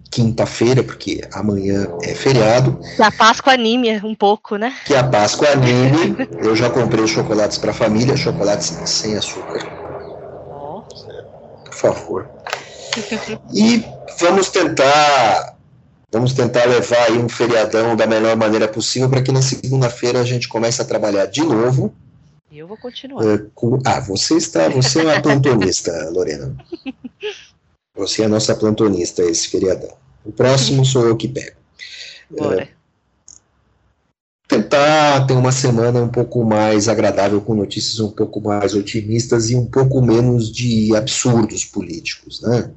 quinta-feira, 0.10 0.84
porque 0.84 1.22
amanhã 1.34 1.88
é 2.04 2.14
feriado. 2.14 2.80
Que 2.96 3.02
a 3.02 3.12
Páscoa 3.12 3.54
anime 3.54 4.00
um 4.04 4.14
pouco, 4.14 4.58
né? 4.58 4.74
Que 4.86 4.94
a 4.94 5.04
Páscoa 5.04 5.50
anime. 5.50 6.16
Eu 6.38 6.56
já 6.56 6.70
comprei 6.70 7.04
os 7.04 7.10
chocolates 7.10 7.58
para 7.58 7.72
a 7.72 7.74
família, 7.74 8.16
chocolates 8.16 8.78
sem 8.86 9.18
açúcar. 9.18 9.68
Oh. 10.52 10.84
Por 11.66 11.74
favor. 11.74 12.30
E 13.54 13.84
vamos 14.20 14.50
tentar 14.50 15.58
vamos 16.12 16.34
tentar 16.34 16.66
levar 16.66 17.08
aí 17.08 17.18
um 17.18 17.28
feriadão 17.28 17.96
da 17.96 18.06
melhor 18.06 18.38
maneira 18.38 18.68
possível 18.68 19.10
para 19.10 19.22
que 19.22 19.32
na 19.32 19.42
segunda-feira 19.42 20.20
a 20.22 20.24
gente 20.24 20.48
comece 20.48 20.82
a 20.82 20.86
trabalhar 20.86 21.26
de 21.26 21.42
novo. 21.42 21.94
E 22.52 22.60
eu 22.60 22.68
vou 22.68 22.78
continuar. 22.78 23.26
Uh, 23.26 23.50
com, 23.56 23.80
ah, 23.84 24.00
você 24.00 24.36
está, 24.36 24.70
você 24.70 25.02
é 25.02 25.04
uma 25.06 25.22
plantonista, 25.22 25.92
Lorena. 26.14 26.56
Você 27.96 28.22
é 28.22 28.26
a 28.26 28.30
nossa 28.30 28.54
plantonista 28.56 29.24
esse 29.24 29.48
feriadão. 29.48 29.98
O 30.24 30.32
próximo 30.32 30.86
sou 30.86 31.08
eu 31.08 31.18
que 31.18 31.28
pego. 31.28 31.58
Bora. 32.30 32.66
Uh, 32.66 32.84
tentar 34.48 35.26
ter 35.26 35.34
uma 35.34 35.52
semana 35.52 36.00
um 36.00 36.10
pouco 36.10 36.44
mais 36.44 36.88
agradável, 36.88 37.42
com 37.42 37.56
notícias 37.56 38.00
um 38.00 38.12
pouco 38.12 38.40
mais 38.40 38.76
otimistas 38.76 39.50
e 39.50 39.56
um 39.56 39.66
pouco 39.66 40.00
menos 40.00 40.52
de 40.52 40.96
absurdos 40.96 41.66
políticos, 41.66 42.40
né? 42.42 42.70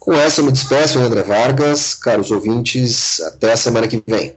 Com 0.00 0.14
essa 0.14 0.40
eu 0.40 0.46
me 0.46 0.50
despeço, 0.50 0.98
André 0.98 1.22
Vargas, 1.22 1.94
caros 1.94 2.30
ouvintes, 2.30 3.20
até 3.20 3.52
a 3.52 3.56
semana 3.56 3.86
que 3.86 4.02
vem. 4.06 4.34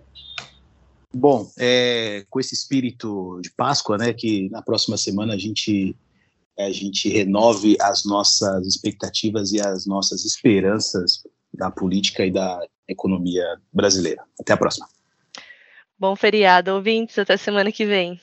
Bom, 1.15 1.49
é, 1.57 2.25
com 2.29 2.37
esse 2.37 2.53
espírito 2.53 3.39
de 3.41 3.49
Páscoa, 3.49 3.97
né, 3.97 4.13
que 4.13 4.49
na 4.49 4.61
próxima 4.61 4.97
semana 4.97 5.33
a 5.33 5.37
gente 5.37 5.95
a 6.59 6.69
gente 6.69 7.09
renove 7.09 7.77
as 7.81 8.03
nossas 8.03 8.67
expectativas 8.67 9.53
e 9.53 9.61
as 9.61 9.87
nossas 9.87 10.23
esperanças 10.23 11.23
da 11.51 11.71
política 11.71 12.25
e 12.25 12.31
da 12.31 12.59
economia 12.87 13.43
brasileira. 13.71 14.21
Até 14.39 14.53
a 14.53 14.57
próxima. 14.57 14.87
Bom 15.97 16.15
feriado, 16.15 16.71
ouvintes. 16.71 17.17
Até 17.17 17.37
semana 17.37 17.71
que 17.71 17.85
vem. 17.85 18.19